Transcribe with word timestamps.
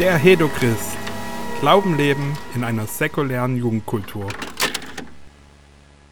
Der 0.00 0.18
Hedochrist. 0.18 0.98
Glauben 1.60 1.96
leben 1.96 2.36
in 2.56 2.64
einer 2.64 2.84
säkulären 2.84 3.56
Jugendkultur. 3.56 4.26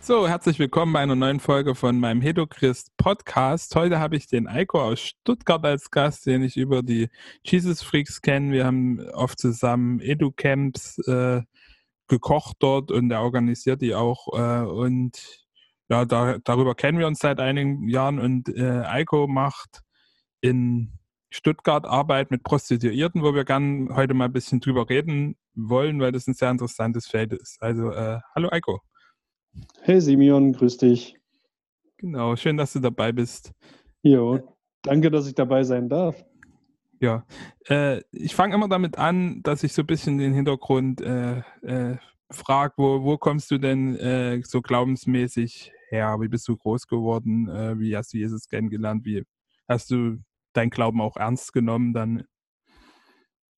So, 0.00 0.28
herzlich 0.28 0.60
willkommen 0.60 0.92
bei 0.92 1.00
einer 1.00 1.16
neuen 1.16 1.40
Folge 1.40 1.74
von 1.74 1.98
meinem 1.98 2.20
Hedochrist 2.20 2.96
Podcast. 2.96 3.74
Heute 3.74 3.98
habe 3.98 4.14
ich 4.14 4.28
den 4.28 4.46
Eiko 4.46 4.80
aus 4.80 5.00
Stuttgart 5.00 5.64
als 5.64 5.90
Gast, 5.90 6.26
den 6.26 6.44
ich 6.44 6.56
über 6.56 6.84
die 6.84 7.08
Jesus 7.44 7.82
Freaks 7.82 8.22
kenne. 8.22 8.52
Wir 8.52 8.66
haben 8.66 9.00
oft 9.14 9.40
zusammen 9.40 9.98
Edu-Camps 9.98 10.98
äh, 11.08 11.42
gekocht 12.06 12.58
dort 12.60 12.92
und 12.92 13.10
er 13.10 13.22
organisiert 13.22 13.82
die 13.82 13.96
auch. 13.96 14.28
Äh, 14.32 14.64
und 14.64 15.44
ja, 15.88 16.04
da, 16.04 16.38
darüber 16.44 16.76
kennen 16.76 17.00
wir 17.00 17.08
uns 17.08 17.18
seit 17.18 17.40
einigen 17.40 17.88
Jahren 17.88 18.20
und 18.20 18.48
äh, 18.48 18.84
Eiko 18.84 19.26
macht 19.26 19.80
in 20.40 21.00
Stuttgart 21.32 21.86
Arbeit 21.86 22.30
mit 22.30 22.42
Prostituierten, 22.42 23.22
wo 23.22 23.34
wir 23.34 23.44
gerne 23.44 23.94
heute 23.96 24.12
mal 24.12 24.26
ein 24.26 24.32
bisschen 24.32 24.60
drüber 24.60 24.88
reden 24.88 25.36
wollen, 25.54 25.98
weil 25.98 26.12
das 26.12 26.26
ein 26.26 26.34
sehr 26.34 26.50
interessantes 26.50 27.06
Feld 27.06 27.32
ist. 27.32 27.60
Also, 27.62 27.90
äh, 27.90 28.20
hallo 28.34 28.50
Eiko. 28.52 28.80
Hey 29.80 30.00
Simeon, 30.00 30.52
grüß 30.52 30.76
dich. 30.76 31.16
Genau, 31.96 32.36
schön, 32.36 32.58
dass 32.58 32.74
du 32.74 32.80
dabei 32.80 33.12
bist. 33.12 33.52
Jo, 34.02 34.56
danke, 34.82 35.10
dass 35.10 35.26
ich 35.26 35.34
dabei 35.34 35.64
sein 35.64 35.88
darf. 35.88 36.22
Ja, 37.00 37.24
äh, 37.68 38.02
ich 38.12 38.34
fange 38.34 38.54
immer 38.54 38.68
damit 38.68 38.98
an, 38.98 39.42
dass 39.42 39.64
ich 39.64 39.72
so 39.72 39.82
ein 39.82 39.86
bisschen 39.86 40.18
den 40.18 40.34
Hintergrund 40.34 41.00
äh, 41.00 41.38
äh, 41.62 41.96
frage, 42.30 42.74
wo, 42.76 43.04
wo 43.04 43.16
kommst 43.16 43.50
du 43.50 43.58
denn 43.58 43.96
äh, 43.96 44.42
so 44.44 44.60
glaubensmäßig 44.60 45.72
her? 45.88 46.18
Wie 46.20 46.28
bist 46.28 46.46
du 46.46 46.56
groß 46.56 46.86
geworden? 46.86 47.48
Äh, 47.48 47.78
wie 47.78 47.96
hast 47.96 48.12
du 48.12 48.18
Jesus 48.18 48.48
kennengelernt? 48.48 49.04
Wie 49.06 49.24
hast 49.66 49.90
du 49.90 50.18
dein 50.52 50.70
Glauben 50.70 51.00
auch 51.00 51.16
ernst 51.16 51.52
genommen 51.52 51.92
dann? 51.92 52.24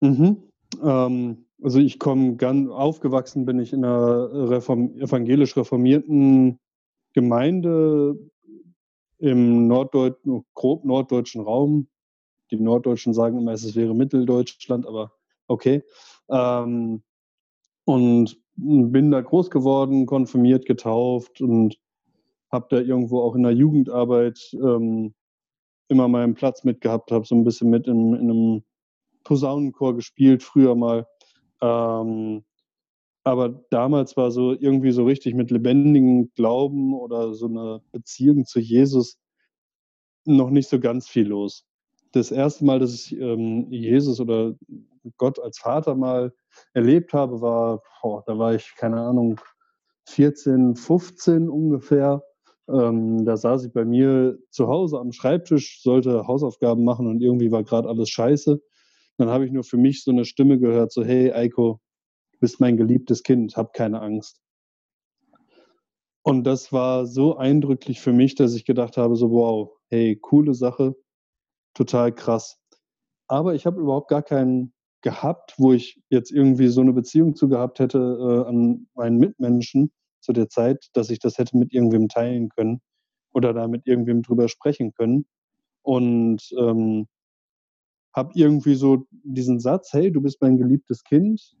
Mhm. 0.01 0.43
Ähm, 0.83 1.45
also 1.61 1.79
ich 1.79 1.99
komme 1.99 2.35
ganz 2.35 2.69
aufgewachsen 2.69 3.45
bin 3.45 3.59
ich 3.59 3.73
in 3.73 3.85
einer 3.85 4.49
Reform 4.49 4.95
evangelisch 4.99 5.55
reformierten 5.55 6.59
Gemeinde 7.13 8.19
im 9.19 9.67
norddeutschen, 9.67 10.45
grob 10.53 10.83
norddeutschen 10.83 11.41
Raum. 11.41 11.87
Die 12.51 12.59
Norddeutschen 12.59 13.13
sagen 13.13 13.39
immer, 13.39 13.53
es 13.53 13.75
wäre 13.75 13.95
Mitteldeutschland, 13.95 14.85
aber 14.85 15.13
okay. 15.47 15.83
Ähm, 16.29 17.03
und 17.85 18.37
bin 18.55 19.11
da 19.11 19.21
groß 19.21 19.49
geworden, 19.49 20.05
konfirmiert, 20.05 20.65
getauft 20.65 21.41
und 21.41 21.77
habe 22.51 22.67
da 22.69 22.79
irgendwo 22.79 23.21
auch 23.21 23.35
in 23.35 23.43
der 23.43 23.53
Jugendarbeit 23.53 24.39
ähm, 24.53 25.13
immer 25.87 26.07
meinen 26.07 26.35
Platz 26.35 26.63
mitgehabt, 26.63 27.11
habe 27.11 27.25
so 27.25 27.35
ein 27.35 27.43
bisschen 27.43 27.69
mit 27.69 27.87
in, 27.87 28.13
in 28.13 28.31
einem 28.31 28.63
Posaunenchor 29.23 29.95
gespielt, 29.95 30.43
früher 30.43 30.75
mal. 30.75 31.07
Ähm, 31.61 32.43
aber 33.23 33.49
damals 33.71 34.15
war 34.17 34.29
so 34.31 34.53
irgendwie 34.53 34.91
so 34.91 35.03
richtig 35.03 35.33
mit 35.33 35.49
lebendigem 35.49 36.31
Glauben 36.35 36.93
oder 36.93 37.33
so 37.33 37.47
einer 37.47 37.81
Beziehung 37.91 38.45
zu 38.45 38.59
Jesus 38.59 39.17
noch 40.25 40.49
nicht 40.51 40.69
so 40.69 40.79
ganz 40.79 41.07
viel 41.07 41.27
los. 41.27 41.65
Das 42.11 42.31
erste 42.31 42.65
Mal, 42.65 42.79
dass 42.79 42.93
ich 42.93 43.19
ähm, 43.19 43.71
Jesus 43.71 44.19
oder 44.19 44.55
Gott 45.17 45.39
als 45.39 45.59
Vater 45.59 45.95
mal 45.95 46.33
erlebt 46.73 47.13
habe, 47.13 47.41
war, 47.41 47.81
boah, 48.01 48.23
da 48.25 48.37
war 48.37 48.53
ich, 48.55 48.75
keine 48.75 49.01
Ahnung, 49.01 49.39
14, 50.07 50.75
15 50.75 51.49
ungefähr. 51.49 52.23
Ähm, 52.67 53.25
da 53.25 53.37
saß 53.37 53.65
ich 53.65 53.73
bei 53.73 53.85
mir 53.85 54.37
zu 54.49 54.67
Hause 54.67 54.99
am 54.99 55.11
Schreibtisch, 55.11 55.81
sollte 55.81 56.27
Hausaufgaben 56.27 56.83
machen 56.83 57.07
und 57.07 57.21
irgendwie 57.21 57.51
war 57.51 57.63
gerade 57.63 57.87
alles 57.87 58.09
scheiße. 58.09 58.61
Dann 59.17 59.29
habe 59.29 59.45
ich 59.45 59.51
nur 59.51 59.63
für 59.63 59.77
mich 59.77 60.03
so 60.03 60.11
eine 60.11 60.25
Stimme 60.25 60.59
gehört, 60.59 60.91
so 60.91 61.03
hey 61.03 61.31
Eiko, 61.31 61.79
du 62.33 62.39
bist 62.39 62.59
mein 62.59 62.77
geliebtes 62.77 63.23
Kind, 63.23 63.55
hab 63.55 63.73
keine 63.73 64.01
Angst. 64.01 64.41
Und 66.23 66.43
das 66.45 66.73
war 66.73 67.05
so 67.05 67.37
eindrücklich 67.37 68.01
für 68.01 68.11
mich, 68.11 68.33
dass 68.33 68.55
ich 68.55 68.65
gedacht 68.65 68.97
habe, 68.97 69.15
so 69.15 69.29
wow, 69.29 69.71
hey, 69.89 70.15
coole 70.15 70.55
Sache, 70.55 70.95
total 71.75 72.11
krass. 72.13 72.59
Aber 73.27 73.53
ich 73.53 73.67
habe 73.67 73.79
überhaupt 73.79 74.09
gar 74.09 74.23
keinen 74.23 74.73
gehabt, 75.05 75.53
wo 75.59 75.71
ich 75.71 76.01
jetzt 76.09 76.31
irgendwie 76.31 76.67
so 76.67 76.81
eine 76.81 76.93
Beziehung 76.93 77.35
zu 77.35 77.47
gehabt 77.47 77.79
hätte 77.79 77.99
äh, 77.99 78.49
an 78.49 78.87
meinen 78.95 79.19
Mitmenschen, 79.19 79.91
zu 80.25 80.33
der 80.33 80.49
Zeit, 80.49 80.89
dass 80.93 81.09
ich 81.09 81.19
das 81.19 81.37
hätte 81.37 81.57
mit 81.57 81.73
irgendwem 81.73 82.09
teilen 82.09 82.49
können 82.49 82.81
oder 83.33 83.53
da 83.53 83.67
mit 83.67 83.87
irgendwem 83.87 84.21
drüber 84.21 84.49
sprechen 84.49 84.93
können. 84.93 85.25
Und 85.83 86.49
ähm, 86.57 87.07
habe 88.13 88.31
irgendwie 88.33 88.75
so 88.75 89.05
diesen 89.23 89.59
Satz, 89.59 89.93
hey, 89.93 90.11
du 90.11 90.21
bist 90.21 90.41
mein 90.41 90.57
geliebtes 90.57 91.03
Kind, 91.03 91.55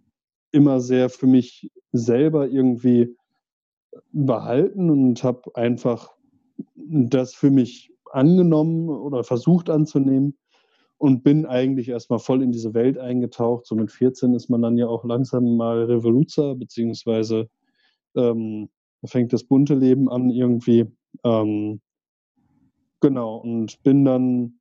immer 0.51 0.79
sehr 0.79 1.09
für 1.09 1.27
mich 1.27 1.69
selber 1.91 2.47
irgendwie 2.47 3.15
behalten 4.11 4.89
und 4.89 5.23
habe 5.23 5.55
einfach 5.55 6.15
das 6.75 7.33
für 7.35 7.51
mich 7.51 7.91
angenommen 8.11 8.89
oder 8.89 9.23
versucht 9.23 9.69
anzunehmen 9.69 10.37
und 10.97 11.23
bin 11.23 11.45
eigentlich 11.45 11.89
erstmal 11.89 12.19
voll 12.19 12.41
in 12.41 12.51
diese 12.51 12.73
Welt 12.73 12.97
eingetaucht. 12.97 13.65
So 13.65 13.75
mit 13.75 13.91
14 13.91 14.33
ist 14.33 14.49
man 14.49 14.61
dann 14.61 14.77
ja 14.77 14.87
auch 14.87 15.03
langsam 15.03 15.57
mal 15.57 15.83
Revoluzer, 15.83 16.55
beziehungsweise 16.55 17.49
ähm, 18.15 18.69
da 19.01 19.07
fängt 19.07 19.33
das 19.33 19.43
bunte 19.43 19.75
Leben 19.75 20.09
an 20.09 20.29
irgendwie. 20.29 20.85
Ähm, 21.23 21.81
genau, 23.01 23.37
und 23.37 23.81
bin 23.83 24.05
dann 24.05 24.59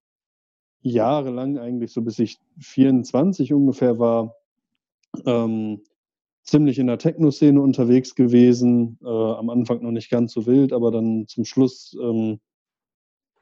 jahrelang 0.83 1.59
eigentlich, 1.59 1.93
so 1.93 2.03
bis 2.03 2.19
ich 2.19 2.39
24 2.61 3.53
ungefähr 3.53 3.99
war, 3.99 4.35
ähm, 5.25 5.81
ziemlich 6.43 6.79
in 6.79 6.87
der 6.87 6.99
Techno-Szene 6.99 7.61
unterwegs 7.61 8.15
gewesen. 8.15 8.99
Äh, 9.03 9.09
am 9.09 9.51
Anfang 9.51 9.83
noch 9.83 9.93
nicht 9.93 10.11
ganz 10.11 10.33
so 10.33 10.47
wild, 10.47 10.73
aber 10.73 10.91
dann 10.91 11.27
zum 11.27 11.45
Schluss 11.45 11.97
ähm, 12.01 12.39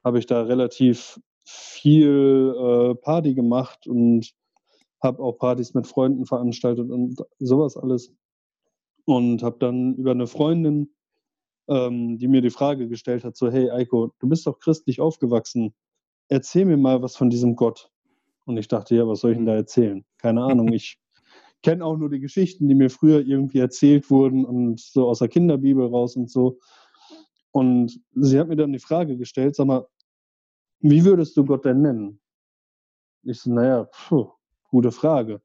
habe 0.04 0.18
ich 0.18 0.26
da 0.26 0.42
relativ 0.42 1.20
viel 1.44 2.54
äh, 2.56 2.94
Party 2.94 3.34
gemacht 3.34 3.86
und 3.86 4.32
habe 5.02 5.20
auch 5.22 5.38
Partys 5.38 5.74
mit 5.74 5.86
Freunden 5.86 6.26
veranstaltet 6.26 6.90
und 6.90 7.16
sowas 7.40 7.76
alles 7.76 8.14
und 9.04 9.42
habe 9.42 9.56
dann 9.58 9.94
über 9.94 10.12
eine 10.12 10.26
Freundin, 10.26 10.94
ähm, 11.68 12.18
die 12.18 12.28
mir 12.28 12.42
die 12.42 12.50
Frage 12.50 12.88
gestellt 12.88 13.24
hat, 13.24 13.36
so, 13.36 13.50
hey 13.50 13.70
Eiko, 13.70 14.12
du 14.18 14.28
bist 14.28 14.46
doch 14.46 14.58
christlich 14.58 15.00
aufgewachsen, 15.00 15.74
erzähl 16.28 16.64
mir 16.64 16.76
mal 16.76 17.02
was 17.02 17.16
von 17.16 17.30
diesem 17.30 17.56
Gott. 17.56 17.90
Und 18.44 18.56
ich 18.56 18.68
dachte, 18.68 18.94
ja, 18.96 19.06
was 19.06 19.20
soll 19.20 19.32
ich 19.32 19.36
denn 19.36 19.46
da 19.46 19.54
erzählen? 19.54 20.04
Keine 20.18 20.42
Ahnung, 20.44 20.72
ich 20.72 20.98
kenne 21.62 21.84
auch 21.84 21.96
nur 21.96 22.10
die 22.10 22.20
Geschichten, 22.20 22.68
die 22.68 22.74
mir 22.74 22.90
früher 22.90 23.20
irgendwie 23.20 23.58
erzählt 23.58 24.10
wurden 24.10 24.44
und 24.44 24.80
so 24.80 25.08
aus 25.08 25.20
der 25.20 25.28
Kinderbibel 25.28 25.86
raus 25.86 26.16
und 26.16 26.30
so. 26.30 26.58
Und 27.52 28.00
sie 28.14 28.38
hat 28.38 28.48
mir 28.48 28.56
dann 28.56 28.72
die 28.72 28.78
Frage 28.78 29.16
gestellt, 29.16 29.54
sag 29.54 29.66
mal, 29.66 29.86
wie 30.80 31.04
würdest 31.04 31.36
du 31.36 31.44
Gott 31.44 31.64
denn 31.64 31.82
nennen? 31.82 32.20
Ich 33.22 33.40
so, 33.40 33.52
naja, 33.52 33.84
pfuh, 33.84 34.32
gute 34.64 34.90
Frage. 34.90 35.40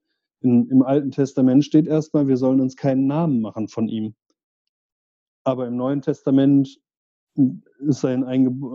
In, 0.47 0.69
Im 0.69 0.81
Alten 0.81 1.11
Testament 1.11 1.65
steht 1.65 1.87
erstmal, 1.87 2.27
wir 2.27 2.37
sollen 2.37 2.61
uns 2.61 2.77
keinen 2.77 3.05
Namen 3.05 3.41
machen 3.41 3.67
von 3.67 3.89
ihm. 3.89 4.15
Aber 5.43 5.67
im 5.67 5.75
Neuen 5.75 6.01
Testament 6.01 6.79
ist 7.79 7.99
sein, 7.99 8.25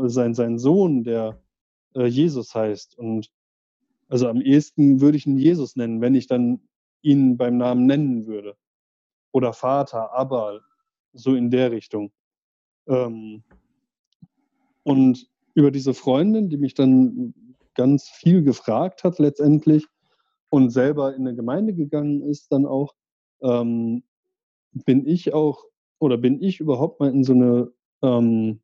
sein, 0.09 0.35
sein 0.35 0.59
Sohn, 0.59 1.03
der 1.03 1.43
äh, 1.95 2.07
Jesus 2.07 2.55
heißt. 2.55 2.99
Und 2.99 3.31
also 4.09 4.29
am 4.29 4.43
ehesten 4.43 5.01
würde 5.01 5.17
ich 5.17 5.27
ihn 5.27 5.39
Jesus 5.39 5.75
nennen, 5.75 6.01
wenn 6.03 6.15
ich 6.15 6.27
dann 6.27 6.61
ihn 7.01 7.39
beim 7.39 7.57
Namen 7.57 7.87
nennen 7.87 8.27
würde. 8.27 8.57
Oder 9.33 9.55
Vater, 9.55 10.13
Abba, 10.15 10.61
so 11.15 11.35
in 11.35 11.51
der 11.51 11.73
Richtung. 11.73 12.13
Ähm, 12.87 13.43
und 14.83 15.27
über 15.55 15.71
diese 15.71 15.95
Freundin, 15.95 16.51
die 16.51 16.59
mich 16.59 16.75
dann 16.75 17.35
ganz 17.75 18.09
viel 18.09 18.43
gefragt 18.43 19.05
hat 19.05 19.19
letztendlich, 19.19 19.87
und 20.53 20.69
selber 20.69 21.15
in 21.15 21.27
eine 21.27 21.35
Gemeinde 21.35 21.73
gegangen 21.73 22.21
ist, 22.21 22.53
dann 22.53 22.67
auch, 22.67 22.95
ähm, 23.41 24.03
bin 24.73 25.07
ich 25.07 25.33
auch 25.33 25.65
oder 25.99 26.19
bin 26.19 26.43
ich 26.43 26.61
überhaupt 26.61 27.01
mal 27.01 27.11
in 27.11 27.25
so 27.25 27.33
eine 27.33 27.73
ähm, 28.03 28.61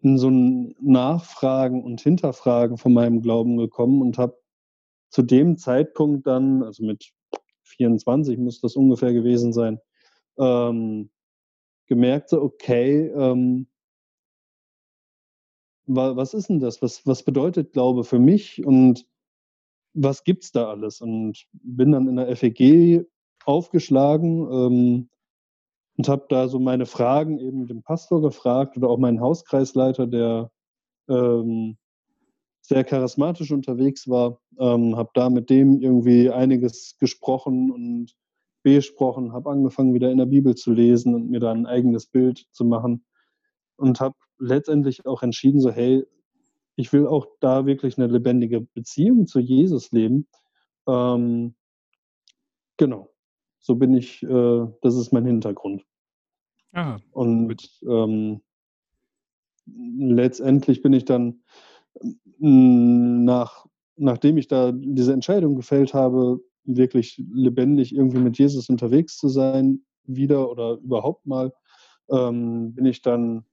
in 0.00 0.18
so 0.18 0.28
ein 0.28 0.74
Nachfragen 0.80 1.84
und 1.84 2.00
Hinterfragen 2.00 2.76
von 2.76 2.92
meinem 2.92 3.22
Glauben 3.22 3.56
gekommen 3.56 4.02
und 4.02 4.18
habe 4.18 4.36
zu 5.10 5.22
dem 5.22 5.58
Zeitpunkt 5.58 6.26
dann, 6.26 6.64
also 6.64 6.84
mit 6.84 7.12
24 7.66 8.36
muss 8.38 8.60
das 8.60 8.74
ungefähr 8.74 9.12
gewesen 9.12 9.52
sein, 9.52 9.78
ähm, 10.38 11.08
gemerkt, 11.86 12.30
so, 12.30 12.42
okay, 12.42 13.06
ähm, 13.14 13.68
was 15.86 16.34
ist 16.34 16.48
denn 16.48 16.58
das? 16.58 16.82
Was, 16.82 17.06
was 17.06 17.22
bedeutet 17.22 17.72
Glaube 17.72 18.02
für 18.02 18.18
mich? 18.18 18.66
Und 18.66 19.06
was 19.94 20.24
gibt's 20.24 20.52
da 20.52 20.68
alles? 20.68 21.00
Und 21.00 21.44
bin 21.52 21.92
dann 21.92 22.08
in 22.08 22.16
der 22.16 22.34
FEG 22.36 23.06
aufgeschlagen 23.44 24.48
ähm, 24.50 25.08
und 25.96 26.08
habe 26.08 26.26
da 26.28 26.48
so 26.48 26.58
meine 26.58 26.86
Fragen 26.86 27.38
eben 27.38 27.66
dem 27.66 27.82
Pastor 27.82 28.22
gefragt 28.22 28.76
oder 28.76 28.88
auch 28.88 28.98
meinen 28.98 29.20
Hauskreisleiter, 29.20 30.06
der 30.06 30.50
ähm, 31.08 31.76
sehr 32.62 32.84
charismatisch 32.84 33.50
unterwegs 33.50 34.08
war, 34.08 34.40
ähm, 34.58 34.96
habe 34.96 35.10
da 35.14 35.28
mit 35.28 35.50
dem 35.50 35.80
irgendwie 35.80 36.30
einiges 36.30 36.96
gesprochen 36.98 37.70
und 37.70 38.14
besprochen, 38.62 39.32
habe 39.32 39.50
angefangen, 39.50 39.94
wieder 39.94 40.10
in 40.10 40.18
der 40.18 40.26
Bibel 40.26 40.54
zu 40.54 40.72
lesen 40.72 41.14
und 41.14 41.28
mir 41.28 41.40
da 41.40 41.50
ein 41.50 41.66
eigenes 41.66 42.06
Bild 42.06 42.46
zu 42.52 42.64
machen 42.64 43.04
und 43.76 44.00
habe 44.00 44.14
letztendlich 44.38 45.04
auch 45.06 45.22
entschieden, 45.22 45.60
so 45.60 45.70
hey, 45.70 46.04
ich 46.76 46.92
will 46.92 47.06
auch 47.06 47.26
da 47.40 47.66
wirklich 47.66 47.98
eine 47.98 48.06
lebendige 48.06 48.60
Beziehung 48.60 49.26
zu 49.26 49.40
Jesus 49.40 49.92
leben. 49.92 50.26
Ähm, 50.86 51.54
genau, 52.76 53.10
so 53.60 53.76
bin 53.76 53.94
ich, 53.94 54.22
äh, 54.22 54.66
das 54.80 54.96
ist 54.96 55.12
mein 55.12 55.26
Hintergrund. 55.26 55.84
Aha, 56.72 57.00
und 57.10 57.80
ähm, 57.86 58.40
letztendlich 59.66 60.82
bin 60.82 60.92
ich 60.92 61.04
dann 61.04 61.42
nach, 62.38 63.66
nachdem 63.96 64.38
ich 64.38 64.48
da 64.48 64.72
diese 64.72 65.12
Entscheidung 65.12 65.54
gefällt 65.54 65.94
habe, 65.94 66.40
wirklich 66.64 67.22
lebendig 67.32 67.94
irgendwie 67.94 68.18
mit 68.18 68.38
Jesus 68.38 68.68
unterwegs 68.68 69.18
zu 69.18 69.28
sein, 69.28 69.84
wieder 70.04 70.50
oder 70.50 70.78
überhaupt 70.78 71.26
mal, 71.26 71.52
ähm, 72.10 72.74
bin 72.74 72.86
ich 72.86 73.02
dann 73.02 73.44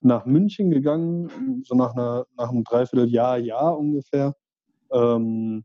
nach 0.00 0.26
München 0.26 0.70
gegangen, 0.70 1.62
so 1.64 1.74
nach, 1.74 1.94
einer, 1.94 2.26
nach 2.36 2.50
einem 2.50 2.64
Dreivierteljahr, 2.64 3.38
Jahr 3.38 3.78
ungefähr, 3.78 4.34
ähm, 4.92 5.64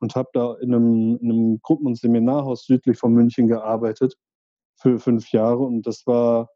und 0.00 0.16
habe 0.16 0.28
da 0.32 0.54
in 0.60 0.74
einem, 0.74 1.18
in 1.20 1.30
einem 1.30 1.60
Gruppen- 1.62 1.86
und 1.86 1.98
Seminarhaus 1.98 2.66
südlich 2.66 2.98
von 2.98 3.12
München 3.14 3.48
gearbeitet 3.48 4.16
für 4.76 4.98
fünf 4.98 5.30
Jahre. 5.30 5.62
Und 5.64 5.86
das 5.86 6.06
war 6.06 6.50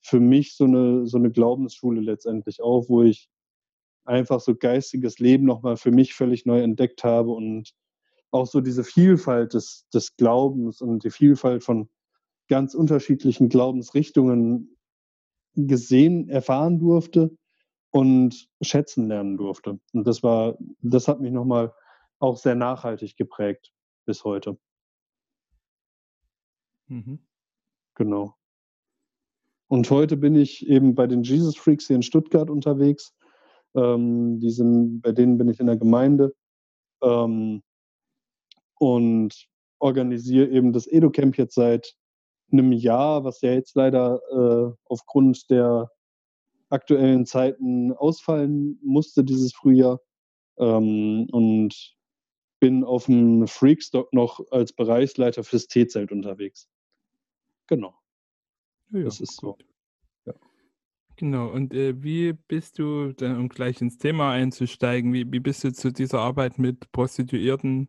für 0.00 0.20
mich 0.20 0.56
so 0.56 0.64
eine, 0.64 1.06
so 1.06 1.18
eine 1.18 1.30
Glaubensschule 1.30 2.00
letztendlich 2.00 2.62
auch, 2.62 2.88
wo 2.88 3.02
ich 3.02 3.28
einfach 4.04 4.40
so 4.40 4.54
geistiges 4.54 5.18
Leben 5.18 5.44
nochmal 5.44 5.76
für 5.76 5.90
mich 5.90 6.14
völlig 6.14 6.46
neu 6.46 6.60
entdeckt 6.60 7.04
habe 7.04 7.30
und 7.30 7.72
auch 8.30 8.46
so 8.46 8.60
diese 8.60 8.84
Vielfalt 8.84 9.54
des, 9.54 9.86
des 9.92 10.16
Glaubens 10.16 10.80
und 10.80 11.04
die 11.04 11.10
Vielfalt 11.10 11.62
von 11.62 11.88
ganz 12.48 12.74
unterschiedlichen 12.74 13.48
Glaubensrichtungen 13.48 14.77
gesehen, 15.66 16.28
erfahren 16.28 16.78
durfte 16.78 17.36
und 17.90 18.48
schätzen 18.60 19.08
lernen 19.08 19.36
durfte. 19.36 19.80
Und 19.92 20.06
das 20.06 20.22
war, 20.22 20.56
das 20.80 21.08
hat 21.08 21.20
mich 21.20 21.32
nochmal 21.32 21.72
auch 22.18 22.36
sehr 22.36 22.54
nachhaltig 22.54 23.16
geprägt 23.16 23.72
bis 24.04 24.24
heute. 24.24 24.58
Mhm. 26.88 27.20
Genau. 27.94 28.34
Und 29.68 29.90
heute 29.90 30.16
bin 30.16 30.34
ich 30.34 30.66
eben 30.66 30.94
bei 30.94 31.06
den 31.06 31.22
Jesus 31.22 31.56
Freaks 31.56 31.86
hier 31.86 31.96
in 31.96 32.02
Stuttgart 32.02 32.48
unterwegs. 32.48 33.14
Ähm, 33.74 34.40
die 34.40 34.50
sind, 34.50 35.02
bei 35.02 35.12
denen 35.12 35.36
bin 35.36 35.48
ich 35.48 35.60
in 35.60 35.66
der 35.66 35.76
Gemeinde 35.76 36.34
ähm, 37.02 37.62
und 38.78 39.48
organisiere 39.78 40.48
eben 40.48 40.72
das 40.72 40.86
EduCamp 40.86 41.36
jetzt 41.36 41.54
seit 41.54 41.94
einem 42.52 42.72
Jahr, 42.72 43.24
was 43.24 43.40
ja 43.40 43.52
jetzt 43.52 43.74
leider 43.76 44.20
äh, 44.30 44.74
aufgrund 44.84 45.50
der 45.50 45.90
aktuellen 46.70 47.26
Zeiten 47.26 47.92
ausfallen 47.92 48.78
musste 48.82 49.24
dieses 49.24 49.54
Frühjahr. 49.54 50.00
Ähm, 50.58 51.28
und 51.30 51.98
bin 52.60 52.84
auf 52.84 53.06
dem 53.06 53.46
Freakstock 53.46 54.12
noch 54.12 54.40
als 54.50 54.72
Bereichsleiter 54.72 55.44
fürs 55.44 55.68
T-Zelt 55.68 56.10
unterwegs. 56.10 56.68
Genau. 57.68 57.94
Ja, 58.90 59.04
das 59.04 59.20
ist 59.20 59.40
gut. 59.40 59.62
so. 60.24 60.32
Ja. 60.32 60.34
Genau, 61.16 61.48
und 61.48 61.74
äh, 61.74 62.02
wie 62.02 62.32
bist 62.32 62.78
du, 62.78 63.12
dann, 63.12 63.38
um 63.38 63.48
gleich 63.48 63.80
ins 63.80 63.98
Thema 63.98 64.32
einzusteigen, 64.32 65.12
wie, 65.12 65.30
wie 65.30 65.40
bist 65.40 65.62
du 65.64 65.72
zu 65.72 65.92
dieser 65.92 66.20
Arbeit 66.20 66.58
mit 66.58 66.90
Prostituierten 66.92 67.88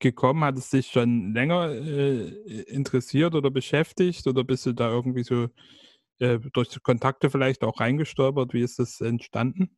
gekommen? 0.00 0.44
Hat 0.44 0.58
es 0.58 0.70
dich 0.70 0.88
schon 0.88 1.32
länger 1.32 1.70
äh, 1.70 2.28
interessiert 2.62 3.34
oder 3.34 3.50
beschäftigt 3.50 4.26
oder 4.26 4.44
bist 4.44 4.66
du 4.66 4.72
da 4.72 4.90
irgendwie 4.90 5.24
so 5.24 5.48
äh, 6.18 6.38
durch 6.52 6.82
Kontakte 6.82 7.30
vielleicht 7.30 7.64
auch 7.64 7.80
reingestolpert? 7.80 8.54
Wie 8.54 8.62
ist 8.62 8.78
das 8.78 9.00
entstanden? 9.00 9.70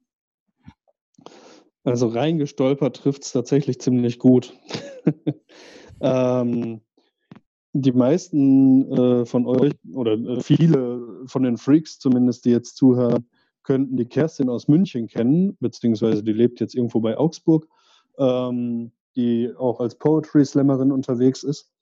Also 1.84 2.08
reingestolpert 2.08 2.96
trifft 2.96 3.25
es 3.25 3.32
tatsächlich 3.32 3.81
ziemlich 3.81 4.19
gut. 4.19 4.58
ähm, 6.00 6.81
die 7.72 7.93
meisten 7.93 8.90
äh, 8.93 9.26
von 9.26 9.46
euch 9.46 9.72
oder 9.94 10.12
äh, 10.12 10.40
viele 10.40 11.25
von 11.26 11.43
den 11.43 11.56
Freaks 11.56 11.99
zumindest, 11.99 12.44
die 12.44 12.50
jetzt 12.50 12.76
zuhören, 12.76 13.26
könnten 13.62 13.96
die 13.96 14.06
Kerstin 14.06 14.49
aus 14.49 14.69
München 14.69 15.06
kennen, 15.06 15.56
beziehungsweise 15.61 16.22
die 16.22 16.32
lebt 16.32 16.61
jetzt 16.61 16.75
irgendwo 16.75 17.00
bei 17.00 17.17
Augsburg, 17.17 17.69
ähm, 18.19 18.93
die 19.16 19.52
auch 19.56 19.80
als 19.80 19.96
Poetry 19.96 20.44
Slammerin 20.44 20.92
unterwegs 20.92 21.42
ist. 21.42 21.72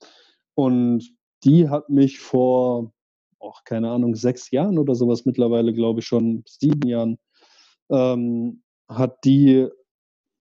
Und 0.54 1.14
die 1.44 1.68
hat 1.68 1.88
mich 1.88 2.18
vor, 2.18 2.92
auch 3.38 3.64
keine 3.64 3.90
Ahnung, 3.90 4.14
sechs 4.14 4.50
Jahren 4.50 4.78
oder 4.78 4.94
sowas 4.94 5.24
mittlerweile, 5.24 5.72
glaube 5.72 6.00
ich 6.00 6.06
schon, 6.06 6.42
sieben 6.46 6.88
Jahren, 6.88 7.18
ähm, 7.90 8.62
hat 8.88 9.24
die 9.24 9.68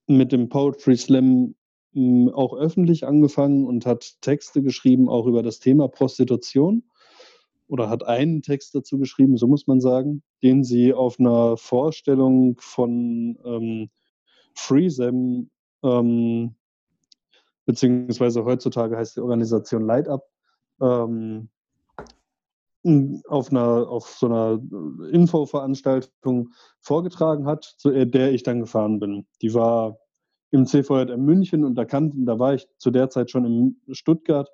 mit 0.07 0.31
dem 0.31 0.49
Poetry 0.49 0.95
Slam 0.97 1.55
hm, 1.93 2.29
auch 2.33 2.55
öffentlich 2.55 3.05
angefangen 3.05 3.65
und 3.65 3.85
hat 3.85 4.21
Texte 4.21 4.61
geschrieben, 4.61 5.09
auch 5.09 5.27
über 5.27 5.43
das 5.43 5.59
Thema 5.59 5.87
Prostitution. 5.87 6.83
Oder 7.69 7.89
hat 7.89 8.05
einen 8.05 8.41
Text 8.41 8.73
dazu 8.75 8.97
geschrieben, 8.97 9.35
so 9.35 9.45
muss 9.45 9.67
man 9.67 9.81
sagen, 9.81 10.23
den 10.41 10.63
sie 10.63 10.93
auf 10.93 11.19
einer 11.19 11.57
Vorstellung 11.57 12.55
von 12.59 13.37
ähm, 13.43 13.89
FreeSam, 14.53 15.49
ähm, 15.83 16.55
beziehungsweise 17.67 18.45
heutzutage 18.45 18.97
heißt 18.97 19.17
die 19.17 19.21
Organisation 19.21 19.85
Light 19.85 20.07
Up, 20.07 20.27
ähm, 20.81 21.49
auf, 23.27 23.51
einer, 23.51 23.89
auf 23.89 24.07
so 24.07 24.27
einer 24.27 24.61
Infoveranstaltung 25.11 26.53
vorgetragen 26.79 27.45
hat, 27.45 27.65
zu 27.77 27.91
der 27.91 28.31
ich 28.31 28.43
dann 28.43 28.61
gefahren 28.61 28.99
bin. 28.99 29.27
Die 29.41 29.53
war 29.53 29.99
im 30.51 30.65
CVJM 30.65 31.23
München 31.23 31.65
und 31.65 31.75
da, 31.75 31.83
kann, 31.83 32.25
da 32.25 32.39
war 32.39 32.53
ich 32.53 32.67
zu 32.77 32.89
der 32.89 33.09
Zeit 33.09 33.29
schon 33.29 33.45
in 33.45 33.93
Stuttgart, 33.93 34.49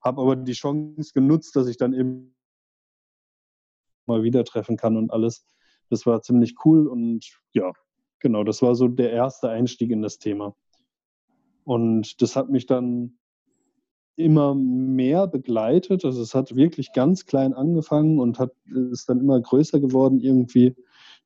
habe 0.00 0.22
aber 0.22 0.34
die 0.34 0.52
Chance 0.52 1.12
genutzt, 1.12 1.54
dass 1.54 1.68
ich 1.68 1.76
dann 1.76 1.92
eben 1.92 2.34
mal 4.06 4.22
wieder 4.22 4.42
treffen 4.44 4.78
kann 4.78 4.96
und 4.96 5.12
alles. 5.12 5.44
Das 5.90 6.06
war 6.06 6.22
ziemlich 6.22 6.54
cool 6.64 6.86
und 6.86 7.26
ja, 7.52 7.72
genau, 8.20 8.42
das 8.42 8.62
war 8.62 8.74
so 8.74 8.88
der 8.88 9.12
erste 9.12 9.50
Einstieg 9.50 9.90
in 9.90 10.00
das 10.00 10.18
Thema. 10.18 10.56
Und 11.68 12.22
das 12.22 12.34
hat 12.34 12.48
mich 12.48 12.64
dann 12.64 13.18
immer 14.16 14.54
mehr 14.54 15.26
begleitet. 15.26 16.02
Also 16.02 16.22
es 16.22 16.34
hat 16.34 16.56
wirklich 16.56 16.94
ganz 16.94 17.26
klein 17.26 17.52
angefangen 17.52 18.20
und 18.20 18.38
hat, 18.38 18.52
ist 18.90 19.10
dann 19.10 19.20
immer 19.20 19.38
größer 19.38 19.78
geworden 19.78 20.18
irgendwie, 20.18 20.74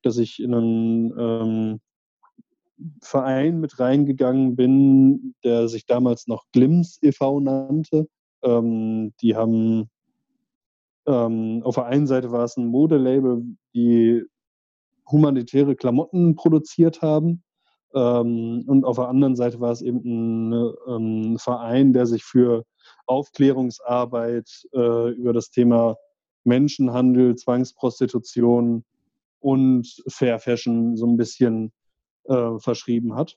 dass 0.02 0.18
ich 0.18 0.42
in 0.42 0.52
einen 0.52 1.14
ähm, 1.16 1.80
Verein 3.00 3.60
mit 3.60 3.78
reingegangen 3.78 4.56
bin, 4.56 5.36
der 5.44 5.68
sich 5.68 5.86
damals 5.86 6.26
noch 6.26 6.46
Glims 6.50 6.98
e.V. 7.02 7.38
nannte. 7.38 8.08
Ähm, 8.42 9.14
die 9.20 9.36
haben 9.36 9.90
ähm, 11.06 11.62
auf 11.62 11.76
der 11.76 11.86
einen 11.86 12.08
Seite 12.08 12.32
war 12.32 12.42
es 12.42 12.56
ein 12.56 12.66
Modelabel, 12.66 13.44
die 13.76 14.24
humanitäre 15.08 15.76
Klamotten 15.76 16.34
produziert 16.34 17.00
haben. 17.00 17.44
Ähm, 17.94 18.64
und 18.66 18.84
auf 18.84 18.96
der 18.96 19.08
anderen 19.08 19.36
Seite 19.36 19.60
war 19.60 19.72
es 19.72 19.82
eben 19.82 20.00
ein, 20.04 20.52
ein 20.52 21.32
ähm, 21.32 21.38
Verein, 21.38 21.92
der 21.92 22.06
sich 22.06 22.24
für 22.24 22.64
Aufklärungsarbeit 23.06 24.68
äh, 24.72 25.10
über 25.10 25.32
das 25.32 25.50
Thema 25.50 25.96
Menschenhandel, 26.44 27.36
Zwangsprostitution 27.36 28.84
und 29.40 30.02
Fair 30.08 30.38
Fashion 30.38 30.96
so 30.96 31.06
ein 31.06 31.16
bisschen 31.16 31.72
äh, 32.24 32.58
verschrieben 32.58 33.14
hat. 33.14 33.36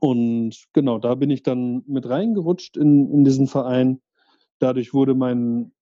Und 0.00 0.66
genau, 0.72 0.98
da 0.98 1.14
bin 1.14 1.30
ich 1.30 1.42
dann 1.42 1.82
mit 1.86 2.08
reingerutscht 2.08 2.76
in, 2.76 3.10
in 3.12 3.24
diesen 3.24 3.46
Verein. 3.46 4.00
Dadurch 4.58 4.92
wurde 4.92 5.14
mein 5.14 5.72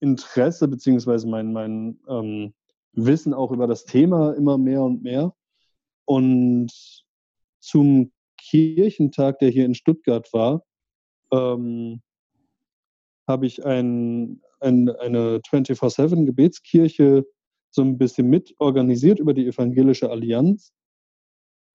Interesse 0.00 0.68
beziehungsweise 0.68 1.28
mein, 1.28 1.52
mein 1.52 2.00
ähm, 2.08 2.54
Wissen 2.94 3.34
auch 3.34 3.52
über 3.52 3.66
das 3.66 3.84
Thema 3.84 4.32
immer 4.32 4.58
mehr 4.58 4.82
und 4.82 5.02
mehr. 5.02 5.34
Und 6.04 7.01
zum 7.62 8.12
Kirchentag, 8.38 9.38
der 9.38 9.50
hier 9.50 9.64
in 9.64 9.74
Stuttgart 9.74 10.32
war, 10.32 10.64
ähm, 11.32 12.02
habe 13.26 13.46
ich 13.46 13.64
ein, 13.64 14.42
ein, 14.60 14.90
eine 14.90 15.38
24-7-Gebetskirche 15.38 17.24
so 17.70 17.82
ein 17.82 17.96
bisschen 17.96 18.28
mit 18.28 18.54
organisiert 18.58 19.18
über 19.18 19.32
die 19.32 19.46
Evangelische 19.46 20.10
Allianz. 20.10 20.72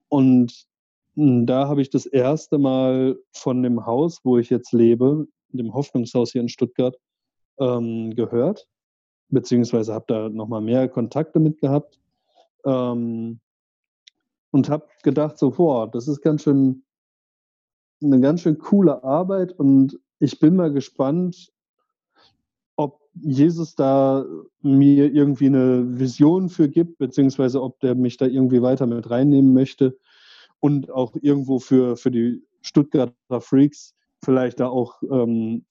Und 0.10 0.68
hm, 1.16 1.46
da 1.46 1.68
habe 1.68 1.82
ich 1.82 1.90
das 1.90 2.06
erste 2.06 2.58
Mal 2.60 3.18
von 3.34 3.64
dem 3.64 3.86
Haus, 3.86 4.20
wo 4.24 4.38
ich 4.38 4.50
jetzt 4.50 4.74
lebe, 4.74 5.28
dem 5.50 5.74
Hoffnungshaus 5.74 6.34
hier 6.34 6.42
in 6.42 6.50
Stuttgart, 6.50 6.98
ähm, 7.60 8.14
gehört, 8.14 8.68
beziehungsweise 9.30 9.94
habe 9.94 10.06
da 10.08 10.30
nochmal 10.30 10.62
mehr 10.62 10.88
Kontakte 10.88 11.40
mit 11.40 11.60
gehabt. 11.60 12.00
Ähm, 12.66 13.40
und 14.58 14.70
habe 14.70 14.88
gedacht, 15.04 15.38
so, 15.38 15.52
boah, 15.52 15.88
das 15.90 16.08
ist 16.08 16.22
ganz 16.24 16.42
schön 16.42 16.82
eine 18.04 18.20
ganz 18.20 18.42
schön 18.42 18.58
coole 18.58 19.04
Arbeit 19.04 19.52
und 19.54 20.00
ich 20.18 20.40
bin 20.40 20.56
mal 20.56 20.74
gespannt, 20.74 21.52
ob 22.76 23.00
Jesus 23.14 23.76
da 23.76 24.26
mir 24.64 25.14
irgendwie 25.14 25.46
eine 25.46 26.00
Vision 26.00 26.50
für 26.50 26.70
gibt, 26.70 26.98
beziehungsweise 26.98 27.62
ob 27.62 27.80
der 27.82 27.94
mich 27.94 28.18
da 28.18 28.26
irgendwie 28.26 28.64
weiter 28.64 28.88
mit 28.88 29.08
reinnehmen 29.12 29.54
möchte 29.54 29.96
und 30.60 30.90
auch 30.90 31.16
irgendwo 31.22 31.60
für, 31.60 31.96
für 31.96 32.10
die 32.10 32.42
Stuttgarter 32.62 33.42
Freaks 33.42 33.94
vielleicht 34.24 34.60
da 34.60 34.70
auch 34.70 35.04
ähm, 35.04 35.66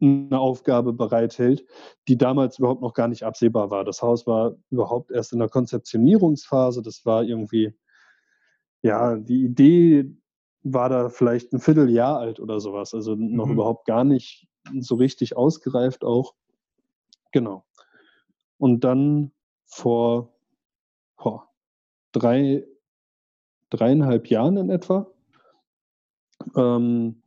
eine 0.00 0.38
Aufgabe 0.38 0.92
bereithält, 0.92 1.64
die 2.08 2.18
damals 2.18 2.58
überhaupt 2.58 2.82
noch 2.82 2.94
gar 2.94 3.08
nicht 3.08 3.24
absehbar 3.24 3.70
war. 3.70 3.84
Das 3.84 4.02
Haus 4.02 4.26
war 4.26 4.56
überhaupt 4.70 5.10
erst 5.10 5.32
in 5.32 5.38
der 5.38 5.48
Konzeptionierungsphase. 5.48 6.82
Das 6.82 7.06
war 7.06 7.22
irgendwie, 7.22 7.74
ja, 8.82 9.16
die 9.16 9.44
Idee 9.44 10.14
war 10.62 10.88
da 10.88 11.08
vielleicht 11.08 11.52
ein 11.52 11.60
Vierteljahr 11.60 12.18
alt 12.18 12.40
oder 12.40 12.60
sowas. 12.60 12.92
Also 12.92 13.14
noch 13.14 13.46
mhm. 13.46 13.52
überhaupt 13.52 13.86
gar 13.86 14.04
nicht 14.04 14.48
so 14.80 14.96
richtig 14.96 15.36
ausgereift 15.36 16.04
auch. 16.04 16.34
Genau. 17.32 17.64
Und 18.58 18.84
dann 18.84 19.32
vor 19.64 20.36
boah, 21.16 21.48
drei, 22.12 22.64
dreieinhalb 23.70 24.28
Jahren 24.28 24.56
in 24.56 24.70
etwa 24.70 25.10
ähm, 26.56 27.22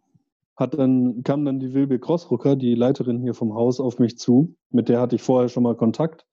hat 0.59 0.77
dann, 0.77 1.23
kam 1.23 1.45
dann 1.45 1.61
die 1.61 1.73
Wilbe 1.73 1.99
Grossrucker, 1.99 2.57
die 2.57 2.75
Leiterin 2.75 3.21
hier 3.21 3.33
vom 3.33 3.53
Haus, 3.53 3.79
auf 3.79 3.97
mich 3.97 4.17
zu. 4.17 4.55
Mit 4.71 4.89
der 4.89 4.99
hatte 4.99 5.15
ich 5.15 5.21
vorher 5.21 5.47
schon 5.47 5.63
mal 5.63 5.75
Kontakt 5.75 6.25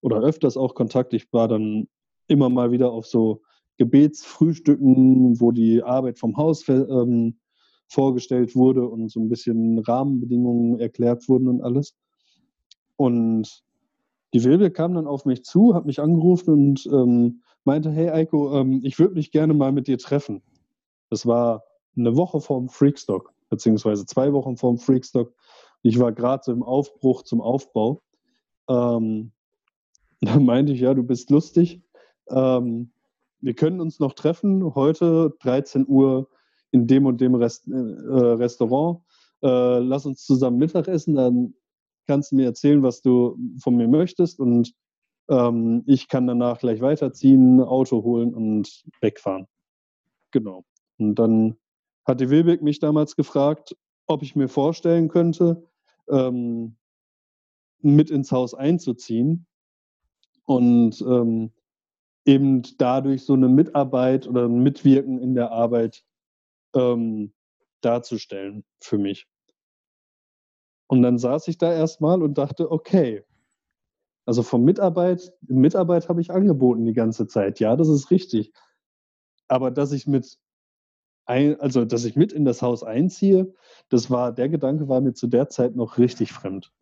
oder 0.00 0.20
öfters 0.20 0.56
auch 0.56 0.76
Kontakt. 0.76 1.12
Ich 1.12 1.32
war 1.32 1.48
dann 1.48 1.88
immer 2.28 2.48
mal 2.50 2.70
wieder 2.70 2.92
auf 2.92 3.06
so 3.06 3.42
Gebetsfrühstücken, 3.76 5.40
wo 5.40 5.50
die 5.50 5.82
Arbeit 5.82 6.20
vom 6.20 6.36
Haus 6.36 6.68
ähm, 6.68 7.38
vorgestellt 7.88 8.54
wurde 8.54 8.86
und 8.86 9.10
so 9.10 9.18
ein 9.18 9.28
bisschen 9.28 9.80
Rahmenbedingungen 9.80 10.78
erklärt 10.78 11.28
wurden 11.28 11.48
und 11.48 11.60
alles. 11.60 11.96
Und 12.96 13.64
die 14.34 14.44
Wilbe 14.44 14.70
kam 14.70 14.94
dann 14.94 15.08
auf 15.08 15.24
mich 15.24 15.42
zu, 15.42 15.74
hat 15.74 15.84
mich 15.84 16.00
angerufen 16.00 16.54
und 16.54 16.86
ähm, 16.92 17.42
meinte, 17.64 17.90
hey 17.90 18.10
Eiko, 18.10 18.54
ähm, 18.54 18.82
ich 18.84 19.00
würde 19.00 19.14
mich 19.14 19.32
gerne 19.32 19.54
mal 19.54 19.72
mit 19.72 19.88
dir 19.88 19.98
treffen. 19.98 20.42
Das 21.10 21.26
war 21.26 21.64
eine 21.96 22.16
Woche 22.16 22.40
vorm 22.40 22.68
Freakstock, 22.68 23.32
beziehungsweise 23.48 24.06
zwei 24.06 24.32
Wochen 24.32 24.56
vorm 24.56 24.78
Freakstock. 24.78 25.34
Ich 25.82 25.98
war 25.98 26.12
gerade 26.12 26.42
so 26.44 26.52
im 26.52 26.62
Aufbruch 26.62 27.22
zum 27.22 27.40
Aufbau. 27.40 28.02
Ähm, 28.68 29.32
dann 30.20 30.44
meinte 30.44 30.72
ich, 30.72 30.80
ja, 30.80 30.94
du 30.94 31.02
bist 31.02 31.30
lustig. 31.30 31.80
Ähm, 32.28 32.90
wir 33.40 33.54
können 33.54 33.80
uns 33.80 34.00
noch 34.00 34.14
treffen, 34.14 34.74
heute 34.74 35.36
13 35.40 35.86
Uhr 35.86 36.28
in 36.72 36.86
dem 36.86 37.06
und 37.06 37.20
dem 37.20 37.34
Rest, 37.34 37.68
äh, 37.68 37.72
Restaurant. 37.74 39.00
Äh, 39.42 39.78
lass 39.78 40.06
uns 40.06 40.24
zusammen 40.24 40.58
Mittagessen, 40.58 41.14
dann 41.14 41.54
kannst 42.06 42.32
du 42.32 42.36
mir 42.36 42.46
erzählen, 42.46 42.82
was 42.82 43.00
du 43.00 43.38
von 43.62 43.76
mir 43.76 43.86
möchtest 43.86 44.40
und 44.40 44.74
ähm, 45.28 45.84
ich 45.86 46.08
kann 46.08 46.26
danach 46.26 46.58
gleich 46.58 46.80
weiterziehen, 46.80 47.60
Auto 47.60 48.02
holen 48.02 48.34
und 48.34 48.84
wegfahren. 49.00 49.46
Genau. 50.32 50.64
Und 50.98 51.14
dann 51.16 51.56
hat 52.08 52.20
die 52.20 52.30
Wilbeck 52.30 52.62
mich 52.62 52.80
damals 52.80 53.14
gefragt, 53.14 53.76
ob 54.06 54.22
ich 54.22 54.34
mir 54.34 54.48
vorstellen 54.48 55.08
könnte, 55.08 55.68
ähm, 56.08 56.76
mit 57.80 58.10
ins 58.10 58.32
Haus 58.32 58.54
einzuziehen. 58.54 59.46
Und 60.46 61.02
ähm, 61.02 61.52
eben 62.24 62.62
dadurch 62.78 63.24
so 63.24 63.34
eine 63.34 63.48
Mitarbeit 63.48 64.26
oder 64.26 64.46
ein 64.46 64.62
Mitwirken 64.62 65.20
in 65.20 65.34
der 65.34 65.52
Arbeit 65.52 66.02
ähm, 66.74 67.34
darzustellen 67.82 68.64
für 68.80 68.96
mich. 68.96 69.28
Und 70.86 71.02
dann 71.02 71.18
saß 71.18 71.48
ich 71.48 71.58
da 71.58 71.72
erstmal 71.72 72.22
und 72.22 72.38
dachte, 72.38 72.70
okay, 72.70 73.24
also 74.24 74.42
von 74.42 74.64
Mitarbeit, 74.64 75.32
Mitarbeit 75.42 76.08
habe 76.08 76.22
ich 76.22 76.30
angeboten 76.30 76.86
die 76.86 76.94
ganze 76.94 77.26
Zeit. 77.26 77.60
Ja, 77.60 77.76
das 77.76 77.88
ist 77.88 78.10
richtig. 78.10 78.52
Aber 79.48 79.70
dass 79.70 79.92
ich 79.92 80.06
mit 80.06 80.38
ein, 81.28 81.60
also 81.60 81.84
dass 81.84 82.04
ich 82.04 82.16
mit 82.16 82.32
in 82.32 82.44
das 82.44 82.62
Haus 82.62 82.82
einziehe, 82.82 83.52
das 83.90 84.10
war, 84.10 84.32
der 84.32 84.48
Gedanke 84.48 84.88
war 84.88 85.00
mir 85.00 85.12
zu 85.12 85.26
der 85.26 85.48
Zeit 85.48 85.76
noch 85.76 85.98
richtig 85.98 86.32
fremd. 86.32 86.72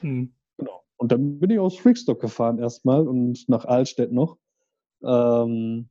Hm. 0.00 0.32
Genau. 0.56 0.84
Und 0.96 1.12
dann 1.12 1.38
bin 1.38 1.50
ich 1.50 1.58
aus 1.58 1.76
Freakstock 1.76 2.20
gefahren 2.20 2.58
erstmal 2.58 3.06
und 3.06 3.48
nach 3.48 3.64
Ahlstedt 3.64 4.12
noch. 4.12 4.38
Ähm, 5.02 5.88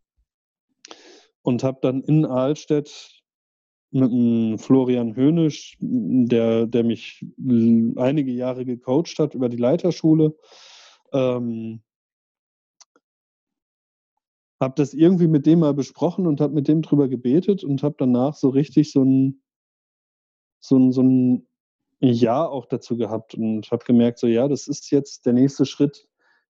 und 1.42 1.64
habe 1.64 1.80
dann 1.82 2.02
in 2.02 2.26
Ahlstedt 2.26 3.22
mit 3.92 4.12
einem 4.12 4.58
Florian 4.58 5.16
Höhnisch, 5.16 5.78
der, 5.80 6.66
der 6.68 6.84
mich 6.84 7.26
einige 7.38 8.32
Jahre 8.32 8.66
gecoacht 8.66 9.20
hat 9.20 9.36
über 9.36 9.48
die 9.48 9.58
Leiterschule, 9.58 10.36
ähm, 11.14 11.82
habe 14.60 14.74
das 14.78 14.94
irgendwie 14.94 15.28
mit 15.28 15.46
dem 15.46 15.60
mal 15.60 15.74
besprochen 15.74 16.28
und 16.28 16.42
habe 16.42 16.54
mit 16.54 16.68
dem 16.68 16.82
drüber 16.82 17.08
gebetet 17.08 17.64
und 17.64 17.84
habe 17.84 17.96
danach 17.98 18.36
so 18.36 18.50
richtig 18.50 18.92
so 18.92 19.04
ein, 19.04 19.42
so 20.60 20.78
ein, 20.78 20.92
so 20.92 21.04
ein 21.04 21.48
Ja 22.00 22.46
auch 22.46 22.66
dazu 22.66 22.98
gehabt 22.98 23.36
und 23.36 23.70
habe 23.72 23.86
gemerkt, 23.86 24.20
so 24.20 24.28
ja, 24.28 24.48
das 24.48 24.68
ist 24.68 24.92
jetzt 24.92 25.26
der 25.26 25.34
nächste 25.34 25.66
Schritt, 25.66 26.08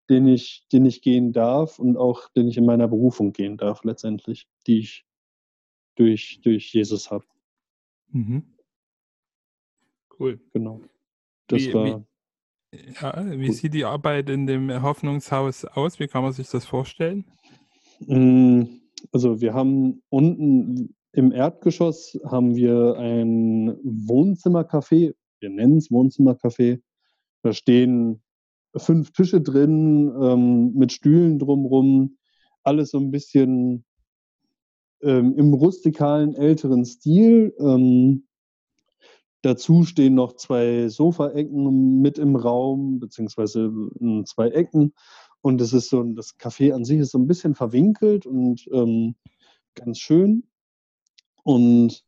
den 0.10 0.28
ich, 0.28 0.68
den 0.72 0.86
ich 0.86 1.02
gehen 1.02 1.32
darf 1.32 1.80
und 1.80 1.98
auch 1.98 2.30
den 2.30 2.48
ich 2.48 2.58
in 2.58 2.66
meiner 2.66 2.88
Berufung 2.88 3.34
gehen 3.34 3.58
darf, 3.58 3.84
letztendlich, 3.84 4.48
die 4.68 4.80
ich 4.80 5.06
durch, 5.96 6.42
durch 6.44 6.74
Jesus 6.74 7.12
habe. 7.12 7.26
Mhm. 8.10 8.56
Cool. 10.20 10.40
Genau. 10.54 10.82
Das 11.48 11.62
wie, 11.62 11.74
war. 11.74 12.06
Wie, 12.72 12.94
ja, 13.02 13.40
wie 13.40 13.52
sieht 13.52 13.74
die 13.74 13.86
Arbeit 13.86 14.30
in 14.30 14.48
dem 14.48 14.82
Hoffnungshaus 14.82 15.66
aus? 15.66 16.00
Wie 16.00 16.08
kann 16.08 16.24
man 16.24 16.32
sich 16.32 16.50
das 16.50 16.66
vorstellen? 16.66 17.26
Mm, 18.08 18.64
also 19.12 19.42
wir 19.42 19.54
haben 19.54 20.02
unten 20.10 20.96
im 21.14 21.32
Erdgeschoss 21.32 22.18
haben 22.26 22.56
wir 22.56 22.96
ein 22.98 23.76
Wohnzimmercafé. 23.84 25.14
Wir 25.40 25.50
nennen 25.50 25.78
es 25.78 25.92
Wohnzimmercafé. 25.92 26.82
Da 27.44 27.54
stehen 27.54 28.22
fünf 28.76 29.12
Tische 29.12 29.42
drin, 29.42 30.12
ähm, 30.22 30.74
mit 30.74 30.94
Stühlen 30.94 31.40
drumrum, 31.40 32.18
alles 32.64 32.92
so 32.92 33.00
ein 33.00 33.12
bisschen 33.12 33.84
ähm, 35.02 35.36
im 35.38 35.54
rustikalen, 35.54 36.36
älteren 36.36 36.86
Stil. 36.86 37.54
Ähm, 37.60 38.28
dazu 39.42 39.84
stehen 39.84 40.16
noch 40.16 40.36
zwei 40.36 40.88
Sofaecken 40.88 42.02
mit 42.02 42.18
im 42.20 42.36
Raum, 42.36 43.00
beziehungsweise 43.00 43.72
äh, 44.00 44.24
zwei 44.24 44.50
Ecken. 44.50 44.94
Und 45.42 45.60
es 45.62 45.74
ist 45.74 45.90
so, 45.90 46.04
das 46.04 46.38
Café 46.38 46.74
an 46.74 46.86
sich 46.86 47.00
ist 47.00 47.12
so 47.12 47.18
ein 47.18 47.28
bisschen 47.28 47.56
verwinkelt 47.56 48.26
und 48.26 48.68
ähm, 48.72 49.16
ganz 49.74 50.00
schön. 50.00 50.44
Und 51.44 52.06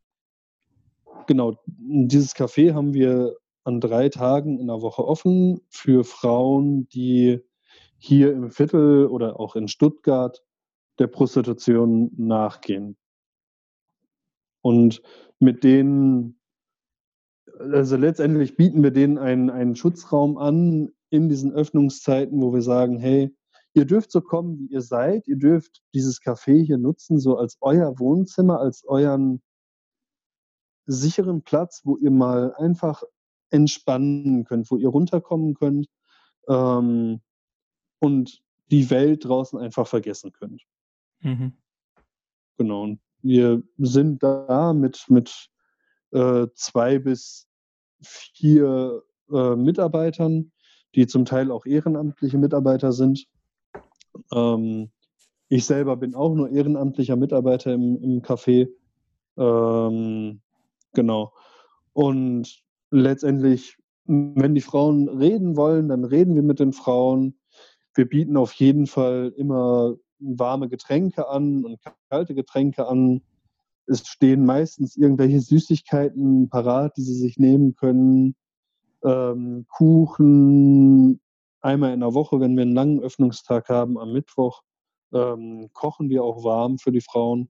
genau, 1.25 1.57
dieses 1.65 2.35
Café 2.35 2.73
haben 2.73 2.93
wir 2.93 3.35
an 3.63 3.79
drei 3.79 4.09
Tagen 4.09 4.59
in 4.59 4.67
der 4.67 4.81
Woche 4.81 5.05
offen 5.07 5.61
für 5.69 6.03
Frauen, 6.03 6.87
die 6.89 7.39
hier 7.97 8.33
im 8.33 8.51
Viertel 8.51 9.07
oder 9.07 9.39
auch 9.39 9.55
in 9.55 9.67
Stuttgart 9.67 10.43
der 10.99 11.07
Prostitution 11.07 12.11
nachgehen. 12.17 12.97
Und 14.61 15.01
mit 15.39 15.63
denen, 15.63 16.39
also 17.57 17.97
letztendlich 17.97 18.55
bieten 18.55 18.83
wir 18.83 18.91
denen 18.91 19.17
einen, 19.17 19.49
einen 19.49 19.75
Schutzraum 19.75 20.37
an 20.37 20.91
in 21.13 21.29
diesen 21.29 21.53
Öffnungszeiten, 21.53 22.41
wo 22.41 22.51
wir 22.53 22.63
sagen, 22.63 22.97
hey, 22.97 23.31
ihr 23.75 23.85
dürft 23.85 24.11
so 24.11 24.19
kommen, 24.19 24.57
wie 24.57 24.73
ihr 24.73 24.81
seid, 24.81 25.27
ihr 25.27 25.37
dürft 25.37 25.83
dieses 25.93 26.19
Café 26.19 26.65
hier 26.65 26.79
nutzen, 26.79 27.19
so 27.19 27.37
als 27.37 27.57
euer 27.61 27.99
Wohnzimmer, 27.99 28.59
als 28.59 28.83
euren 28.85 29.43
sicheren 30.87 31.43
Platz, 31.43 31.81
wo 31.83 31.97
ihr 31.97 32.09
mal 32.09 32.55
einfach 32.55 33.03
entspannen 33.51 34.43
könnt, 34.43 34.71
wo 34.71 34.77
ihr 34.77 34.89
runterkommen 34.89 35.53
könnt 35.53 35.87
ähm, 36.49 37.21
und 37.99 38.41
die 38.71 38.89
Welt 38.89 39.25
draußen 39.25 39.59
einfach 39.59 39.85
vergessen 39.85 40.31
könnt. 40.31 40.63
Mhm. 41.19 41.53
Genau. 42.57 42.81
Und 42.81 43.01
wir 43.21 43.61
sind 43.77 44.23
da 44.23 44.73
mit, 44.73 45.05
mit 45.09 45.51
äh, 46.09 46.47
zwei 46.55 46.97
bis 46.97 47.47
vier 48.01 49.03
äh, 49.31 49.55
Mitarbeitern, 49.55 50.51
die 50.95 51.07
zum 51.07 51.25
Teil 51.25 51.51
auch 51.51 51.65
ehrenamtliche 51.65 52.37
Mitarbeiter 52.37 52.91
sind. 52.91 53.27
Ähm, 54.31 54.91
ich 55.49 55.65
selber 55.65 55.97
bin 55.97 56.15
auch 56.15 56.33
nur 56.33 56.49
ehrenamtlicher 56.49 57.15
Mitarbeiter 57.15 57.73
im, 57.73 58.01
im 58.01 58.21
Café. 58.21 58.69
Ähm, 59.37 60.41
genau. 60.93 61.33
Und 61.93 62.63
letztendlich, 62.91 63.77
wenn 64.05 64.55
die 64.55 64.61
Frauen 64.61 65.09
reden 65.09 65.55
wollen, 65.55 65.89
dann 65.89 66.05
reden 66.05 66.35
wir 66.35 66.43
mit 66.43 66.59
den 66.59 66.73
Frauen. 66.73 67.35
Wir 67.93 68.07
bieten 68.07 68.37
auf 68.37 68.53
jeden 68.53 68.87
Fall 68.87 69.33
immer 69.37 69.95
warme 70.19 70.69
Getränke 70.69 71.27
an 71.27 71.63
und 71.65 71.79
kalte 72.09 72.33
Getränke 72.33 72.87
an. 72.87 73.21
Es 73.85 74.07
stehen 74.07 74.45
meistens 74.45 74.95
irgendwelche 74.95 75.41
Süßigkeiten 75.41 76.49
parat, 76.49 76.97
die 76.97 77.01
sie 77.01 77.15
sich 77.15 77.37
nehmen 77.37 77.75
können. 77.75 78.35
Ähm, 79.03 79.65
Kuchen, 79.69 81.19
einmal 81.61 81.93
in 81.93 81.99
der 82.01 82.13
Woche, 82.13 82.39
wenn 82.39 82.55
wir 82.55 82.63
einen 82.63 82.75
langen 82.75 83.01
Öffnungstag 83.01 83.69
haben, 83.69 83.97
am 83.97 84.13
Mittwoch, 84.13 84.61
ähm, 85.13 85.69
kochen 85.73 86.09
wir 86.09 86.23
auch 86.23 86.43
warm 86.43 86.77
für 86.77 86.91
die 86.91 87.01
Frauen. 87.01 87.49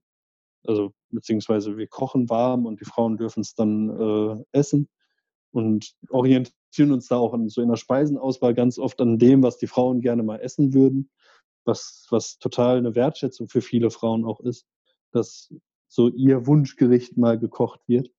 Also 0.66 0.92
beziehungsweise 1.10 1.76
wir 1.76 1.86
kochen 1.86 2.28
warm 2.30 2.66
und 2.66 2.80
die 2.80 2.84
Frauen 2.84 3.16
dürfen 3.16 3.40
es 3.40 3.54
dann 3.54 3.90
äh, 3.90 4.44
essen 4.52 4.88
und 5.52 5.94
orientieren 6.10 6.92
uns 6.92 7.08
da 7.08 7.16
auch 7.16 7.32
an, 7.32 7.48
so 7.48 7.62
in 7.62 7.68
der 7.68 7.76
Speisenauswahl 7.76 8.54
ganz 8.54 8.78
oft 8.78 9.00
an 9.00 9.18
dem, 9.18 9.42
was 9.42 9.58
die 9.58 9.66
Frauen 9.66 10.00
gerne 10.00 10.22
mal 10.22 10.40
essen 10.40 10.74
würden, 10.74 11.10
was, 11.64 12.06
was 12.10 12.38
total 12.38 12.78
eine 12.78 12.94
Wertschätzung 12.94 13.48
für 13.48 13.62
viele 13.62 13.90
Frauen 13.90 14.24
auch 14.24 14.40
ist, 14.40 14.66
dass 15.12 15.52
so 15.88 16.08
ihr 16.08 16.46
Wunschgericht 16.46 17.16
mal 17.16 17.38
gekocht 17.38 17.80
wird. 17.86 18.10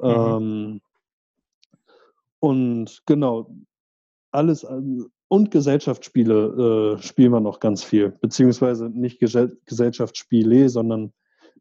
Mhm. 0.00 0.08
Ähm, 0.08 0.80
und 2.40 3.02
genau, 3.06 3.54
alles 4.32 4.66
und 5.28 5.50
Gesellschaftsspiele 5.52 6.96
äh, 6.98 7.02
spielen 7.02 7.32
wir 7.32 7.40
noch 7.40 7.60
ganz 7.60 7.84
viel, 7.84 8.10
beziehungsweise 8.10 8.90
nicht 8.90 9.20
Gesellschaftsspiele, 9.20 10.68
sondern 10.68 11.12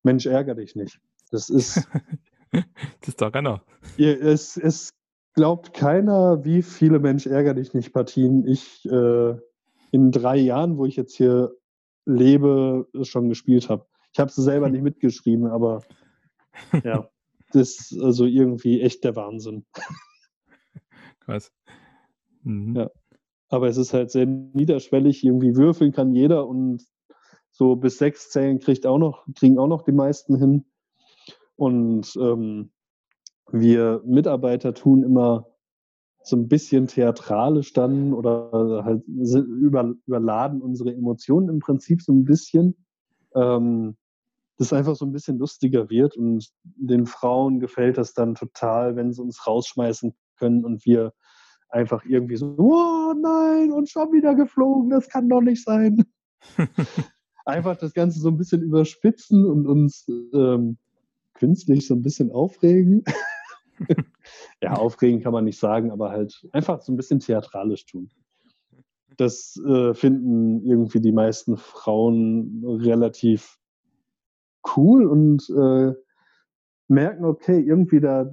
Mensch, 0.01 0.25
ärger 0.25 0.55
dich 0.55 0.75
nicht. 0.75 0.99
Das 1.31 1.49
ist. 1.49 1.87
das 2.51 2.63
ist 3.07 3.21
der 3.21 3.33
Renner. 3.33 3.63
Es, 3.97 4.57
es 4.57 4.95
glaubt 5.33 5.73
keiner, 5.73 6.43
wie 6.43 6.63
viele 6.63 6.99
Mensch 6.99 7.27
ärger 7.27 7.53
dich 7.53 7.73
nicht 7.73 7.93
Partien 7.93 8.47
ich 8.47 8.85
äh, 8.85 9.35
in 9.91 10.11
drei 10.11 10.37
Jahren, 10.37 10.77
wo 10.77 10.85
ich 10.85 10.95
jetzt 10.95 11.15
hier 11.15 11.53
lebe, 12.05 12.87
schon 13.03 13.29
gespielt 13.29 13.69
habe. 13.69 13.85
Ich 14.13 14.19
habe 14.19 14.29
es 14.29 14.35
selber 14.35 14.69
nicht 14.69 14.81
mitgeschrieben, 14.81 15.47
aber 15.47 15.83
ja, 16.83 17.07
das 17.51 17.91
ist 17.91 18.01
also 18.01 18.25
irgendwie 18.25 18.81
echt 18.81 19.03
der 19.03 19.15
Wahnsinn. 19.15 19.65
Krass. 21.29 21.51
Mhm. 22.43 22.75
Ja. 22.75 22.89
Aber 23.49 23.67
es 23.67 23.77
ist 23.77 23.93
halt 23.93 24.09
sehr 24.09 24.25
niederschwellig, 24.25 25.23
irgendwie 25.23 25.55
würfeln 25.55 25.91
kann 25.91 26.13
jeder 26.13 26.47
und 26.47 26.83
so 27.51 27.75
bis 27.75 27.97
sechs 27.97 28.29
Zählen 28.29 28.59
kriegt 28.59 28.85
auch 28.87 28.97
noch, 28.97 29.25
kriegen 29.35 29.59
auch 29.59 29.67
noch 29.67 29.83
die 29.83 29.91
meisten 29.91 30.35
hin. 30.35 30.65
Und 31.55 32.15
ähm, 32.19 32.71
wir 33.51 34.01
Mitarbeiter 34.05 34.73
tun 34.73 35.03
immer 35.03 35.47
so 36.23 36.35
ein 36.35 36.47
bisschen 36.47 36.87
theatralisch 36.87 37.73
dann 37.73 38.13
oder 38.13 38.83
halt 38.83 39.03
über, 39.07 39.93
überladen 40.05 40.61
unsere 40.61 40.93
Emotionen 40.93 41.49
im 41.49 41.59
Prinzip 41.59 42.01
so 42.01 42.11
ein 42.11 42.25
bisschen. 42.25 42.85
Ähm, 43.35 43.97
das 44.57 44.73
einfach 44.73 44.95
so 44.95 45.05
ein 45.05 45.11
bisschen 45.11 45.37
lustiger 45.37 45.89
wird 45.89 46.17
und 46.17 46.49
den 46.63 47.05
Frauen 47.05 47.59
gefällt 47.59 47.97
das 47.97 48.13
dann 48.13 48.35
total, 48.35 48.95
wenn 48.95 49.13
sie 49.13 49.21
uns 49.21 49.47
rausschmeißen 49.47 50.13
können 50.39 50.65
und 50.65 50.85
wir 50.85 51.13
einfach 51.69 52.03
irgendwie 52.05 52.37
so, 52.37 52.55
oh 52.57 53.13
nein, 53.13 53.71
und 53.71 53.89
schon 53.89 54.11
wieder 54.11 54.35
geflogen, 54.35 54.89
das 54.89 55.09
kann 55.09 55.29
doch 55.29 55.41
nicht 55.41 55.63
sein. 55.63 56.03
einfach 57.45 57.77
das 57.77 57.93
Ganze 57.93 58.19
so 58.19 58.29
ein 58.29 58.37
bisschen 58.37 58.61
überspitzen 58.61 59.45
und 59.45 59.67
uns 59.67 60.07
ähm, 60.33 60.77
künstlich 61.33 61.87
so 61.87 61.95
ein 61.95 62.01
bisschen 62.01 62.31
aufregen. 62.31 63.03
ja, 64.61 64.73
aufregen 64.73 65.21
kann 65.21 65.33
man 65.33 65.45
nicht 65.45 65.59
sagen, 65.59 65.91
aber 65.91 66.09
halt 66.09 66.47
einfach 66.51 66.81
so 66.81 66.91
ein 66.91 66.97
bisschen 66.97 67.19
theatralisch 67.19 67.85
tun. 67.85 68.09
Das 69.17 69.59
äh, 69.65 69.93
finden 69.93 70.63
irgendwie 70.65 71.01
die 71.01 71.11
meisten 71.11 71.57
Frauen 71.57 72.63
relativ 72.65 73.57
cool 74.75 75.05
und 75.05 75.49
äh, 75.49 75.93
merken, 76.87 77.25
okay, 77.25 77.59
irgendwie 77.59 77.99
da, 77.99 78.29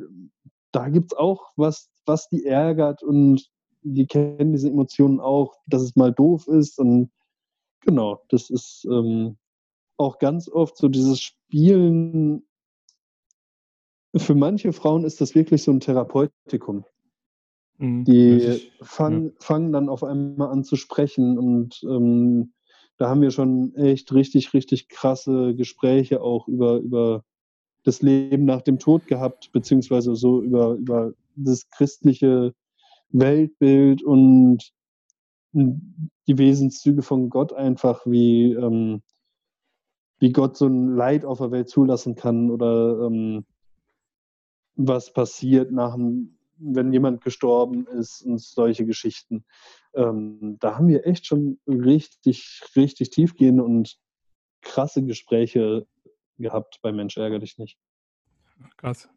da 0.72 0.88
gibt 0.88 1.12
es 1.12 1.18
auch 1.18 1.52
was, 1.57 1.90
was 2.07 2.29
die 2.29 2.45
ärgert 2.45 3.03
und 3.03 3.51
die 3.83 4.07
kennen 4.07 4.53
diese 4.53 4.69
Emotionen 4.69 5.21
auch, 5.21 5.55
dass 5.66 5.83
es 5.83 5.97
mal 5.97 6.12
doof 6.12 6.49
ist 6.49 6.79
und 6.79 7.11
genau, 7.81 8.23
das 8.29 8.51
ist 8.51 8.87
ähm, 8.90 9.37
auch 9.97 10.19
ganz 10.19 10.49
oft 10.49 10.77
so 10.77 10.88
dieses 10.88 11.21
Spielen 11.21 12.42
für 14.19 14.35
manche 14.35 14.73
Frauen 14.73 15.05
ist 15.05 15.21
das 15.21 15.35
wirklich 15.35 15.62
so 15.62 15.71
ein 15.71 15.81
Therapeutikum. 15.81 16.85
Mhm, 17.79 18.05
die 18.05 18.71
fang, 18.81 19.27
ja. 19.27 19.33
fangen 19.38 19.73
dann 19.73 19.88
auf 19.88 20.03
einmal 20.03 20.49
an 20.49 20.64
zu 20.64 20.77
sprechen 20.77 21.38
und 21.38 21.83
ähm, 21.85 22.53
da 22.97 23.11
haben 23.11 23.21
wir 23.21 23.31
schon 23.31 23.75
echt 23.75 24.12
richtig, 24.12 24.55
richtig 24.55 24.88
krasse 24.88 25.55
Gespräche 25.55 26.23
auch 26.23 26.49
über, 26.49 26.79
über 26.79 27.25
das 27.87 28.03
Leben 28.03 28.44
nach 28.44 28.62
dem 28.62 28.81
Tod 28.81 29.07
gehabt, 29.07 29.53
beziehungsweise 29.53 30.16
so 30.16 30.42
über, 30.42 30.72
über 30.72 31.12
das 31.37 31.70
christliche 31.70 32.53
Weltbild 33.11 34.03
und 34.03 34.72
die 35.53 36.38
Wesenszüge 36.38 37.03
von 37.03 37.31
Gott 37.31 37.53
einfach, 37.53 38.05
wie, 38.05 38.53
ähm, 38.53 39.03
wie 40.18 40.33
Gott 40.33 40.57
so 40.57 40.66
ein 40.66 40.96
Leid 40.96 41.25
auf 41.25 41.38
der 41.38 41.53
Welt 41.53 41.68
zulassen 41.68 42.16
kann 42.16 42.51
oder 42.51 43.07
ähm, 43.07 43.46
was 44.75 45.12
passiert 45.12 45.70
nach 45.70 45.94
dem, 45.94 46.37
wenn 46.59 46.92
jemand 46.92 47.22
gestorben 47.22 47.87
ist 47.87 48.22
und 48.22 48.40
solche 48.40 48.85
Geschichten. 48.85 49.44
Ähm, 49.94 50.57
da 50.59 50.77
haben 50.77 50.88
wir 50.88 51.07
echt 51.07 51.25
schon 51.27 51.61
richtig, 51.68 52.62
richtig 52.75 53.11
tiefgehende 53.11 53.62
und 53.62 53.96
krasse 54.61 55.05
Gespräche 55.05 55.87
gehabt 56.38 56.79
bei 56.83 56.92
Mensch 56.92 57.16
ärger 57.16 57.38
dich 57.38 57.59
nicht. 57.59 57.79
Krass. 58.77 59.09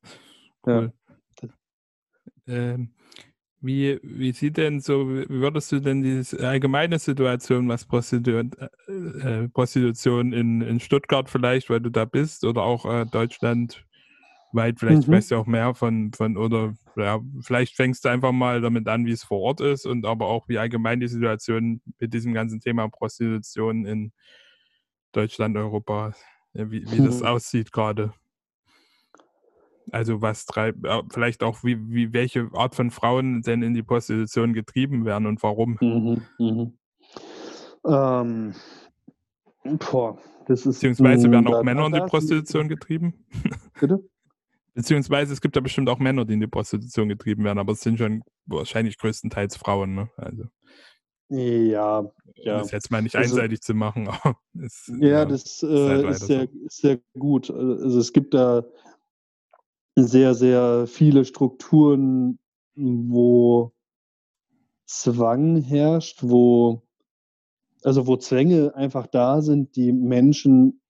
Cool. 0.66 0.94
Ja. 1.42 1.50
Ähm, 2.48 2.94
wie, 3.62 4.00
wie 4.04 4.32
sieht 4.32 4.58
denn 4.58 4.80
so, 4.80 5.10
wie 5.10 5.28
würdest 5.30 5.72
du 5.72 5.82
denn 5.82 6.02
diese 6.02 6.48
allgemeine 6.48 6.98
Situation, 6.98 7.68
was 7.68 7.86
Prostitu 7.86 8.32
äh, 8.32 8.44
äh, 8.92 9.50
Prostitution 9.50 10.32
in, 10.32 10.62
in 10.62 10.80
Stuttgart 10.80 11.30
vielleicht, 11.30 11.70
weil 11.70 11.82
du 11.82 11.90
da 11.90 12.06
bist, 12.06 12.46
oder 12.46 12.64
auch 12.64 12.86
äh, 12.86 13.06
Deutschland 13.06 13.86
weit, 14.54 14.80
vielleicht 14.80 15.08
mhm. 15.08 15.12
weißt 15.14 15.32
du 15.32 15.36
auch 15.36 15.46
mehr 15.46 15.76
von, 15.76 16.12
von 16.14 16.38
oder 16.38 16.74
ja, 16.96 17.20
vielleicht 17.42 17.76
fängst 17.76 18.06
du 18.06 18.10
einfach 18.10 18.32
mal 18.32 18.62
damit 18.62 18.88
an, 18.88 19.06
wie 19.06 19.12
es 19.12 19.24
vor 19.24 19.42
Ort 19.42 19.62
ist 19.62 19.86
und 19.86 20.06
aber 20.06 20.28
auch 20.28 20.48
wie 20.48 20.58
allgemein 20.58 21.00
die 21.00 21.08
Situation 21.08 21.82
mit 22.00 22.14
diesem 22.14 22.34
ganzen 22.34 22.62
Thema 22.62 22.88
Prostitution 22.90 23.86
in 23.86 24.14
Deutschland, 25.12 25.58
Europa, 25.58 26.08
ja, 26.10 26.14
wie, 26.54 26.90
wie 26.92 26.98
das 26.98 27.22
aussieht 27.22 27.72
gerade. 27.72 28.14
Also 29.92 30.22
was 30.22 30.46
treibt, 30.46 30.86
vielleicht 31.12 31.44
auch 31.44 31.64
wie, 31.64 31.78
wie 31.90 32.14
welche 32.14 32.50
Art 32.54 32.76
von 32.76 32.92
Frauen 32.92 33.42
denn 33.42 33.64
in 33.64 33.74
die 33.74 33.84
Prostitution 33.84 34.54
getrieben 34.54 35.06
werden 35.06 35.26
und 35.26 35.42
warum. 35.42 35.78
Mhm, 35.82 36.22
mhm. 36.38 36.74
Ähm, 37.86 38.54
boah, 39.64 40.18
das 40.48 40.66
ist, 40.66 40.76
Beziehungsweise 40.76 41.32
werden 41.32 41.48
auch 41.48 41.64
Männer 41.64 41.86
in 41.88 41.94
die 41.94 42.02
Prostitution 42.02 42.68
getrieben. 42.68 43.14
Bitte? 43.80 44.04
Beziehungsweise 44.74 45.34
es 45.34 45.42
gibt 45.42 45.56
ja 45.56 45.62
bestimmt 45.62 45.90
auch 45.90 46.00
Männer, 46.00 46.26
die 46.26 46.34
in 46.34 46.40
die 46.40 46.48
Prostitution 46.48 47.10
getrieben 47.10 47.44
werden, 47.44 47.60
aber 47.60 47.74
es 47.74 47.82
sind 47.82 47.98
schon 47.98 48.24
wahrscheinlich 48.46 48.98
größtenteils 48.98 49.58
Frauen. 49.58 49.96
Ne? 49.96 50.10
Also, 50.16 50.46
ja, 51.30 52.12
ja. 52.36 52.60
Das 52.60 52.72
jetzt 52.72 52.92
mal 52.92 53.02
nicht 53.02 53.16
also, 53.16 53.36
einseitig 53.36 53.62
zu 53.62 53.74
machen. 53.74 54.10
ist, 54.54 54.92
ja, 55.00 55.26
das 55.26 55.64
äh, 55.64 55.68
halt 55.68 56.10
ist, 56.10 56.26
sehr, 56.26 56.48
so. 56.52 56.66
ist 56.66 56.78
sehr 56.78 57.00
gut. 57.18 57.50
Also 57.52 58.00
es 58.00 58.14
gibt 58.14 58.34
da 58.34 58.64
sehr, 59.96 60.34
sehr 60.34 60.88
viele 60.88 61.26
Strukturen, 61.26 62.40
wo 62.76 63.74
Zwang 64.86 65.62
herrscht, 65.62 66.20
wo 66.24 66.82
also 67.84 68.08
wo 68.08 68.18
Zwänge 68.18 68.76
einfach 68.76 69.08
da 69.08 69.42
sind, 69.42 69.76
die 69.76 69.92
Menschen 69.92 70.82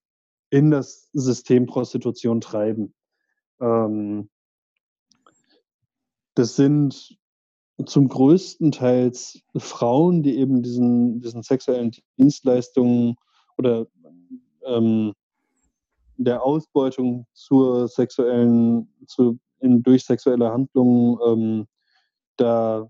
in 0.49 0.71
das 0.71 1.10
System 1.13 1.65
Prostitution 1.65 2.41
treiben. 2.41 2.93
Ähm, 3.62 4.30
das 6.36 6.56
sind 6.56 7.18
zum 7.86 8.10
größten 8.10 8.72
Teil 8.72 9.12
Frauen, 9.56 10.24
die 10.24 10.38
eben 10.38 10.62
diesen, 10.62 11.22
diesen 11.22 11.44
sexuellen 11.44 11.92
Dienstleistungen 12.18 13.15
oder 13.58 13.88
ähm, 14.65 15.13
der 16.18 16.44
Ausbeutung 16.44 17.26
zur 17.34 17.88
sexuellen, 17.88 18.94
zu, 19.08 19.39
in, 19.60 19.82
durch 19.84 20.04
sexuelle 20.06 20.52
Handlungen 20.52 21.18
ähm, 21.26 21.68
da 22.36 22.89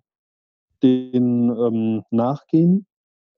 den 0.82 1.49
ähm, 1.49 2.04
nachgehen 2.10 2.88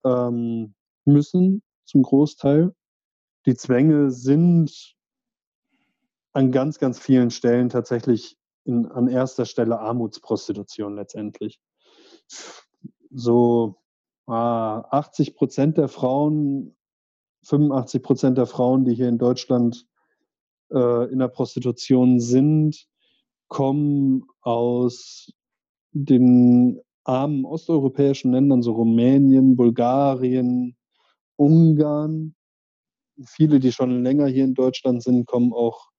ähm, 0.06 0.74
müssen, 1.06 1.62
zum 1.86 2.04
Großteil. 2.04 2.74
Die 3.46 3.56
Zwänge 3.56 4.12
sind 4.12 4.96
an 6.34 6.52
ganz, 6.52 6.80
ganz 6.80 7.00
vielen 7.00 7.32
Stellen 7.32 7.70
tatsächlich 7.70 8.38
in, 8.66 8.88
an 8.88 9.08
erster 9.08 9.46
Stelle 9.46 9.80
Armutsprostitution 9.80 10.96
letztendlich. 10.96 11.60
So 13.10 13.76
ah, 14.28 14.86
80 14.92 15.36
Prozent 15.36 15.78
der 15.78 15.88
Frauen 15.88 16.76
85 17.44 18.04
Prozent 18.04 18.38
der 18.38 18.46
Frauen, 18.46 18.86
die 18.86 18.94
hier 18.94 19.10
in 19.10 19.18
Deutschland 19.18 19.86
äh, 20.72 21.12
in 21.12 21.20
der 21.20 21.28
Prostitution 21.28 22.20
sind, 22.20 22.88
kommen 23.48 24.26
aus 24.42 25.32
den 25.92 26.80
armen 27.04 27.46
osteuropäischen 27.46 28.32
Ländern, 28.32 28.62
so 28.62 28.74
Rumänien, 28.74 29.56
Bulgarien, 29.56 30.78
Ungarn. 31.36 32.36
Viele, 33.26 33.60
die 33.60 33.72
schon 33.72 34.04
länger 34.04 34.28
hier 34.28 34.46
in 34.46 34.54
Deutschland 34.54 35.04
sind, 35.04 35.26
kommen 35.26 35.52
auch 35.52 35.91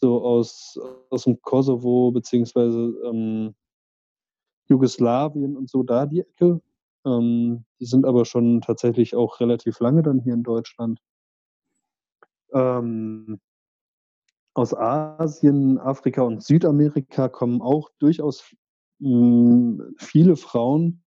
so 0.00 0.22
aus, 0.24 0.78
aus 1.10 1.24
dem 1.24 1.40
Kosovo 1.42 2.10
beziehungsweise 2.12 2.94
ähm, 3.04 3.54
Jugoslawien 4.68 5.56
und 5.56 5.68
so 5.68 5.82
da 5.82 6.06
die 6.06 6.20
Ecke. 6.20 6.60
Ähm, 7.04 7.64
die 7.80 7.86
sind 7.86 8.04
aber 8.04 8.24
schon 8.24 8.60
tatsächlich 8.60 9.16
auch 9.16 9.40
relativ 9.40 9.80
lange 9.80 10.02
dann 10.02 10.20
hier 10.20 10.34
in 10.34 10.42
Deutschland. 10.42 11.00
Ähm, 12.52 13.40
aus 14.54 14.74
Asien, 14.74 15.78
Afrika 15.78 16.22
und 16.22 16.42
Südamerika 16.42 17.28
kommen 17.28 17.62
auch 17.62 17.90
durchaus 17.98 18.44
mh, 18.98 19.08
hm, 19.08 19.94
viele 19.98 20.36
Frauen, 20.36 21.02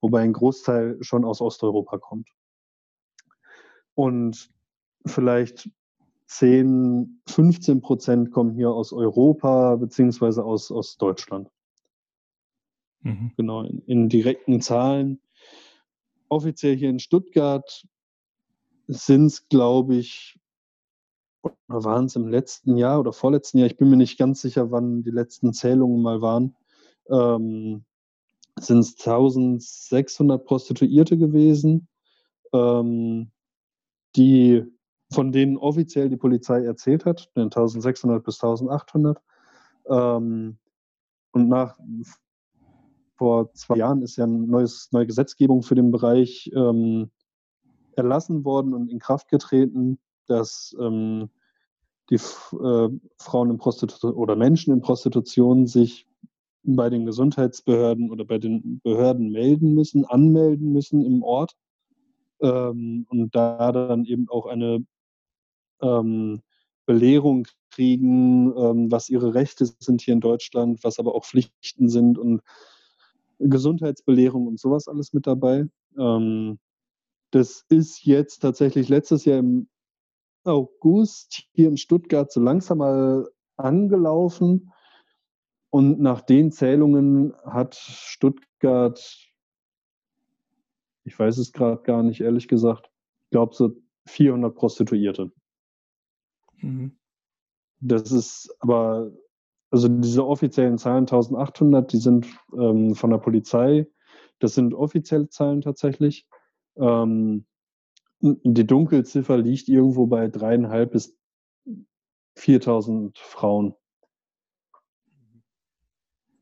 wobei 0.00 0.22
ein 0.22 0.32
Großteil 0.32 0.98
schon 1.02 1.24
aus 1.24 1.40
Osteuropa 1.40 1.98
kommt. 1.98 2.28
Und 3.94 4.50
vielleicht 5.06 5.70
10, 6.26 7.22
15 7.26 7.80
Prozent 7.80 8.32
kommen 8.32 8.54
hier 8.54 8.70
aus 8.70 8.92
Europa 8.92 9.76
beziehungsweise 9.76 10.44
aus, 10.44 10.70
aus 10.70 10.96
Deutschland. 10.96 11.48
Mhm. 13.02 13.32
Genau, 13.36 13.62
in, 13.62 13.82
in, 13.86 14.08
direkten 14.08 14.60
Zahlen. 14.60 15.20
Offiziell 16.28 16.76
hier 16.76 16.90
in 16.90 16.98
Stuttgart 16.98 17.86
sind 18.88 19.26
es, 19.26 19.48
glaube 19.48 19.96
ich, 19.96 20.38
oder 21.68 21.84
waren 21.84 22.06
es 22.06 22.16
im 22.16 22.26
letzten 22.26 22.76
Jahr 22.76 22.98
oder 22.98 23.12
vorletzten 23.12 23.58
Jahr, 23.58 23.68
ich 23.68 23.76
bin 23.76 23.90
mir 23.90 23.96
nicht 23.96 24.18
ganz 24.18 24.40
sicher, 24.42 24.72
wann 24.72 25.04
die 25.04 25.10
letzten 25.10 25.52
Zählungen 25.52 26.02
mal 26.02 26.20
waren, 26.20 26.56
ähm, 27.08 27.84
sind 28.58 28.80
es 28.80 28.96
1600 28.96 30.44
Prostituierte 30.44 31.16
gewesen, 31.16 31.88
ähm, 32.52 33.30
die 34.16 34.64
von 35.10 35.32
denen 35.32 35.56
offiziell 35.56 36.08
die 36.08 36.16
Polizei 36.16 36.64
erzählt 36.64 37.04
hat, 37.04 37.30
1600 37.34 38.24
bis 38.24 38.42
1800. 38.42 39.20
Ähm, 39.88 40.58
und 41.32 41.48
nach 41.48 41.78
vor 43.16 43.52
zwei 43.54 43.76
Jahren 43.76 44.02
ist 44.02 44.16
ja 44.16 44.24
eine 44.24 44.38
neue 44.38 45.06
Gesetzgebung 45.06 45.62
für 45.62 45.74
den 45.74 45.90
Bereich 45.90 46.50
ähm, 46.54 47.10
erlassen 47.96 48.44
worden 48.44 48.74
und 48.74 48.90
in 48.90 48.98
Kraft 48.98 49.28
getreten, 49.28 49.98
dass 50.26 50.76
ähm, 50.78 51.30
die 52.10 52.16
äh, 52.16 52.88
Frauen 53.18 53.50
in 53.50 53.58
Prostitution 53.58 54.14
oder 54.14 54.36
Menschen 54.36 54.72
in 54.72 54.80
Prostitution 54.80 55.66
sich 55.66 56.06
bei 56.62 56.90
den 56.90 57.06
Gesundheitsbehörden 57.06 58.10
oder 58.10 58.24
bei 58.24 58.38
den 58.38 58.80
Behörden 58.80 59.30
melden 59.30 59.74
müssen, 59.74 60.04
anmelden 60.04 60.72
müssen 60.72 61.04
im 61.04 61.22
Ort 61.22 61.56
ähm, 62.40 63.06
und 63.08 63.34
da 63.34 63.72
dann 63.72 64.04
eben 64.04 64.28
auch 64.28 64.46
eine 64.46 64.84
ähm, 65.80 66.42
Belehrung 66.86 67.46
kriegen, 67.70 68.56
ähm, 68.56 68.90
was 68.90 69.08
ihre 69.08 69.34
Rechte 69.34 69.66
sind 69.66 70.00
hier 70.00 70.14
in 70.14 70.20
Deutschland, 70.20 70.82
was 70.82 70.98
aber 70.98 71.14
auch 71.14 71.24
Pflichten 71.24 71.88
sind 71.88 72.18
und 72.18 72.42
Gesundheitsbelehrung 73.38 74.46
und 74.46 74.58
sowas 74.58 74.88
alles 74.88 75.12
mit 75.12 75.26
dabei. 75.26 75.66
Ähm, 75.98 76.58
das 77.30 77.64
ist 77.68 78.04
jetzt 78.04 78.38
tatsächlich 78.38 78.88
letztes 78.88 79.24
Jahr 79.24 79.38
im 79.38 79.68
August 80.44 81.44
hier 81.52 81.68
in 81.68 81.76
Stuttgart 81.76 82.30
so 82.30 82.40
langsam 82.40 82.78
mal 82.78 83.28
angelaufen. 83.56 84.72
Und 85.70 86.00
nach 86.00 86.22
den 86.22 86.52
Zählungen 86.52 87.34
hat 87.44 87.74
Stuttgart, 87.74 88.98
ich 91.04 91.18
weiß 91.18 91.38
es 91.38 91.52
gerade 91.52 91.82
gar 91.82 92.02
nicht, 92.02 92.20
ehrlich 92.20 92.48
gesagt, 92.48 92.90
ich 93.24 93.30
glaube 93.30 93.54
so 93.54 93.72
400 94.06 94.54
Prostituierte. 94.54 95.32
Mhm. 96.58 96.96
Das 97.80 98.10
ist 98.10 98.54
aber, 98.60 99.12
also 99.70 99.88
diese 99.88 100.26
offiziellen 100.26 100.78
Zahlen 100.78 101.02
1800, 101.02 101.92
die 101.92 101.98
sind 101.98 102.26
ähm, 102.56 102.94
von 102.94 103.10
der 103.10 103.18
Polizei. 103.18 103.86
Das 104.38 104.54
sind 104.54 104.74
offizielle 104.74 105.28
Zahlen 105.28 105.60
tatsächlich. 105.60 106.26
Ähm, 106.76 107.46
die 108.20 108.66
Dunkelziffer 108.66 109.36
liegt 109.36 109.68
irgendwo 109.68 110.06
bei 110.06 110.28
dreieinhalb 110.28 110.92
bis 110.92 111.16
4000 112.36 113.18
Frauen, 113.18 113.74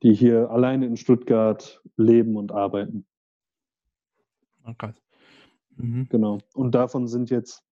die 0.03 0.14
hier 0.14 0.50
alleine 0.50 0.87
in 0.87 0.96
Stuttgart 0.96 1.83
leben 1.96 2.37
und 2.37 2.53
arbeiten. 2.53 3.07
Okay. 4.64 4.92
Mhm. 5.77 6.09
Genau. 6.09 6.38
Und 6.55 6.74
davon 6.74 7.07
sind 7.07 7.31
jetzt 7.31 7.62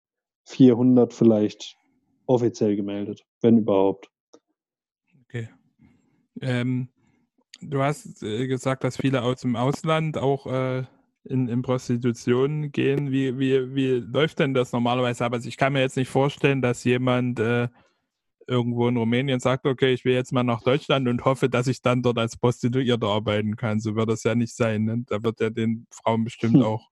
400 0.44 1.12
vielleicht 1.12 1.76
offiziell 2.32 2.76
gemeldet, 2.76 3.24
wenn 3.40 3.58
überhaupt. 3.58 4.10
Okay. 5.24 5.48
Ähm, 6.40 6.88
du 7.60 7.82
hast 7.82 8.22
äh, 8.22 8.46
gesagt, 8.46 8.84
dass 8.84 8.96
viele 8.96 9.22
aus 9.22 9.42
dem 9.42 9.56
Ausland 9.56 10.18
auch 10.18 10.46
äh, 10.46 10.84
in, 11.24 11.48
in 11.48 11.62
Prostitution 11.62 12.72
gehen. 12.72 13.12
Wie, 13.12 13.38
wie, 13.38 13.74
wie 13.74 13.90
läuft 14.00 14.40
denn 14.40 14.54
das 14.54 14.72
normalerweise 14.72 15.24
ab? 15.24 15.32
Also 15.32 15.48
ich 15.48 15.56
kann 15.56 15.72
mir 15.72 15.80
jetzt 15.80 15.96
nicht 15.96 16.08
vorstellen, 16.08 16.62
dass 16.62 16.84
jemand 16.84 17.38
äh, 17.38 17.68
irgendwo 18.46 18.88
in 18.88 18.96
Rumänien 18.96 19.40
sagt, 19.40 19.66
okay, 19.66 19.92
ich 19.92 20.04
will 20.04 20.14
jetzt 20.14 20.32
mal 20.32 20.42
nach 20.42 20.62
Deutschland 20.62 21.08
und 21.08 21.24
hoffe, 21.24 21.48
dass 21.48 21.66
ich 21.66 21.80
dann 21.82 22.02
dort 22.02 22.18
als 22.18 22.36
Prostituierte 22.36 23.06
arbeiten 23.06 23.56
kann. 23.56 23.80
So 23.80 23.94
wird 23.94 24.10
das 24.10 24.24
ja 24.24 24.34
nicht 24.34 24.54
sein. 24.54 24.84
Ne? 24.84 25.04
Da 25.06 25.22
wird 25.22 25.40
ja 25.40 25.50
den 25.50 25.86
Frauen 25.90 26.24
bestimmt 26.24 26.56
auch, 26.64 26.90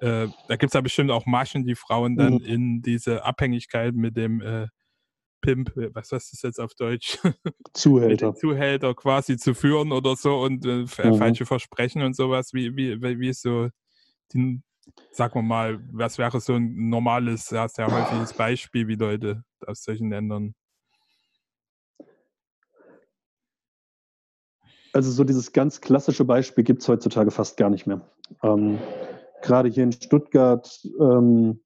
äh, 0.00 0.28
da 0.48 0.56
gibt 0.56 0.70
es 0.70 0.74
ja 0.74 0.80
bestimmt 0.80 1.10
auch 1.10 1.26
Maschen, 1.26 1.64
die 1.64 1.74
Frauen 1.74 2.16
dann 2.16 2.34
mhm. 2.34 2.44
in 2.44 2.82
diese 2.82 3.24
Abhängigkeit 3.24 3.94
mit 3.94 4.16
dem 4.16 4.40
äh, 4.40 4.66
Pimp, 5.40 5.72
was 5.94 6.12
heißt 6.12 6.32
das 6.32 6.42
jetzt 6.42 6.60
auf 6.60 6.74
Deutsch? 6.74 7.18
Zuhälter. 7.72 8.34
Zuhälter 8.34 8.94
quasi 8.94 9.36
zu 9.36 9.54
führen 9.54 9.92
oder 9.92 10.16
so 10.16 10.40
und 10.40 10.64
äh, 10.66 10.84
mhm. 10.84 10.86
falsche 10.86 11.46
Versprechen 11.46 12.02
und 12.02 12.14
sowas. 12.14 12.52
Wie, 12.52 12.76
wie, 12.76 13.00
wie 13.00 13.28
ist 13.28 13.42
so, 13.42 13.68
die, 14.32 14.60
sag 15.12 15.34
mal, 15.34 15.80
was 15.92 16.18
wäre 16.18 16.40
so 16.40 16.54
ein 16.54 16.88
normales, 16.88 17.50
ja, 17.50 17.68
sehr 17.68 17.86
häufiges 17.86 18.32
Beispiel, 18.34 18.88
wie 18.88 18.96
Leute 18.96 19.44
aus 19.66 19.82
solchen 19.82 20.10
Ländern? 20.10 20.54
Also 24.92 25.10
so 25.10 25.24
dieses 25.24 25.52
ganz 25.52 25.80
klassische 25.80 26.24
Beispiel 26.24 26.64
gibt 26.64 26.82
es 26.82 26.88
heutzutage 26.88 27.30
fast 27.30 27.56
gar 27.56 27.70
nicht 27.70 27.86
mehr. 27.86 28.00
Ähm, 28.42 28.78
Gerade 29.42 29.68
hier 29.68 29.84
in 29.84 29.92
Stuttgart 29.92 30.80
ähm, 31.00 31.60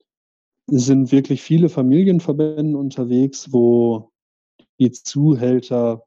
sind 0.66 1.12
wirklich 1.12 1.42
viele 1.42 1.68
Familienverbände 1.68 2.78
unterwegs, 2.78 3.52
wo 3.52 4.12
die 4.78 4.90
Zuhälter 4.90 6.04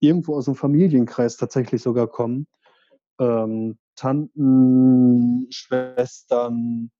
irgendwo 0.00 0.36
aus 0.36 0.44
dem 0.46 0.54
Familienkreis 0.54 1.36
tatsächlich 1.36 1.82
sogar 1.82 2.06
kommen. 2.06 2.46
Ähm, 3.18 3.78
Tanten, 3.96 5.46
Schwestern, 5.50 6.90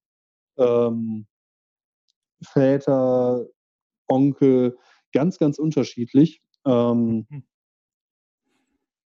ähm, 0.57 1.27
Väter, 2.43 3.47
Onkel, 4.09 4.77
ganz, 5.13 5.39
ganz 5.39 5.59
unterschiedlich. 5.59 6.43
Ähm, 6.67 7.27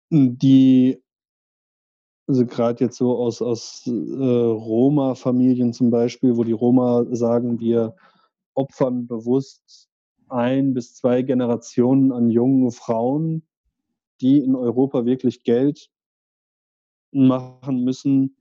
mhm. 0.09 0.37
die 0.37 1.03
also 2.27 2.45
gerade 2.45 2.84
jetzt 2.84 2.97
so 2.97 3.17
aus, 3.17 3.41
aus 3.41 3.84
äh, 3.88 3.91
Roma-Familien 3.91 5.73
zum 5.73 5.89
Beispiel, 5.89 6.38
wo 6.38 6.43
die 6.43 6.51
Roma 6.51 7.05
sagen, 7.12 7.60
wir 7.60 7.95
opfern 8.53 9.07
bewusst 9.07 9.89
ein 10.29 10.73
bis 10.73 10.95
zwei 10.95 11.21
Generationen 11.23 12.12
an 12.12 12.29
jungen 12.29 12.71
Frauen, 12.71 13.43
die 14.21 14.39
in 14.39 14.55
Europa 14.55 15.05
wirklich 15.05 15.43
Geld 15.43 15.89
machen 17.12 17.84
müssen, 17.84 18.38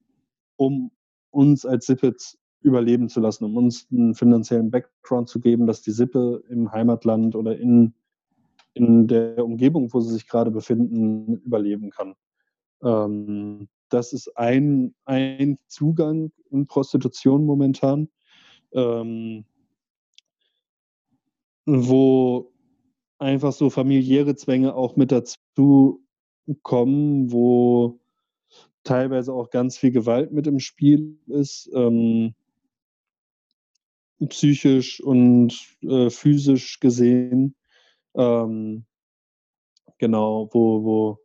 um 0.57 0.93
uns 1.31 1.64
als 1.64 1.87
Sippe 1.87 2.14
überleben 2.62 3.09
zu 3.09 3.21
lassen, 3.21 3.45
um 3.45 3.57
uns 3.57 3.88
einen 3.90 4.14
finanziellen 4.14 4.71
Background 4.71 5.29
zu 5.29 5.40
geben, 5.40 5.66
dass 5.66 5.83
die 5.83 5.90
Sippe 5.90 6.43
im 6.49 6.71
Heimatland 6.71 7.35
oder 7.35 7.59
in, 7.59 7.95
in 8.75 9.09
der 9.09 9.45
Umgebung, 9.45 9.93
wo 9.93 10.01
sie 10.01 10.12
sich 10.12 10.29
gerade 10.29 10.51
befinden, 10.51 11.38
überleben 11.45 11.90
kann. 11.90 12.14
Ähm, 12.83 13.69
das 13.88 14.12
ist 14.12 14.37
ein, 14.37 14.95
ein 15.05 15.59
Zugang 15.66 16.33
in 16.51 16.66
Prostitution 16.66 17.45
momentan, 17.45 18.09
ähm, 18.73 19.45
wo 21.66 22.53
einfach 23.19 23.53
so 23.53 23.71
familiäre 23.71 24.37
Zwänge 24.37 24.75
auch 24.75 24.97
mit 24.97 25.12
dazu 25.12 26.03
kommen, 26.62 27.33
wo 27.33 28.01
teilweise 28.85 29.33
auch 29.33 29.51
ganz 29.51 29.77
viel 29.77 29.90
Gewalt 29.90 30.33
mit 30.33 30.47
im 30.47 30.59
Spiel 30.59 31.19
ist. 31.27 31.71
Ähm, 31.75 32.35
psychisch 34.29 35.01
und 35.01 35.59
äh, 35.83 36.11
physisch 36.11 36.81
gesehen. 36.81 37.55
Ähm, 38.14 38.85
genau, 39.99 40.49
wo, 40.53 40.85
wo 40.85 41.20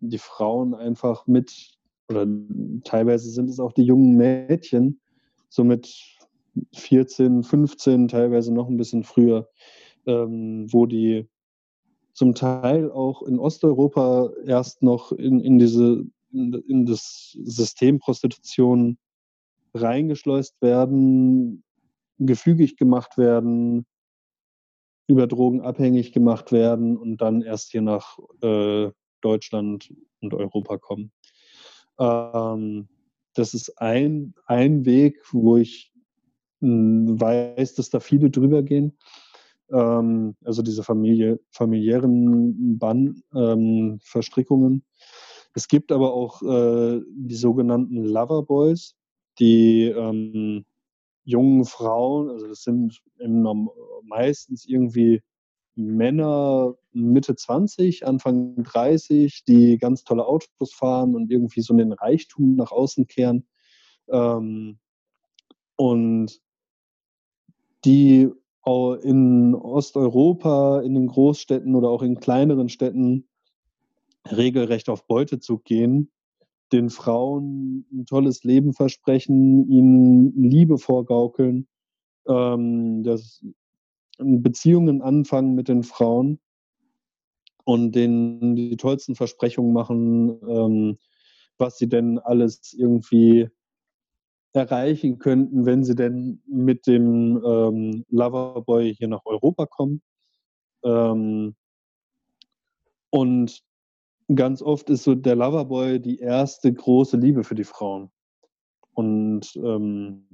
die 0.00 0.18
Frauen 0.18 0.74
einfach 0.74 1.26
mit, 1.26 1.78
oder 2.08 2.26
teilweise 2.84 3.30
sind 3.30 3.48
es 3.48 3.60
auch 3.60 3.72
die 3.72 3.84
jungen 3.84 4.16
Mädchen, 4.16 5.00
so 5.48 5.64
mit 5.64 5.92
14, 6.74 7.42
15, 7.42 8.08
teilweise 8.08 8.52
noch 8.52 8.68
ein 8.68 8.76
bisschen 8.76 9.04
früher, 9.04 9.48
ähm, 10.06 10.66
wo 10.72 10.86
die 10.86 11.28
zum 12.12 12.34
Teil 12.34 12.90
auch 12.90 13.22
in 13.22 13.38
Osteuropa 13.38 14.30
erst 14.44 14.82
noch 14.82 15.10
in, 15.12 15.40
in 15.40 15.58
diese 15.58 16.04
in, 16.32 16.52
in 16.68 16.86
das 16.86 17.36
System 17.42 17.98
Prostitution 17.98 18.98
reingeschleust 19.72 20.60
werden, 20.60 21.64
gefügig 22.18 22.76
gemacht 22.76 23.18
werden, 23.18 23.86
über 25.06 25.26
Drogen 25.26 25.60
abhängig 25.60 26.12
gemacht 26.12 26.52
werden 26.52 26.96
und 26.96 27.18
dann 27.18 27.42
erst 27.42 27.72
hier 27.72 27.82
nach 27.82 28.18
äh, 28.42 28.90
Deutschland 29.24 29.92
und 30.20 30.34
Europa 30.34 30.78
kommen. 30.78 31.10
Ähm, 31.98 32.88
das 33.34 33.54
ist 33.54 33.80
ein, 33.80 34.34
ein 34.46 34.84
Weg, 34.84 35.20
wo 35.32 35.56
ich 35.56 35.92
mh, 36.60 36.68
hm, 37.10 37.20
weiß, 37.20 37.74
dass 37.74 37.90
da 37.90 38.00
viele 38.00 38.30
drüber 38.30 38.62
gehen. 38.62 38.96
Ähm, 39.70 40.36
also 40.44 40.62
diese 40.62 40.82
Familie, 40.82 41.40
familiären 41.50 42.78
Band-Verstrickungen. 42.78 44.72
Ähm, 44.72 44.82
es 45.54 45.68
gibt 45.68 45.92
aber 45.92 46.12
auch 46.12 46.42
äh, 46.42 47.00
die 47.08 47.36
sogenannten 47.36 48.04
Loverboys, 48.04 48.96
die 49.38 49.84
ähm, 49.84 50.64
jungen 51.24 51.64
Frauen, 51.64 52.30
also 52.30 52.48
das 52.48 52.62
sind 52.62 53.00
im, 53.18 53.70
meistens 54.02 54.66
irgendwie 54.66 55.22
Männer 55.76 56.74
Mitte 56.92 57.34
20, 57.34 58.06
Anfang 58.06 58.62
30, 58.62 59.44
die 59.44 59.78
ganz 59.78 60.04
tolle 60.04 60.26
Autos 60.26 60.72
fahren 60.72 61.14
und 61.14 61.30
irgendwie 61.30 61.60
so 61.60 61.74
den 61.74 61.92
Reichtum 61.92 62.54
nach 62.54 62.70
außen 62.70 63.06
kehren. 63.06 63.46
Ähm, 64.08 64.78
und 65.76 66.40
die 67.84 68.30
in 69.02 69.54
Osteuropa, 69.54 70.80
in 70.80 70.94
den 70.94 71.06
Großstädten 71.06 71.74
oder 71.74 71.90
auch 71.90 72.02
in 72.02 72.18
kleineren 72.18 72.70
Städten 72.70 73.28
regelrecht 74.30 74.88
auf 74.88 75.06
Beutezug 75.06 75.64
gehen, 75.64 76.10
den 76.72 76.88
Frauen 76.88 77.86
ein 77.92 78.06
tolles 78.06 78.42
Leben 78.42 78.72
versprechen, 78.72 79.68
ihnen 79.68 80.32
Liebe 80.42 80.78
vorgaukeln, 80.78 81.68
ähm, 82.26 83.02
das, 83.02 83.44
Beziehungen 84.18 85.02
anfangen 85.02 85.54
mit 85.54 85.68
den 85.68 85.82
Frauen 85.82 86.38
und 87.64 87.92
denen 87.92 88.56
die 88.56 88.76
tollsten 88.76 89.14
Versprechungen 89.14 89.72
machen, 89.72 90.40
ähm, 90.48 90.98
was 91.58 91.78
sie 91.78 91.88
denn 91.88 92.18
alles 92.18 92.72
irgendwie 92.72 93.48
erreichen 94.52 95.18
könnten, 95.18 95.66
wenn 95.66 95.82
sie 95.82 95.94
denn 95.94 96.42
mit 96.46 96.86
dem 96.86 97.42
ähm, 97.44 98.04
Loverboy 98.08 98.94
hier 98.94 99.08
nach 99.08 99.24
Europa 99.24 99.66
kommen. 99.66 100.00
Ähm, 100.84 101.56
und 103.10 103.62
ganz 104.34 104.62
oft 104.62 104.90
ist 104.90 105.04
so 105.04 105.14
der 105.14 105.36
Loverboy 105.36 106.00
die 106.00 106.18
erste 106.18 106.72
große 106.72 107.16
Liebe 107.16 107.44
für 107.44 107.54
die 107.54 107.64
Frauen. 107.64 108.10
Und 108.92 109.56
ähm, 109.56 110.28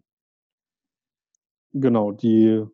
genau, 1.73 2.13
die 2.13 2.67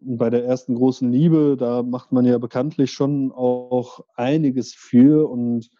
bei 0.00 0.30
der 0.30 0.44
ersten 0.44 0.74
großen 0.74 1.10
Liebe, 1.10 1.56
da 1.58 1.82
macht 1.82 2.12
man 2.12 2.24
ja 2.24 2.38
bekanntlich 2.38 2.92
schon 2.92 3.32
auch 3.32 4.00
einiges 4.14 4.74
für 4.74 5.28
und 5.28 5.70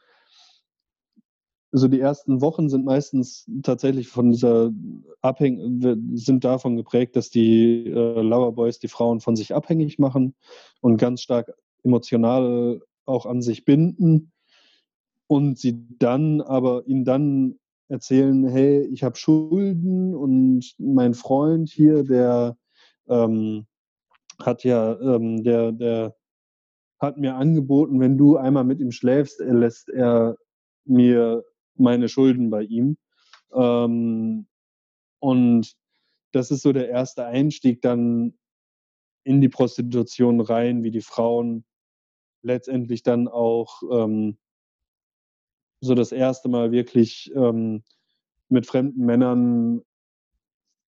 so 1.73 1.87
die 1.87 2.01
ersten 2.01 2.41
Wochen 2.41 2.69
sind 2.69 2.85
meistens 2.85 3.49
tatsächlich 3.63 4.09
von 4.09 4.33
dieser 4.33 4.73
abhängig 5.21 5.87
sind 6.15 6.45
davon 6.45 6.77
geprägt, 6.77 7.15
dass 7.15 7.31
die 7.31 7.87
äh, 7.87 8.21
Loverboys 8.23 8.81
die 8.81 8.89
Frauen 8.89 9.21
von 9.21 9.37
sich 9.37 9.55
abhängig 9.55 9.99
machen 9.99 10.35
und 10.81 10.97
ganz 10.97 11.23
stark 11.23 11.53
emotional 11.85 12.83
auch 13.07 13.25
an 13.25 13.41
sich 13.41 13.65
binden 13.65 14.33
und 15.29 15.59
sie 15.59 15.87
dann 15.99 16.41
aber 16.41 16.87
ihnen 16.87 17.05
dann 17.05 17.59
erzählen, 17.89 18.47
hey, 18.49 18.83
ich 18.87 19.03
habe 19.05 19.17
Schulden 19.17 20.15
und 20.15 20.75
mein 20.79 21.15
Freund 21.15 21.71
hier, 21.71 22.03
der 22.05 22.57
ähm, 23.09 23.67
hat 24.46 24.64
ja, 24.64 24.98
ähm, 25.00 25.42
der, 25.42 25.72
der 25.72 26.16
hat 26.98 27.16
mir 27.16 27.35
angeboten, 27.35 28.00
wenn 28.00 28.18
du 28.18 28.37
einmal 28.37 28.64
mit 28.64 28.81
ihm 28.81 28.92
schläfst, 28.92 29.40
er 29.40 29.55
lässt 29.55 29.88
er 29.88 30.37
mir 30.85 31.44
meine 31.76 32.09
Schulden 32.09 32.50
bei 32.50 32.62
ihm. 32.62 32.98
Ähm, 33.55 34.46
und 35.18 35.74
das 36.33 36.50
ist 36.50 36.62
so 36.62 36.72
der 36.72 36.88
erste 36.88 37.24
Einstieg 37.24 37.83
dann 37.83 38.35
in 39.24 39.40
die 39.40 39.48
Prostitution 39.48 40.40
rein, 40.40 40.83
wie 40.83 40.90
die 40.90 41.03
Frauen 41.03 41.64
letztendlich 42.42 43.03
dann 43.03 43.29
auch 43.29 43.83
ähm, 43.90 44.38
so 45.81 45.94
das 45.94 46.12
erste 46.12 46.48
Mal 46.48 46.72
wirklich 46.72 47.33
ähm, 47.35 47.83
mit 48.48 48.66
fremden 48.66 49.05
Männern 49.05 49.83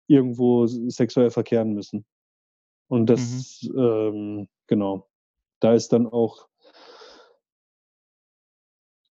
irgendwo 0.07 0.65
sexuell 0.67 1.31
verkehren 1.31 1.73
müssen. 1.73 2.05
Und 2.87 3.07
das, 3.07 3.61
mhm. 3.63 3.79
ähm, 3.79 4.47
genau, 4.67 5.07
da 5.59 5.73
ist 5.73 5.93
dann 5.93 6.07
auch 6.07 6.47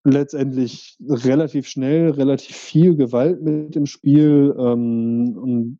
letztendlich 0.03 0.97
relativ 1.01 1.67
schnell, 1.67 2.11
relativ 2.11 2.55
viel 2.55 2.95
Gewalt 2.95 3.41
mit 3.41 3.75
im 3.75 3.85
Spiel. 3.85 4.55
Ähm, 4.57 5.37
und 5.37 5.79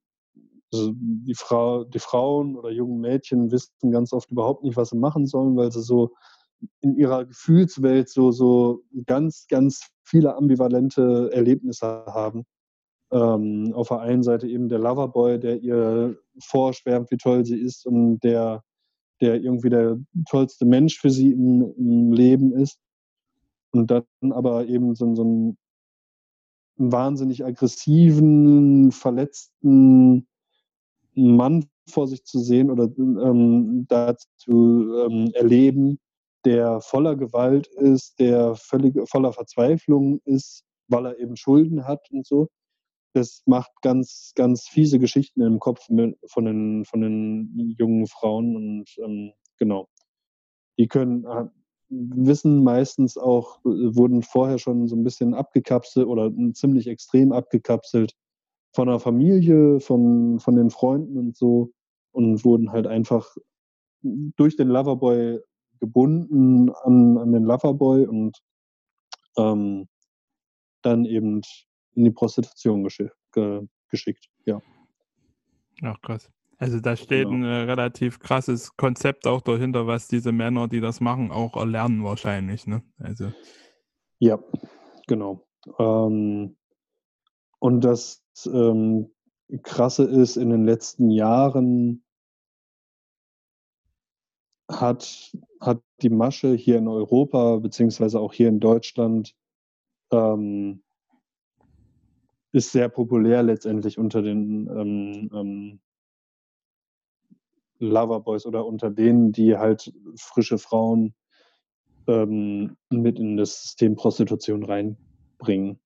also 0.74 0.94
die, 0.96 1.36
Frau, 1.36 1.84
die 1.84 2.00
Frauen 2.00 2.56
oder 2.56 2.72
jungen 2.72 3.00
Mädchen 3.00 3.52
wissen 3.52 3.92
ganz 3.92 4.12
oft 4.12 4.32
überhaupt 4.32 4.64
nicht, 4.64 4.76
was 4.76 4.90
sie 4.90 4.98
machen 4.98 5.28
sollen, 5.28 5.56
weil 5.56 5.72
sie 5.72 5.84
so 5.84 6.12
in 6.82 6.98
ihrer 6.98 7.26
Gefühlswelt 7.26 8.10
so, 8.10 8.32
so 8.32 8.84
ganz, 9.06 9.46
ganz 9.48 9.88
viele 10.04 10.36
ambivalente 10.36 11.30
Erlebnisse 11.32 12.06
haben. 12.08 12.46
Ähm, 13.12 13.72
auf 13.74 13.90
der 13.90 14.00
einen 14.00 14.24
Seite 14.24 14.48
eben 14.48 14.68
der 14.68 14.80
Loverboy, 14.80 15.40
der 15.40 15.62
ihr 15.62 16.18
vorschwärmt, 16.40 17.12
wie 17.12 17.18
toll 17.18 17.46
sie 17.46 17.58
ist 17.58 17.86
und 17.86 18.20
der, 18.20 18.64
der 19.22 19.42
irgendwie 19.42 19.70
der 19.70 20.00
tollste 20.30 20.66
Mensch 20.66 21.00
für 21.00 21.10
sie 21.10 21.32
im, 21.32 21.74
im 21.78 22.12
Leben 22.12 22.54
ist. 22.54 22.80
Und 23.72 23.92
dann 23.92 24.06
aber 24.32 24.68
eben 24.68 24.96
so, 24.96 25.14
so 25.16 25.22
einen 25.22 25.58
wahnsinnig 26.78 27.46
aggressiven, 27.46 28.92
verletzten 28.92 30.28
Mann 31.14 31.66
vor 31.88 32.08
sich 32.08 32.26
zu 32.26 32.40
sehen 32.40 32.72
oder 32.72 32.90
ähm, 32.98 33.86
da 33.88 34.16
zu 34.38 35.06
ähm, 35.06 35.32
erleben, 35.34 36.00
der 36.46 36.82
voller 36.82 37.16
Gewalt 37.16 37.68
ist, 37.68 38.20
der 38.20 38.56
völlig 38.56 38.96
voller 39.10 39.34
Verzweiflung 39.34 40.20
ist, 40.26 40.64
weil 40.88 41.08
er 41.08 41.20
eben 41.20 41.36
Schulden 41.36 41.86
hat 41.86 42.10
und 42.12 42.26
so. 42.26 42.50
Das 43.16 43.44
macht 43.46 43.72
ganz, 43.82 44.34
ganz 44.36 44.68
fiese 44.68 45.00
Geschichten 45.00 45.42
im 45.42 45.60
Kopf 45.60 45.86
von 45.86 45.96
den, 46.46 46.86
von 46.86 47.02
den 47.02 47.76
jungen 47.78 48.08
Frauen 48.08 48.58
und 48.58 48.86
ähm, 48.98 49.32
genau. 49.58 49.88
Die 50.78 50.88
können, 50.90 51.24
äh, 51.24 51.46
wissen 51.88 52.62
meistens 52.62 53.18
auch, 53.18 53.60
wurden 53.64 54.22
vorher 54.22 54.58
schon 54.58 54.90
so 54.90 54.98
ein 54.98 55.04
bisschen 55.06 55.34
abgekapselt 55.34 56.08
oder 56.08 56.30
ziemlich 56.54 56.88
extrem 56.88 57.32
abgekapselt 57.32 58.14
von 58.74 58.90
der 58.90 59.00
Familie, 59.00 59.80
von, 59.80 60.40
von 60.40 60.58
den 60.58 60.70
Freunden 60.70 61.18
und 61.18 61.38
so 61.38 61.72
und 62.12 62.44
wurden 62.44 62.74
halt 62.74 62.86
einfach 62.86 63.34
durch 64.02 64.58
den 64.58 64.68
Loverboy 64.68 65.40
gebunden 65.80 66.70
an, 66.84 67.18
an 67.18 67.32
den 67.32 67.44
Loverboy 67.44 68.08
und 68.08 68.38
ähm, 69.38 69.88
dann 70.82 71.06
eben 71.06 71.42
in 71.96 72.04
die 72.04 72.12
Prostitution 72.12 72.84
geschick, 72.84 73.12
ge, 73.32 73.68
geschickt. 73.90 74.30
Ja. 74.46 74.62
Ach 75.82 76.00
krass. 76.02 76.30
Also 76.58 76.80
da 76.80 76.96
steht 76.96 77.28
genau. 77.28 77.48
ein 77.48 77.70
relativ 77.70 78.20
krasses 78.20 78.76
Konzept 78.78 79.28
auch 79.28 79.42
dahinter, 79.42 79.88
was 79.88 80.08
diese 80.08 80.32
Männer, 80.32 80.68
die 80.68 80.80
das 80.80 81.02
machen, 81.02 81.32
auch 81.32 81.58
erlernen 81.58 82.04
wahrscheinlich. 82.04 82.66
Ne? 82.66 82.82
Also. 82.98 83.32
Ja, 84.20 84.40
genau. 85.08 85.46
Ähm, 85.80 86.56
und 87.60 87.82
das 87.82 88.24
ähm, 88.46 89.12
Krasse 89.64 90.06
ist, 90.06 90.38
in 90.38 90.50
den 90.50 90.66
letzten 90.66 91.12
Jahren 91.12 92.04
hat, 94.72 95.36
hat 95.60 95.82
die 96.02 96.10
Masche 96.10 96.54
hier 96.54 96.78
in 96.78 96.88
Europa, 96.88 97.58
beziehungsweise 97.58 98.20
auch 98.20 98.34
hier 98.34 98.48
in 98.48 98.60
Deutschland, 98.60 99.36
ähm, 100.12 100.84
ist 102.56 102.72
sehr 102.72 102.88
populär 102.88 103.44
letztendlich 103.44 103.98
unter 103.98 104.22
den 104.22 104.70
ähm, 104.70 105.30
ähm, 105.34 105.80
Loverboys 107.80 108.46
oder 108.46 108.66
unter 108.66 108.90
denen, 108.90 109.34
die 109.34 109.58
halt 109.58 109.94
frische 110.16 110.58
Frauen 110.58 111.14
ähm, 112.08 112.78
mit 112.90 113.20
in 113.20 113.36
das 113.36 113.62
System 113.62 113.98
Prostitution 113.98 114.64
reinbringen. 114.64 115.82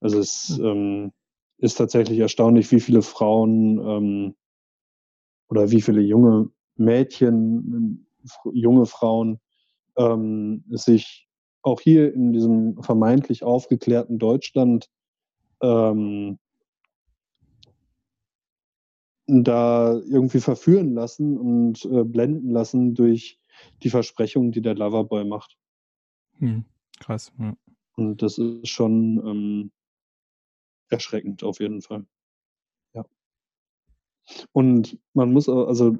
Also 0.00 0.20
es 0.20 0.56
hm. 0.56 0.64
ähm, 0.64 1.12
ist 1.58 1.74
tatsächlich 1.74 2.20
erstaunlich, 2.20 2.70
wie 2.70 2.80
viele 2.80 3.02
Frauen 3.02 3.78
ähm, 3.78 4.34
oder 5.48 5.72
wie 5.72 5.82
viele 5.82 6.02
junge 6.02 6.50
Mädchen, 6.76 8.06
junge 8.52 8.86
Frauen 8.86 9.40
ähm, 9.96 10.62
sich 10.68 11.28
auch 11.62 11.80
hier 11.80 12.14
in 12.14 12.32
diesem 12.32 12.80
vermeintlich 12.80 13.42
aufgeklärten 13.42 14.20
Deutschland 14.20 14.88
ähm, 15.62 16.38
da 19.26 19.94
irgendwie 19.94 20.40
verführen 20.40 20.94
lassen 20.94 21.38
und 21.38 21.84
äh, 21.84 22.04
blenden 22.04 22.50
lassen 22.50 22.94
durch 22.94 23.38
die 23.82 23.90
Versprechungen, 23.90 24.52
die 24.52 24.62
der 24.62 24.74
Loverboy 24.74 25.24
macht. 25.24 25.56
Hm, 26.38 26.64
krass. 26.98 27.32
Ja. 27.38 27.56
Und 27.96 28.22
das 28.22 28.38
ist 28.38 28.68
schon 28.68 29.20
ähm, 29.24 29.72
erschreckend 30.88 31.44
auf 31.44 31.60
jeden 31.60 31.82
Fall. 31.82 32.06
Ja. 32.94 33.04
Und 34.52 34.98
man 35.12 35.32
muss 35.32 35.48
auch, 35.48 35.66
also 35.66 35.96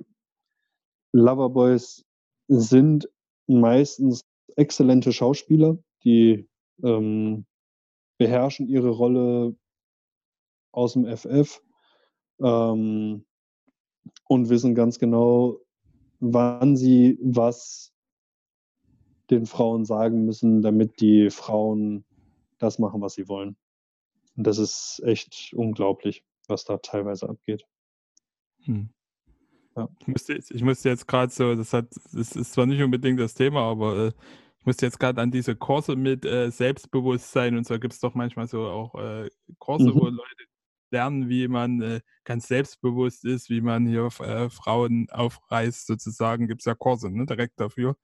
Loverboys 1.13 2.05
sind 2.49 3.09
meistens 3.47 4.25
exzellente 4.57 5.13
Schauspieler, 5.13 5.79
die 6.05 6.49
ähm, 6.83 7.45
beherrschen 8.21 8.69
ihre 8.69 8.91
Rolle 8.91 9.57
aus 10.73 10.93
dem 10.93 11.07
FF 11.07 11.63
ähm, 12.43 13.25
und 14.29 14.51
wissen 14.51 14.75
ganz 14.75 14.99
genau, 14.99 15.59
wann 16.21 16.77
sie 16.77 17.19
was 17.23 17.95
den 19.31 19.47
Frauen 19.47 19.87
sagen 19.87 20.27
müssen, 20.27 20.61
damit 20.61 21.01
die 21.01 21.31
Frauen 21.31 22.05
das 22.59 22.79
machen, 22.79 23.01
was 23.01 23.15
sie 23.15 23.27
wollen. 23.27 23.57
Und 24.37 24.47
das 24.47 24.59
ist 24.59 25.01
echt 25.03 25.55
unglaublich, 25.57 26.23
was 26.47 26.65
da 26.67 26.77
teilweise 26.77 27.27
abgeht. 27.27 27.65
Hm. 28.65 28.91
Ja. 29.77 29.89
Ich, 30.01 30.09
musste, 30.09 30.35
ich 30.35 30.63
musste 30.63 30.91
jetzt 30.91 31.09
gerade 31.09 31.33
so, 31.33 31.55
das 31.55 31.73
hat, 31.73 31.89
das 32.13 32.37
ist 32.37 32.53
zwar 32.53 32.67
nicht 32.67 32.83
unbedingt 32.83 33.19
das 33.19 33.33
Thema, 33.33 33.63
aber 33.63 34.09
äh, 34.09 34.13
ich 34.61 34.67
musste 34.67 34.87
jetzt 34.87 35.01
gerade 35.01 35.21
an 35.23 35.31
diese 35.31 35.57
Kurse 35.57 35.97
mit 35.97 36.27
äh, 36.27 36.51
Selbstbewusstsein 36.51 37.57
und 37.57 37.67
so 37.67 37.79
gibt 37.79 37.95
es 37.95 38.01
doch 38.01 38.15
manchmal 38.15 38.47
so 38.47 38.67
auch 38.67 38.95
äh, 38.95 39.31
Kurse, 39.59 39.89
mhm. 39.89 39.95
wo 39.95 40.05
Leute 40.05 40.45
lernen, 40.91 41.29
wie 41.29 41.49
man 41.49 41.81
äh, 41.81 42.01
ganz 42.25 42.49
selbstbewusst 42.49 43.25
ist, 43.25 43.49
wie 43.49 43.61
man 43.61 43.87
hier 43.87 44.09
äh, 44.21 44.51
Frauen 44.51 45.09
aufreißt, 45.11 45.87
sozusagen. 45.87 46.47
Gibt 46.47 46.63
es 46.63 46.67
ja 46.67 46.75
Kurse 46.75 47.11
ne, 47.11 47.27
direkt 47.27 47.59
dafür. 47.59 47.97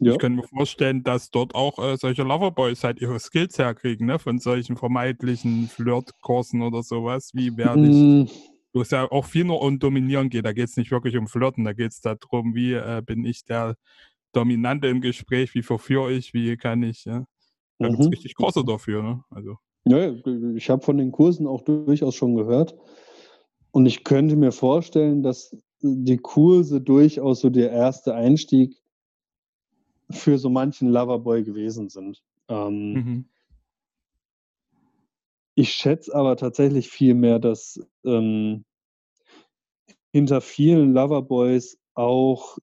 Ja. 0.00 0.12
Ich 0.12 0.18
könnte 0.18 0.40
mir 0.40 0.48
vorstellen, 0.48 1.02
dass 1.02 1.30
dort 1.30 1.54
auch 1.54 1.78
äh, 1.78 1.96
solche 1.96 2.22
Loverboys 2.22 2.82
halt 2.82 3.00
ihre 3.00 3.20
Skills 3.20 3.58
herkriegen, 3.58 4.06
ne? 4.06 4.18
von 4.18 4.38
solchen 4.38 4.76
vermeintlichen 4.76 5.68
Flirtkursen 5.68 6.62
oder 6.62 6.82
sowas. 6.82 7.30
Wie 7.34 7.56
werde 7.56 7.86
ich. 7.86 7.96
Mm. 7.96 8.24
Wo 8.72 8.80
es 8.80 8.90
ja 8.90 9.04
auch 9.10 9.26
viel 9.26 9.44
nur 9.44 9.60
um 9.60 9.78
Dominieren 9.78 10.30
geht. 10.30 10.46
Da 10.46 10.54
geht 10.54 10.70
es 10.70 10.78
nicht 10.78 10.90
wirklich 10.90 11.18
um 11.18 11.28
Flirten, 11.28 11.64
da 11.64 11.74
geht 11.74 11.92
es 11.92 12.00
darum, 12.00 12.54
wie 12.54 12.72
äh, 12.72 13.02
bin 13.04 13.26
ich 13.26 13.44
der 13.44 13.76
Dominante 14.32 14.88
im 14.88 15.00
Gespräch, 15.00 15.54
wie 15.54 15.62
verführe 15.62 16.12
ich, 16.12 16.34
wie 16.34 16.56
kann 16.56 16.82
ich. 16.82 17.04
Ja? 17.04 17.26
Da 17.78 17.88
mhm. 17.88 17.92
gibt 17.92 18.04
es 18.04 18.12
richtig 18.12 18.34
Kurse 18.34 18.64
dafür. 18.64 19.02
Ne? 19.02 19.24
Also. 19.30 19.56
Ja, 19.84 20.14
ich 20.54 20.70
habe 20.70 20.82
von 20.82 20.96
den 20.96 21.12
Kursen 21.12 21.46
auch 21.46 21.62
durchaus 21.62 22.14
schon 22.14 22.36
gehört. 22.36 22.76
Und 23.72 23.86
ich 23.86 24.04
könnte 24.04 24.36
mir 24.36 24.52
vorstellen, 24.52 25.22
dass 25.22 25.56
die 25.80 26.18
Kurse 26.18 26.80
durchaus 26.80 27.40
so 27.40 27.50
der 27.50 27.70
erste 27.72 28.14
Einstieg 28.14 28.76
für 30.10 30.38
so 30.38 30.50
manchen 30.50 30.88
Loverboy 30.90 31.42
gewesen 31.42 31.88
sind. 31.88 32.22
Ähm, 32.48 32.92
mhm. 32.92 33.24
Ich 35.54 35.72
schätze 35.72 36.14
aber 36.14 36.36
tatsächlich 36.36 36.88
viel 36.88 37.14
mehr, 37.14 37.38
dass 37.38 37.80
ähm, 38.04 38.64
hinter 40.12 40.40
vielen 40.40 40.92
Loverboys 40.92 41.78
auch 41.94 42.58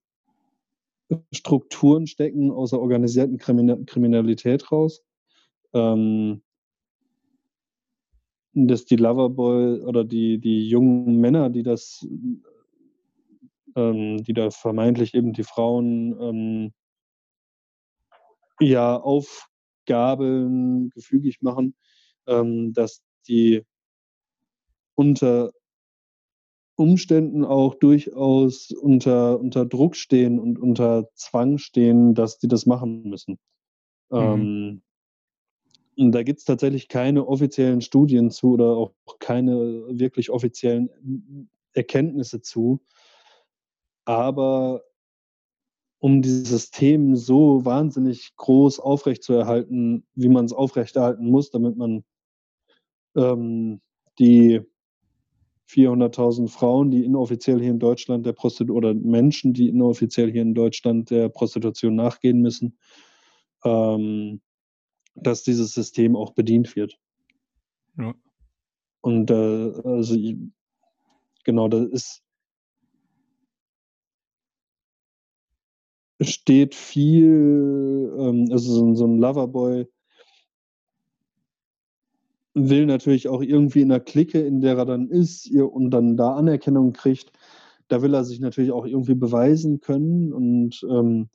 Strukturen 1.31 2.07
stecken 2.07 2.51
aus 2.51 2.71
der 2.71 2.79
organisierten 2.79 3.37
Kriminalität 3.37 4.71
raus. 4.71 5.03
Ähm, 5.73 6.41
dass 8.53 8.85
die 8.85 8.95
Loverboy 8.95 9.81
oder 9.81 10.03
die, 10.03 10.39
die 10.39 10.67
jungen 10.67 11.19
Männer, 11.19 11.49
die 11.49 11.63
das, 11.63 12.05
ähm, 13.75 14.23
die 14.23 14.33
da 14.33 14.49
vermeintlich 14.49 15.13
eben 15.13 15.33
die 15.33 15.43
Frauen 15.43 16.19
ähm, 16.19 16.73
ja 18.59 18.97
Aufgaben 18.97 20.89
gefügig 20.89 21.41
machen, 21.41 21.75
ähm, 22.27 22.73
dass 22.73 23.01
die 23.27 23.63
unter 24.95 25.51
Umständen 26.79 27.43
auch 27.43 27.75
durchaus 27.75 28.71
unter, 28.71 29.39
unter 29.39 29.65
Druck 29.65 29.95
stehen 29.95 30.39
und 30.39 30.57
unter 30.57 31.09
Zwang 31.13 31.57
stehen, 31.57 32.15
dass 32.15 32.39
die 32.39 32.47
das 32.47 32.65
machen 32.65 33.03
müssen. 33.03 33.37
Mhm. 34.09 34.17
Ähm, 34.17 34.81
und 35.97 36.13
da 36.13 36.23
gibt 36.23 36.39
es 36.39 36.45
tatsächlich 36.45 36.87
keine 36.87 37.27
offiziellen 37.27 37.81
Studien 37.81 38.31
zu 38.31 38.53
oder 38.53 38.77
auch 38.77 38.93
keine 39.19 39.55
wirklich 39.89 40.29
offiziellen 40.29 41.49
Erkenntnisse 41.73 42.41
zu. 42.41 42.79
Aber 44.05 44.81
um 45.99 46.21
dieses 46.21 46.47
System 46.47 47.17
so 47.17 47.65
wahnsinnig 47.65 48.33
groß 48.37 48.79
aufrechtzuerhalten, 48.79 50.07
wie 50.15 50.29
man 50.29 50.45
es 50.45 50.53
aufrechterhalten 50.53 51.29
muss, 51.29 51.51
damit 51.51 51.75
man 51.75 52.05
ähm, 53.17 53.81
die 54.17 54.61
400.000 55.69 56.49
Frauen, 56.49 56.89
die 56.89 57.05
inoffiziell 57.05 57.59
hier 57.59 57.69
in 57.69 57.79
Deutschland 57.79 58.25
der 58.25 58.33
Prostitution 58.33 58.75
oder 58.77 58.93
Menschen, 58.93 59.53
die 59.53 59.69
inoffiziell 59.69 60.31
hier 60.31 60.41
in 60.41 60.55
Deutschland 60.55 61.11
der 61.11 61.29
Prostitution 61.29 61.95
nachgehen 61.95 62.41
müssen, 62.41 62.77
ähm, 63.63 64.41
dass 65.15 65.43
dieses 65.43 65.73
System 65.73 66.15
auch 66.15 66.33
bedient 66.33 66.75
wird. 66.75 66.97
Ja. 67.97 68.15
Und 69.01 69.29
äh, 69.29 69.71
also 69.83 70.17
genau, 71.43 71.67
da 71.67 71.83
ist 71.83 72.23
steht 76.21 76.75
viel, 76.75 78.13
ähm, 78.19 78.47
also 78.51 78.73
so, 78.73 78.95
so 78.95 79.05
ein 79.05 79.19
Loverboy 79.19 79.87
will 82.53 82.85
natürlich 82.85 83.27
auch 83.27 83.41
irgendwie 83.41 83.81
in 83.81 83.89
der 83.89 83.99
Clique, 83.99 84.39
in 84.39 84.61
der 84.61 84.77
er 84.77 84.85
dann 84.85 85.09
ist, 85.09 85.51
und 85.51 85.91
dann 85.91 86.17
da 86.17 86.35
Anerkennung 86.35 86.93
kriegt. 86.93 87.31
Da 87.87 88.01
will 88.01 88.13
er 88.13 88.23
sich 88.23 88.39
natürlich 88.39 88.71
auch 88.71 88.85
irgendwie 88.85 89.15
beweisen 89.15 89.79
können 89.79 90.33
und 90.33 90.85
ähm, 90.89 91.29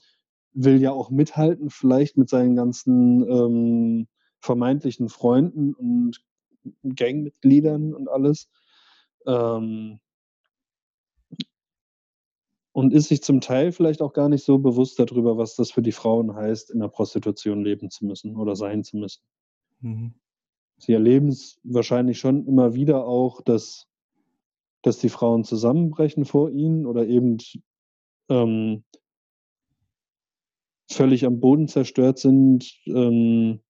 will 0.53 0.81
ja 0.81 0.93
auch 0.93 1.11
mithalten, 1.11 1.71
vielleicht 1.71 2.17
mit 2.17 2.29
seinen 2.29 2.55
ganzen 2.55 3.29
ähm, 3.29 4.07
vermeintlichen 4.41 5.09
Freunden 5.09 5.75
und 5.75 6.21
Gangmitgliedern 6.83 7.93
und 7.93 8.09
alles. 8.09 8.49
Ähm, 9.27 10.01
und 12.73 12.93
ist 12.93 13.09
sich 13.09 13.23
zum 13.23 13.41
Teil 13.41 13.71
vielleicht 13.71 14.03
auch 14.03 14.13
gar 14.13 14.29
nicht 14.29 14.45
so 14.45 14.59
bewusst 14.59 14.99
darüber, 14.99 15.37
was 15.39 15.55
das 15.55 15.71
für 15.71 15.83
die 15.83 15.93
Frauen 15.93 16.35
heißt, 16.35 16.71
in 16.71 16.81
der 16.81 16.89
Prostitution 16.89 17.63
leben 17.63 17.89
zu 17.89 18.05
müssen 18.05 18.37
oder 18.37 18.57
sein 18.57 18.83
zu 18.83 18.97
müssen. 18.97 19.23
Mhm. 19.81 20.15
Sie 20.79 20.93
erleben 20.93 21.29
es 21.29 21.59
wahrscheinlich 21.63 22.19
schon 22.19 22.47
immer 22.47 22.75
wieder 22.75 23.07
auch, 23.07 23.41
dass, 23.43 23.87
dass 24.83 24.99
die 24.99 25.09
Frauen 25.09 25.45
zusammenbrechen 25.45 26.25
vor 26.25 26.51
ihnen 26.51 26.87
oder 26.87 27.07
eben 27.07 27.39
ähm, 28.29 28.85
völlig 30.91 31.25
am 31.25 31.41
Boden 31.41 31.69
zerstört 31.69 32.19
sind, 32.19 32.73
ähm, 32.87 33.61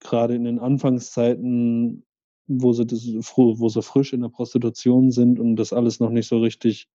gerade 0.00 0.34
in 0.34 0.44
den 0.44 0.58
Anfangszeiten, 0.58 2.04
wo 2.46 2.72
sie, 2.72 2.86
das, 2.86 3.04
wo 3.04 3.68
sie 3.68 3.82
frisch 3.82 4.12
in 4.12 4.20
der 4.20 4.28
Prostitution 4.28 5.10
sind 5.10 5.40
und 5.40 5.56
das 5.56 5.72
alles 5.72 6.00
noch 6.00 6.10
nicht 6.10 6.28
so 6.28 6.38
richtig 6.38 6.88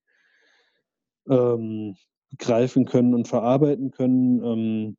ähm, 1.27 1.95
greifen 2.37 2.85
können 2.85 3.13
und 3.13 3.27
verarbeiten 3.27 3.91
können 3.91 4.43
ähm, 4.43 4.97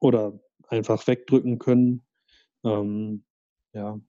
oder 0.00 0.40
einfach 0.68 1.06
wegdrücken 1.06 1.58
können. 1.58 2.02
Ähm, 2.64 3.24
ja. 3.72 4.00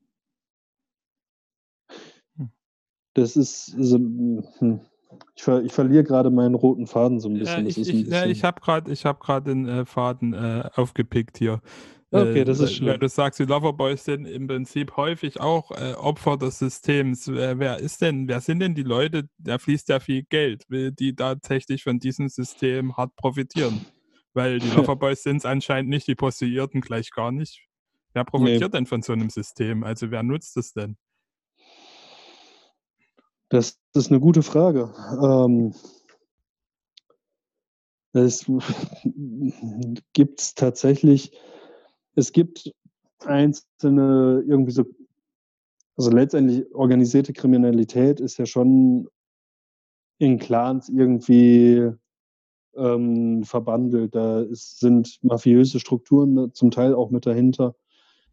Hm. 2.38 2.52
Das 3.14 3.36
ist 3.36 3.66
so, 3.66 3.98
hm, 3.98 4.82
ich, 5.36 5.44
ver 5.44 5.64
ich 5.64 5.74
verliere 5.74 6.04
gerade 6.04 6.30
meinen 6.30 6.56
roten 6.56 6.88
Faden 6.88 7.20
so 7.20 7.30
ein 7.30 7.40
bisschen. 7.40 7.64
Ja, 7.64 7.70
ich, 7.70 7.78
ich, 7.78 8.08
ja, 8.08 8.26
ich 8.26 8.44
habe 8.44 8.62
gerade 8.62 8.92
hab 8.94 9.46
den 9.46 9.68
äh, 9.68 9.86
Faden 9.86 10.34
äh, 10.34 10.70
aufgepickt 10.76 11.38
hier. 11.38 11.62
Okay, 12.12 12.44
das 12.44 12.60
ist 12.60 12.72
äh, 12.72 12.74
schön. 12.74 13.00
Du 13.00 13.08
sagst, 13.08 13.40
die 13.40 13.46
Loverboys 13.46 14.04
sind 14.04 14.26
im 14.26 14.48
Prinzip 14.48 14.98
häufig 14.98 15.40
auch 15.40 15.72
äh, 15.72 15.94
Opfer 15.94 16.38
des 16.38 16.58
Systems. 16.58 17.28
Wer, 17.28 17.60
wer, 17.60 17.78
ist 17.78 18.02
denn, 18.02 18.28
wer 18.28 18.42
sind 18.42 18.60
denn 18.60 18.74
die 18.74 18.84
Leute, 18.84 19.30
da 19.38 19.60
fließt 19.60 19.90
ja 19.90 20.00
viel 20.00 20.24
Geld, 20.24 20.66
die 20.70 21.16
tatsächlich 21.16 21.84
von 21.84 22.00
diesem 22.00 22.28
System 22.28 22.98
hart 22.98 23.16
profitieren? 23.16 23.86
Weil 24.34 24.60
die 24.60 24.70
Loverboys 24.76 25.22
sind 25.22 25.38
es 25.38 25.46
anscheinend 25.46 25.90
nicht, 25.90 26.08
die 26.08 26.16
Prostituierten 26.16 26.82
gleich 26.82 27.12
gar 27.12 27.32
nicht. 27.32 27.69
Wer 28.14 28.24
profitiert 28.26 28.74
nee. 28.74 28.78
denn 28.80 28.86
von 28.86 29.02
so 29.02 29.14
einem 29.14 29.30
System? 29.30 29.84
Also 29.84 30.12
wer 30.12 30.24
nutzt 30.24 30.58
es 30.58 30.74
denn? 30.74 30.98
Das 33.50 33.80
ist 33.94 34.10
eine 34.10 34.20
gute 34.20 34.44
Frage. 34.44 34.94
Ähm, 35.22 35.74
es 38.14 38.46
gibt 40.14 40.56
tatsächlich, 40.56 41.32
es 42.16 42.32
gibt 42.32 42.72
einzelne 43.26 44.44
irgendwie 44.48 44.72
so, 44.72 44.86
also 45.98 46.12
letztendlich 46.12 46.74
organisierte 46.74 47.34
Kriminalität 47.34 48.20
ist 48.20 48.38
ja 48.38 48.46
schon 48.46 49.08
in 50.18 50.40
Clans 50.40 50.90
irgendwie 50.90 51.92
ähm, 52.76 53.44
verbandelt. 53.44 54.16
Da 54.16 54.42
ist, 54.42 54.80
sind 54.80 55.20
mafiöse 55.22 55.80
Strukturen 55.80 56.54
zum 56.54 56.72
Teil 56.72 56.94
auch 56.94 57.10
mit 57.10 57.26
dahinter 57.26 57.76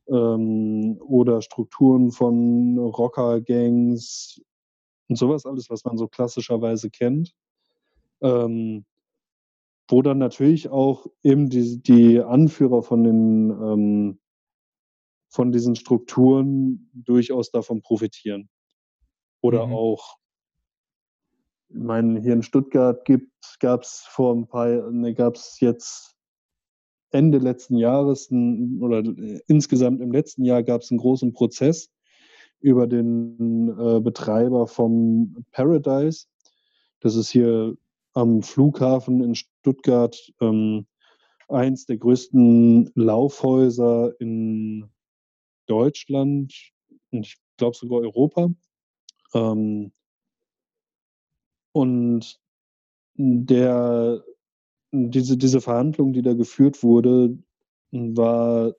ähm, 0.09 0.99
oder 1.01 1.43
Strukturen 1.43 2.11
von 2.11 2.79
Rocker-Gangs, 2.79 4.41
und 5.09 5.17
sowas 5.17 5.47
alles, 5.47 5.71
was 5.71 5.85
man 5.85 5.97
so 5.97 6.09
klassischerweise 6.09 6.91
kennt. 6.91 7.33
Ähm, 8.21 8.85
wo 9.89 10.03
dann 10.03 10.19
natürlich 10.19 10.69
auch 10.69 11.07
eben 11.23 11.49
die, 11.49 11.81
die 11.81 12.21
Anführer 12.21 12.83
von 12.83 13.05
den 13.05 13.51
ähm, 13.51 14.19
von 15.29 15.53
diesen 15.53 15.77
Strukturen 15.77 16.91
durchaus 16.95 17.51
davon 17.51 17.83
profitieren. 17.83 18.49
Oder 19.43 19.67
mhm. 19.67 19.75
auch, 19.75 20.17
ich 21.69 21.77
meine, 21.77 22.21
hier 22.21 22.33
in 22.33 22.43
Stuttgart 22.43 23.07
gab 23.61 23.83
es 23.83 24.07
vor 24.09 24.35
ein 24.35 24.47
paar, 24.47 24.91
ne, 24.91 25.15
gab 25.15 25.37
es 25.37 25.61
jetzt 25.61 26.16
Ende 27.11 27.39
letzten 27.39 27.77
Jahres 27.77 28.31
oder 28.31 29.03
insgesamt 29.47 30.01
im 30.01 30.13
letzten 30.13 30.45
Jahr 30.45 30.63
gab 30.63 30.83
es 30.83 30.91
einen 30.91 30.99
großen 30.99 31.33
Prozess 31.33 31.91
über 32.61 32.87
den 32.87 33.69
äh, 33.79 34.01
Betreiber 34.01 34.67
vom 34.67 35.45
Paradise. 35.53 36.27
Das 37.01 37.15
ist 37.15 37.31
hier 37.31 37.77
am 38.15 38.43
Flughafen 38.43 39.23
in 39.23 39.35
Stuttgart 39.35 40.17
ähm, 40.41 40.87
eins 41.49 41.87
der 41.87 41.99
größten 41.99 42.91
Laufhäuser 42.95 44.13
in 44.21 44.89
Deutschland 45.67 46.73
und 47.11 47.27
ich 47.27 47.37
glaube 47.57 47.77
sogar 47.77 48.01
Europa. 48.01 48.51
Ähm, 49.35 49.93
und 51.73 52.41
der, 53.17 54.25
diese, 55.11 55.37
diese 55.37 55.61
Verhandlung, 55.61 56.13
die 56.13 56.23
da 56.23 56.35
geführt 56.35 56.83
wurde, 56.83 57.39
war 57.93 58.75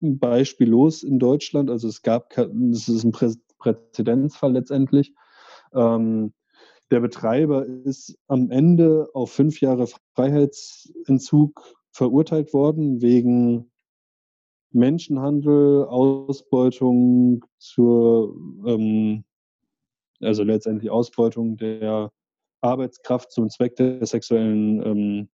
beispiellos 0.00 1.02
in 1.02 1.18
Deutschland. 1.18 1.70
Also 1.70 1.88
es 1.88 2.02
gab, 2.02 2.36
es 2.36 2.88
ist 2.88 3.04
ein 3.04 3.12
Prä 3.12 3.32
Präzedenzfall 3.58 4.52
letztendlich. 4.52 5.14
Ähm, 5.72 6.34
der 6.90 7.00
Betreiber 7.00 7.64
ist 7.64 8.18
am 8.28 8.50
Ende 8.50 9.08
auf 9.14 9.32
fünf 9.32 9.60
Jahre 9.62 9.86
Freiheitsentzug 10.14 11.62
verurteilt 11.92 12.52
worden 12.52 13.00
wegen 13.00 13.70
Menschenhandel, 14.70 15.84
Ausbeutung 15.84 17.44
zur, 17.58 18.36
ähm, 18.66 19.24
also 20.20 20.42
letztendlich 20.42 20.90
Ausbeutung 20.90 21.56
der 21.56 22.12
Arbeitskraft 22.60 23.30
zum 23.30 23.48
Zweck 23.48 23.76
der 23.76 24.04
sexuellen 24.04 24.82
ähm, 24.84 25.28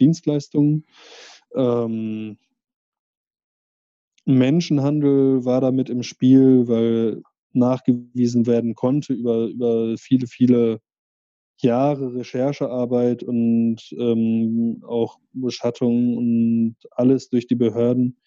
Dienstleistungen. 0.00 0.84
Ähm, 1.54 2.38
Menschenhandel 4.24 5.44
war 5.44 5.60
damit 5.60 5.88
im 5.90 6.02
Spiel, 6.02 6.68
weil 6.68 7.22
nachgewiesen 7.52 8.46
werden 8.46 8.74
konnte 8.74 9.12
über, 9.12 9.46
über 9.46 9.96
viele, 9.98 10.26
viele 10.26 10.80
Jahre 11.60 12.14
Recherchearbeit 12.14 13.22
und 13.22 13.78
ähm, 13.96 14.82
auch 14.86 15.18
Beschattung 15.32 16.16
und 16.16 16.76
alles 16.90 17.28
durch 17.28 17.46
die 17.46 17.54
Behörden, 17.54 18.18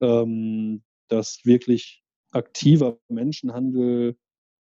ähm, 0.00 0.82
dass 1.08 1.40
wirklich 1.44 2.02
aktiver 2.30 2.98
Menschenhandel 3.08 4.16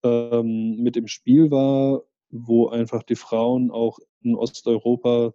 ähm, 0.02 0.76
mit 0.76 0.96
im 0.96 1.06
Spiel 1.06 1.50
war, 1.50 2.02
wo 2.30 2.68
einfach 2.68 3.02
die 3.02 3.16
Frauen 3.16 3.70
auch 3.70 3.98
in 4.22 4.34
Osteuropa 4.34 5.32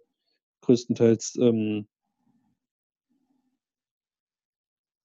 größtenteils 0.66 1.36
ähm, 1.40 1.86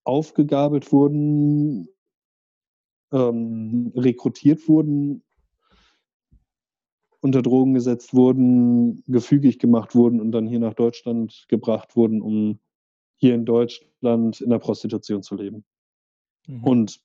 aufgegabelt 0.03 0.91
wurden, 0.91 1.87
ähm, 3.11 3.91
rekrutiert 3.95 4.67
wurden, 4.67 5.23
unter 7.19 7.41
Drogen 7.41 7.73
gesetzt 7.73 8.13
wurden, 8.13 9.03
gefügig 9.07 9.59
gemacht 9.59 9.95
wurden 9.95 10.19
und 10.19 10.31
dann 10.31 10.47
hier 10.47 10.59
nach 10.59 10.73
Deutschland 10.73 11.45
gebracht 11.47 11.95
wurden, 11.95 12.21
um 12.21 12.59
hier 13.15 13.35
in 13.35 13.45
Deutschland 13.45 14.41
in 14.41 14.49
der 14.49 14.59
Prostitution 14.59 15.21
zu 15.21 15.35
leben. 15.35 15.63
Mhm. 16.47 16.63
Und 16.63 17.01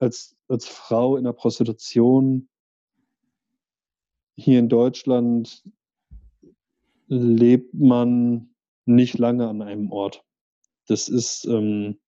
als, 0.00 0.36
als 0.48 0.66
Frau 0.66 1.16
in 1.16 1.24
der 1.24 1.32
Prostitution 1.32 2.48
hier 4.34 4.58
in 4.58 4.68
Deutschland 4.68 5.62
lebt 7.10 7.74
man 7.74 8.54
nicht 8.86 9.18
lange 9.18 9.48
an 9.48 9.60
einem 9.62 9.90
Ort. 9.90 10.24
Das 10.86 11.08
ist 11.08 11.44
ähm, 11.46 11.98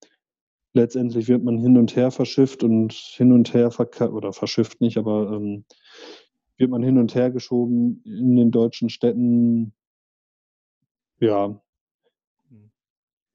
letztendlich 0.73 1.29
wird 1.29 1.43
man 1.43 1.59
hin 1.59 1.77
und 1.77 1.95
her 1.97 2.11
verschifft 2.11 2.63
und 2.63 2.93
hin 2.93 3.33
und 3.33 3.53
her 3.53 3.71
verkauft, 3.71 4.13
oder 4.13 4.33
verschifft 4.33 4.81
nicht, 4.81 4.97
aber 4.97 5.33
ähm, 5.33 5.65
wird 6.57 6.71
man 6.71 6.83
hin 6.83 6.99
und 6.99 7.15
her 7.15 7.31
geschoben 7.31 8.03
in 8.05 8.37
den 8.37 8.51
deutschen 8.51 8.89
Städten. 8.89 9.75
Ja. 11.21 11.61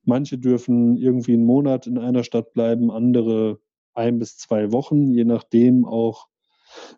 Manche 0.03 0.37
dürfen 0.37 0.95
irgendwie 0.95 1.33
einen 1.33 1.45
Monat 1.45 1.85
in 1.85 1.97
einer 1.97 2.23
Stadt 2.23 2.53
bleiben, 2.53 2.91
andere 2.91 3.59
ein 3.93 4.19
bis 4.19 4.37
zwei 4.37 4.71
Wochen, 4.71 5.13
je 5.13 5.25
nachdem 5.25 5.83
auch, 5.83 6.27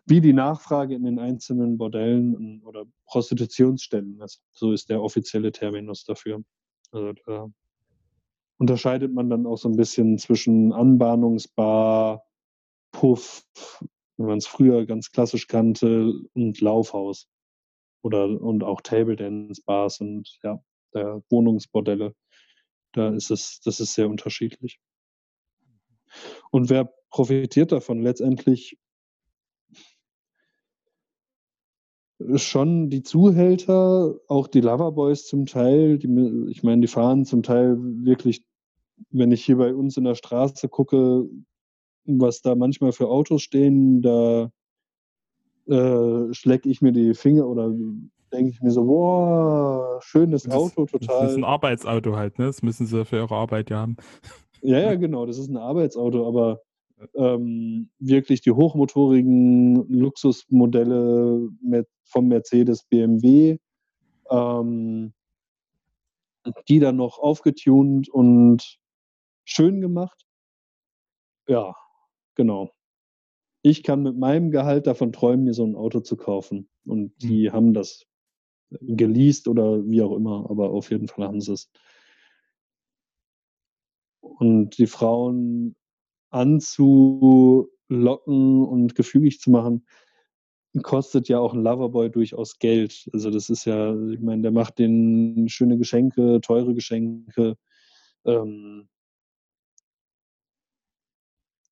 wie 0.04 0.20
die 0.20 0.32
Nachfrage 0.32 0.94
in 0.94 1.04
den 1.04 1.18
einzelnen 1.18 1.78
Bordellen 1.78 2.62
oder 2.64 2.84
Prostitutionsständen 3.06 4.20
ist. 4.20 4.42
So 4.50 4.72
ist 4.72 4.90
der 4.90 5.02
offizielle 5.02 5.52
Terminus 5.52 6.04
dafür. 6.04 6.42
Also 6.92 7.12
da 7.26 7.50
unterscheidet 8.58 9.12
man 9.12 9.30
dann 9.30 9.46
auch 9.46 9.56
so 9.56 9.68
ein 9.68 9.76
bisschen 9.76 10.18
zwischen 10.18 10.72
Anbahnungsbar, 10.72 12.24
Puff, 12.92 13.44
wenn 14.16 14.26
man 14.26 14.38
es 14.38 14.46
früher 14.46 14.84
ganz 14.86 15.12
klassisch 15.12 15.46
kannte, 15.46 16.12
und 16.34 16.60
Laufhaus. 16.60 17.28
Oder 18.02 18.24
und 18.40 18.64
auch 18.64 18.80
Table 18.80 19.16
Dance 19.16 19.62
Bars 19.64 20.00
und 20.00 20.38
ja, 20.42 20.62
der 20.94 21.22
Wohnungsbordelle. 21.28 22.14
Da 22.92 23.10
ist 23.10 23.30
es, 23.30 23.60
das 23.60 23.78
ist 23.78 23.94
sehr 23.94 24.08
unterschiedlich. 24.08 24.80
Und 26.50 26.70
wer 26.70 26.92
profitiert 27.10 27.72
davon? 27.72 28.02
Letztendlich 28.02 28.78
schon 32.36 32.90
die 32.90 33.02
Zuhälter, 33.02 34.14
auch 34.28 34.46
die 34.46 34.60
Loverboys 34.60 35.26
zum 35.26 35.46
Teil. 35.46 35.98
Die, 35.98 36.48
ich 36.50 36.62
meine, 36.62 36.82
die 36.82 36.88
fahren 36.88 37.24
zum 37.24 37.42
Teil 37.42 37.76
wirklich 37.78 38.42
wenn 39.10 39.32
ich 39.32 39.44
hier 39.44 39.56
bei 39.56 39.74
uns 39.74 39.96
in 39.96 40.04
der 40.04 40.14
Straße 40.14 40.68
gucke, 40.68 41.26
was 42.04 42.42
da 42.42 42.54
manchmal 42.54 42.92
für 42.92 43.08
Autos 43.08 43.42
stehen, 43.42 44.02
da 44.02 44.50
äh, 45.66 46.32
schlecke 46.32 46.68
ich 46.68 46.82
mir 46.82 46.92
die 46.92 47.14
Finger 47.14 47.46
oder 47.46 47.72
denke 48.32 48.50
ich 48.50 48.60
mir 48.60 48.70
so, 48.70 48.84
boah, 48.84 50.00
schönes 50.02 50.44
das, 50.44 50.54
Auto, 50.54 50.86
total. 50.86 51.22
Das 51.22 51.32
ist 51.32 51.38
ein 51.38 51.44
Arbeitsauto 51.44 52.16
halt, 52.16 52.38
ne? 52.38 52.46
Das 52.46 52.62
müssen 52.62 52.86
sie 52.86 53.04
für 53.04 53.16
ihre 53.16 53.34
Arbeit 53.34 53.70
ja 53.70 53.78
haben. 53.78 53.96
Ja, 54.62 54.78
ja, 54.78 54.94
genau, 54.94 55.26
das 55.26 55.38
ist 55.38 55.48
ein 55.48 55.56
Arbeitsauto, 55.56 56.26
aber 56.26 56.60
ähm, 57.14 57.90
wirklich 57.98 58.40
die 58.40 58.52
hochmotorigen 58.52 59.88
Luxusmodelle 59.88 61.48
mit, 61.62 61.88
vom 62.04 62.28
Mercedes 62.28 62.84
BMW, 62.84 63.58
ähm, 64.30 65.12
die 66.68 66.78
dann 66.78 66.96
noch 66.96 67.18
aufgetunt 67.18 68.08
und 68.08 68.78
schön 69.44 69.80
gemacht. 69.80 70.24
Ja, 71.48 71.74
genau. 72.34 72.70
Ich 73.62 73.82
kann 73.82 74.02
mit 74.02 74.16
meinem 74.16 74.50
Gehalt 74.50 74.86
davon 74.86 75.12
träumen, 75.12 75.44
mir 75.44 75.54
so 75.54 75.64
ein 75.64 75.76
Auto 75.76 76.00
zu 76.00 76.16
kaufen. 76.16 76.68
Und 76.86 77.12
die 77.22 77.48
mhm. 77.48 77.52
haben 77.52 77.74
das 77.74 78.06
geleast 78.70 79.48
oder 79.48 79.86
wie 79.86 80.02
auch 80.02 80.16
immer, 80.16 80.48
aber 80.48 80.70
auf 80.70 80.90
jeden 80.90 81.08
Fall 81.08 81.26
haben 81.26 81.40
sie 81.40 81.52
es. 81.52 81.70
und 84.40 84.78
die 84.78 84.86
Frauen 84.86 85.76
anzulocken 86.30 87.68
und 88.64 88.94
gefügig 88.94 89.40
zu 89.40 89.50
machen, 89.50 89.86
kostet 90.82 91.28
ja 91.28 91.38
auch 91.40 91.54
ein 91.54 91.62
Loverboy 91.62 92.10
durchaus 92.10 92.58
Geld. 92.58 93.08
Also 93.12 93.30
das 93.30 93.50
ist 93.50 93.64
ja, 93.64 93.94
ich 94.10 94.20
meine, 94.20 94.42
der 94.42 94.52
macht 94.52 94.78
den 94.78 95.48
schöne 95.48 95.76
Geschenke, 95.78 96.40
teure 96.40 96.74
Geschenke, 96.74 97.56
ähm, 98.24 98.88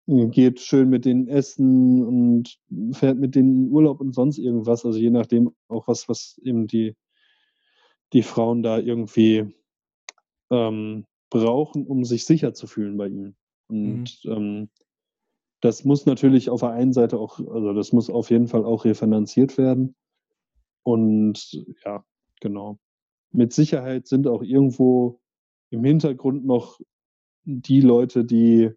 geht 0.06 0.60
schön 0.60 0.88
mit 0.88 1.04
denen 1.04 1.28
essen 1.28 2.02
und 2.04 2.58
fährt 2.92 3.18
mit 3.18 3.34
denen 3.34 3.66
in 3.66 3.72
Urlaub 3.72 4.00
und 4.00 4.14
sonst 4.14 4.38
irgendwas. 4.38 4.84
Also 4.86 4.98
je 4.98 5.10
nachdem 5.10 5.54
auch 5.68 5.86
was, 5.86 6.08
was 6.08 6.38
eben 6.42 6.66
die, 6.66 6.96
die 8.14 8.22
Frauen 8.22 8.62
da 8.62 8.78
irgendwie 8.78 9.54
ähm, 10.50 11.04
brauchen, 11.30 11.86
um 11.86 12.04
sich 12.04 12.24
sicher 12.24 12.54
zu 12.54 12.66
fühlen 12.66 12.96
bei 12.96 13.08
ihnen. 13.08 13.37
Und 13.68 14.20
mhm. 14.24 14.32
ähm, 14.32 14.70
das 15.60 15.84
muss 15.84 16.06
natürlich 16.06 16.50
auf 16.50 16.60
der 16.60 16.70
einen 16.70 16.92
Seite 16.92 17.18
auch, 17.18 17.38
also 17.38 17.72
das 17.72 17.92
muss 17.92 18.10
auf 18.10 18.30
jeden 18.30 18.48
Fall 18.48 18.64
auch 18.64 18.84
refinanziert 18.84 19.58
werden. 19.58 19.96
Und 20.82 21.64
ja, 21.84 22.04
genau. 22.40 22.78
Mit 23.30 23.52
Sicherheit 23.52 24.06
sind 24.06 24.26
auch 24.26 24.42
irgendwo 24.42 25.20
im 25.70 25.84
Hintergrund 25.84 26.46
noch 26.46 26.80
die 27.44 27.80
Leute, 27.80 28.24
die 28.24 28.70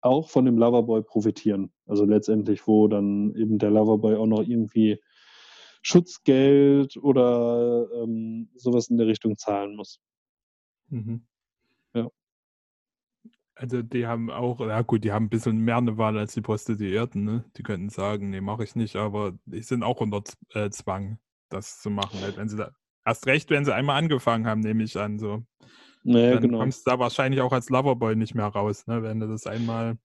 auch 0.00 0.28
von 0.28 0.44
dem 0.44 0.58
Loverboy 0.58 1.02
profitieren. 1.02 1.72
Also 1.86 2.04
letztendlich, 2.04 2.66
wo 2.66 2.88
dann 2.88 3.34
eben 3.34 3.58
der 3.58 3.70
Loverboy 3.70 4.16
auch 4.16 4.26
noch 4.26 4.42
irgendwie 4.42 5.00
Schutzgeld 5.82 6.96
oder 6.96 7.88
ähm, 7.94 8.48
sowas 8.54 8.88
in 8.88 8.96
der 8.96 9.06
Richtung 9.06 9.36
zahlen 9.36 9.76
muss. 9.76 10.00
Mhm. 10.88 11.26
Ja. 11.94 12.10
Also 13.56 13.82
die 13.82 14.06
haben 14.06 14.30
auch, 14.30 14.60
ja 14.60 14.82
gut, 14.82 15.04
die 15.04 15.12
haben 15.12 15.26
ein 15.26 15.30
bisschen 15.30 15.58
mehr 15.58 15.76
eine 15.76 15.96
Wahl 15.96 16.18
als 16.18 16.34
die 16.34 16.40
Prostituierten, 16.40 17.24
ne? 17.24 17.44
Die 17.56 17.62
könnten 17.62 17.88
sagen, 17.88 18.30
nee, 18.30 18.40
mache 18.40 18.64
ich 18.64 18.74
nicht, 18.74 18.96
aber 18.96 19.34
die 19.44 19.62
sind 19.62 19.84
auch 19.84 20.00
unter 20.00 20.22
äh, 20.54 20.70
Zwang, 20.70 21.18
das 21.50 21.80
zu 21.80 21.90
machen. 21.90 22.20
Halt, 22.20 22.36
wenn 22.36 22.48
sie 22.48 22.56
da, 22.56 22.72
erst 23.04 23.26
recht, 23.26 23.50
wenn 23.50 23.64
sie 23.64 23.74
einmal 23.74 23.96
angefangen 23.96 24.46
haben, 24.46 24.60
nehme 24.60 24.82
ich 24.82 24.98
an, 24.98 25.18
so. 25.18 25.44
Naja, 26.02 26.34
dann 26.34 26.42
genau. 26.42 26.58
kommst 26.58 26.86
du 26.86 26.90
da 26.90 26.98
wahrscheinlich 26.98 27.40
auch 27.40 27.52
als 27.52 27.70
Loverboy 27.70 28.16
nicht 28.16 28.34
mehr 28.34 28.46
raus, 28.46 28.86
ne? 28.86 29.02
wenn 29.02 29.20
du 29.20 29.28
das 29.28 29.46
einmal. 29.46 29.96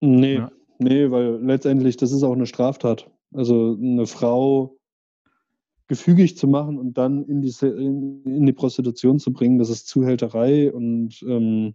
Nee, 0.00 0.36
ja. 0.36 0.50
nee, 0.78 1.10
weil 1.10 1.36
letztendlich, 1.42 1.96
das 1.96 2.10
ist 2.10 2.22
auch 2.22 2.32
eine 2.32 2.46
Straftat. 2.46 3.10
Also 3.32 3.76
eine 3.80 4.06
Frau 4.06 4.78
gefügig 5.86 6.36
zu 6.36 6.48
machen 6.48 6.78
und 6.78 6.96
dann 6.98 7.24
in 7.24 7.42
die, 7.42 7.54
in, 7.62 8.22
in 8.24 8.46
die 8.46 8.52
Prostitution 8.52 9.18
zu 9.18 9.32
bringen, 9.32 9.58
das 9.58 9.70
ist 9.70 9.86
Zuhälterei 9.88 10.72
und 10.72 11.22
ähm, 11.22 11.74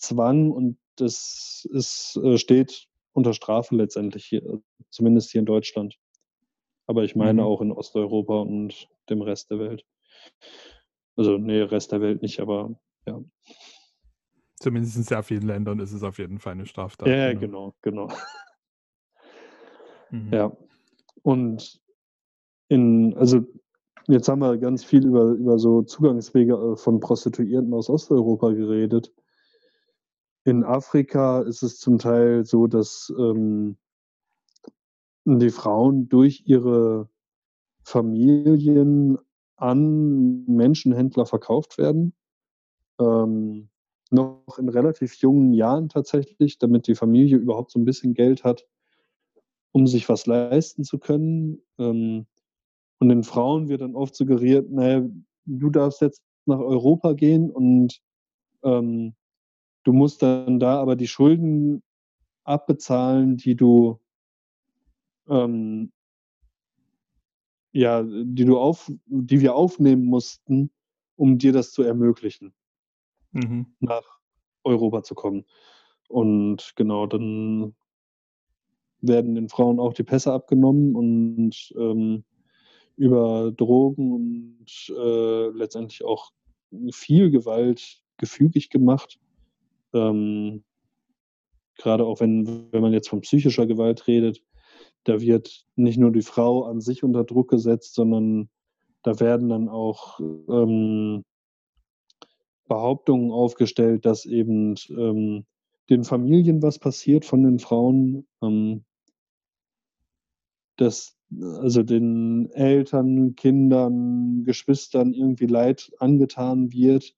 Zwang 0.00 0.50
und 0.50 0.78
das 0.96 1.68
ist, 1.70 2.18
äh, 2.22 2.38
steht 2.38 2.88
unter 3.12 3.34
Strafe 3.34 3.74
letztendlich 3.74 4.24
hier, 4.24 4.60
zumindest 4.90 5.30
hier 5.30 5.40
in 5.40 5.46
Deutschland. 5.46 5.96
Aber 6.86 7.04
ich 7.04 7.14
meine 7.14 7.42
mhm. 7.42 7.46
auch 7.46 7.60
in 7.60 7.72
Osteuropa 7.72 8.40
und 8.40 8.88
dem 9.08 9.22
Rest 9.22 9.50
der 9.50 9.58
Welt. 9.58 9.84
Also, 11.16 11.38
nee, 11.38 11.60
Rest 11.60 11.92
der 11.92 12.00
Welt 12.00 12.22
nicht, 12.22 12.40
aber 12.40 12.78
ja. 13.06 13.22
Zumindest 14.56 14.96
in 14.96 15.02
sehr 15.02 15.22
vielen 15.22 15.46
Ländern 15.46 15.78
ist 15.80 15.92
es 15.92 16.02
auf 16.02 16.18
jeden 16.18 16.38
Fall 16.38 16.52
eine 16.52 16.66
Straftat. 16.66 17.08
Ja, 17.08 17.32
genau, 17.32 17.74
genau. 17.82 18.06
genau. 18.08 18.18
Mhm. 20.12 20.32
Ja. 20.32 20.56
Und 21.22 21.80
in, 22.68 23.16
also 23.16 23.46
jetzt 24.08 24.28
haben 24.28 24.40
wir 24.40 24.58
ganz 24.58 24.84
viel 24.84 25.06
über, 25.06 25.24
über 25.32 25.58
so 25.58 25.82
Zugangswege 25.82 26.54
äh, 26.54 26.76
von 26.76 27.00
Prostituierten 27.00 27.72
aus 27.72 27.88
Osteuropa 27.88 28.50
geredet. 28.50 29.12
In 30.44 30.64
Afrika 30.64 31.42
ist 31.42 31.62
es 31.62 31.78
zum 31.78 31.98
Teil 31.98 32.44
so, 32.44 32.66
dass 32.66 33.12
ähm, 33.18 33.76
die 35.24 35.50
Frauen 35.50 36.08
durch 36.08 36.44
ihre 36.46 37.08
Familien 37.82 39.18
an 39.56 40.44
Menschenhändler 40.46 41.26
verkauft 41.26 41.76
werden. 41.76 42.14
Ähm, 42.98 43.68
noch 44.10 44.58
in 44.58 44.68
relativ 44.68 45.14
jungen 45.14 45.52
Jahren 45.52 45.88
tatsächlich, 45.88 46.58
damit 46.58 46.86
die 46.86 46.94
Familie 46.94 47.36
überhaupt 47.36 47.70
so 47.70 47.78
ein 47.78 47.84
bisschen 47.84 48.14
Geld 48.14 48.42
hat, 48.42 48.66
um 49.72 49.86
sich 49.86 50.08
was 50.08 50.26
leisten 50.26 50.84
zu 50.84 50.98
können. 50.98 51.62
Ähm, 51.78 52.26
und 52.98 53.08
den 53.08 53.22
Frauen 53.22 53.68
wird 53.68 53.82
dann 53.82 53.94
oft 53.94 54.14
suggeriert, 54.14 54.70
naja, 54.70 55.06
du 55.46 55.70
darfst 55.70 56.00
jetzt 56.00 56.22
nach 56.46 56.58
Europa 56.58 57.12
gehen 57.12 57.50
und 57.50 58.00
ähm, 58.62 59.14
du 59.84 59.92
musst 59.92 60.22
dann 60.22 60.60
da 60.60 60.80
aber 60.80 60.96
die 60.96 61.08
Schulden 61.08 61.82
abbezahlen, 62.44 63.36
die 63.36 63.56
du 63.56 64.00
ähm, 65.28 65.92
ja, 67.72 68.02
die 68.02 68.44
du 68.44 68.58
auf, 68.58 68.90
die 69.06 69.40
wir 69.40 69.54
aufnehmen 69.54 70.04
mussten, 70.04 70.70
um 71.16 71.38
dir 71.38 71.52
das 71.52 71.72
zu 71.72 71.82
ermöglichen, 71.82 72.52
mhm. 73.32 73.66
nach 73.80 74.18
Europa 74.64 75.02
zu 75.02 75.14
kommen. 75.14 75.44
Und 76.08 76.72
genau, 76.76 77.06
dann 77.06 77.74
werden 79.00 79.34
den 79.34 79.48
Frauen 79.48 79.78
auch 79.78 79.94
die 79.94 80.02
Pässe 80.02 80.32
abgenommen 80.32 80.96
und 80.96 81.72
ähm, 81.76 82.24
über 82.96 83.52
Drogen 83.52 84.12
und 84.12 84.94
äh, 84.94 85.48
letztendlich 85.50 86.04
auch 86.04 86.32
viel 86.90 87.30
Gewalt 87.30 88.02
gefügig 88.18 88.68
gemacht. 88.68 89.18
Ähm, 89.92 90.64
Gerade 91.76 92.04
auch 92.04 92.20
wenn, 92.20 92.70
wenn 92.72 92.82
man 92.82 92.92
jetzt 92.92 93.08
von 93.08 93.22
psychischer 93.22 93.66
Gewalt 93.66 94.06
redet, 94.06 94.42
da 95.04 95.20
wird 95.20 95.64
nicht 95.76 95.98
nur 95.98 96.12
die 96.12 96.22
Frau 96.22 96.64
an 96.64 96.80
sich 96.82 97.02
unter 97.02 97.24
Druck 97.24 97.48
gesetzt, 97.48 97.94
sondern 97.94 98.50
da 99.02 99.18
werden 99.18 99.48
dann 99.48 99.68
auch 99.68 100.20
ähm, 100.20 101.24
Behauptungen 102.68 103.32
aufgestellt, 103.32 104.04
dass 104.04 104.26
eben 104.26 104.74
ähm, 104.90 105.46
den 105.88 106.04
Familien 106.04 106.62
was 106.62 106.78
passiert 106.78 107.24
von 107.24 107.42
den 107.42 107.58
Frauen, 107.58 108.28
ähm, 108.42 108.84
dass 110.76 111.16
also 111.40 111.82
den 111.82 112.50
Eltern, 112.52 113.36
Kindern, 113.36 114.44
Geschwistern 114.44 115.12
irgendwie 115.12 115.46
Leid 115.46 115.92
angetan 115.98 116.72
wird. 116.72 117.14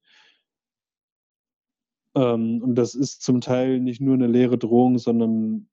Ähm, 2.14 2.62
und 2.62 2.74
das 2.74 2.94
ist 2.94 3.22
zum 3.22 3.40
Teil 3.40 3.80
nicht 3.80 4.00
nur 4.00 4.14
eine 4.14 4.26
leere 4.26 4.58
Drohung, 4.58 4.98
sondern 4.98 5.68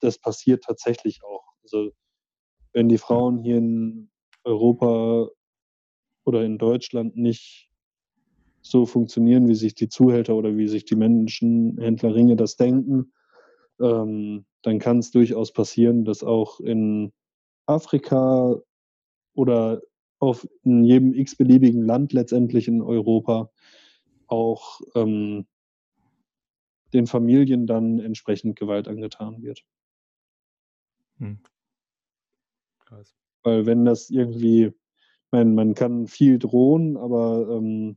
das 0.00 0.18
passiert 0.18 0.64
tatsächlich 0.64 1.20
auch. 1.24 1.44
Also 1.62 1.92
wenn 2.72 2.88
die 2.88 2.98
Frauen 2.98 3.38
hier 3.38 3.56
in 3.56 4.10
Europa 4.44 5.28
oder 6.24 6.44
in 6.44 6.58
Deutschland 6.58 7.16
nicht 7.16 7.70
so 8.60 8.86
funktionieren, 8.86 9.48
wie 9.48 9.54
sich 9.54 9.74
die 9.74 9.88
Zuhälter 9.88 10.34
oder 10.34 10.56
wie 10.56 10.68
sich 10.68 10.84
die 10.84 10.96
Menschenhändlerringe 10.96 12.36
das 12.36 12.56
denken, 12.56 13.12
ähm, 13.80 14.44
dann 14.62 14.78
kann 14.78 14.98
es 14.98 15.10
durchaus 15.10 15.52
passieren, 15.52 16.04
dass 16.04 16.22
auch 16.22 16.60
in 16.60 17.12
Afrika 17.66 18.56
oder 19.34 19.80
auf 20.18 20.46
in 20.64 20.84
jedem 20.84 21.14
x-beliebigen 21.14 21.82
Land 21.82 22.12
letztendlich 22.12 22.66
in 22.68 22.82
Europa 22.82 23.50
auch 24.28 24.80
ähm, 24.94 25.46
den 26.92 27.06
Familien 27.06 27.66
dann 27.66 27.98
entsprechend 27.98 28.58
Gewalt 28.58 28.88
angetan 28.88 29.42
wird. 29.42 29.64
Hm. 31.18 31.38
Krass. 32.80 33.14
Weil 33.42 33.66
wenn 33.66 33.84
das 33.84 34.10
irgendwie, 34.10 34.66
ich 34.66 35.32
meine, 35.32 35.50
man 35.50 35.74
kann 35.74 36.06
viel 36.06 36.38
drohen, 36.38 36.96
aber 36.96 37.48
ähm, 37.50 37.96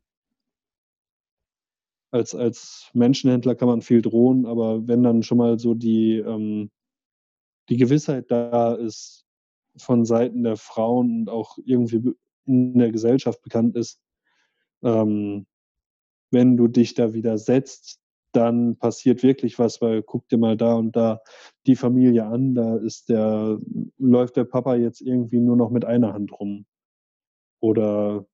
als, 2.11 2.35
als 2.35 2.89
Menschenhändler 2.93 3.55
kann 3.55 3.69
man 3.69 3.81
viel 3.81 4.01
drohen, 4.01 4.45
aber 4.45 4.87
wenn 4.87 5.03
dann 5.03 5.23
schon 5.23 5.37
mal 5.37 5.57
so 5.59 5.73
die, 5.73 6.17
ähm, 6.17 6.69
die 7.69 7.77
Gewissheit 7.77 8.29
da 8.29 8.73
ist 8.73 9.25
von 9.77 10.03
Seiten 10.03 10.43
der 10.43 10.57
Frauen 10.57 11.21
und 11.21 11.29
auch 11.29 11.57
irgendwie 11.63 12.13
in 12.45 12.77
der 12.77 12.91
Gesellschaft 12.91 13.41
bekannt 13.41 13.77
ist, 13.77 14.01
ähm, 14.83 15.45
wenn 16.31 16.57
du 16.57 16.67
dich 16.67 16.93
da 16.95 17.13
widersetzt, 17.13 17.99
dann 18.31 18.77
passiert 18.77 19.23
wirklich 19.23 19.59
was, 19.59 19.81
weil 19.81 20.01
guck 20.03 20.27
dir 20.29 20.37
mal 20.37 20.55
da 20.55 20.75
und 20.75 20.95
da 20.95 21.21
die 21.67 21.75
Familie 21.75 22.25
an, 22.25 22.55
da 22.55 22.77
ist 22.77 23.09
der, 23.09 23.59
läuft 23.97 24.37
der 24.37 24.45
Papa 24.45 24.75
jetzt 24.75 25.01
irgendwie 25.01 25.39
nur 25.39 25.57
noch 25.57 25.69
mit 25.69 25.85
einer 25.85 26.13
Hand 26.13 26.31
rum. 26.39 26.65
Oder 27.59 28.25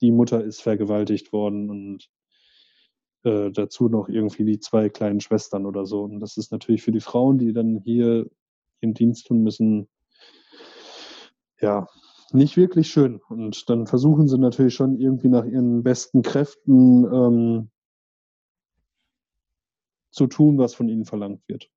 die 0.00 0.10
Mutter 0.10 0.42
ist 0.44 0.60
vergewaltigt 0.60 1.32
worden 1.32 1.70
und 1.70 2.08
äh, 3.24 3.50
dazu 3.50 3.88
noch 3.88 4.08
irgendwie 4.08 4.44
die 4.44 4.60
zwei 4.60 4.88
kleinen 4.88 5.20
Schwestern 5.20 5.66
oder 5.66 5.86
so. 5.86 6.02
Und 6.02 6.20
das 6.20 6.36
ist 6.36 6.52
natürlich 6.52 6.82
für 6.82 6.92
die 6.92 7.00
Frauen, 7.00 7.38
die 7.38 7.52
dann 7.52 7.80
hier 7.84 8.28
ihren 8.80 8.94
Dienst 8.94 9.26
tun 9.26 9.42
müssen, 9.42 9.88
ja, 11.60 11.88
nicht 12.32 12.56
wirklich 12.56 12.90
schön. 12.90 13.20
Und 13.28 13.68
dann 13.70 13.86
versuchen 13.86 14.28
sie 14.28 14.38
natürlich 14.38 14.74
schon 14.74 14.98
irgendwie 14.98 15.28
nach 15.28 15.44
ihren 15.44 15.82
besten 15.82 16.22
Kräften 16.22 17.04
ähm, 17.04 17.70
zu 20.10 20.26
tun, 20.26 20.58
was 20.58 20.74
von 20.74 20.88
ihnen 20.88 21.04
verlangt 21.04 21.42
wird. 21.48 21.70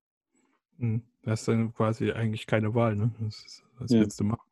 Hm, 0.78 1.02
das 1.22 1.40
ist 1.40 1.48
dann 1.48 1.72
quasi 1.72 2.12
eigentlich 2.12 2.46
keine 2.46 2.74
Wahl, 2.74 2.96
ne? 2.96 3.12
Das, 3.20 3.62
was 3.78 3.90
ja. 3.92 4.00
willst 4.00 4.20
du 4.20 4.24
machen? 4.24 4.50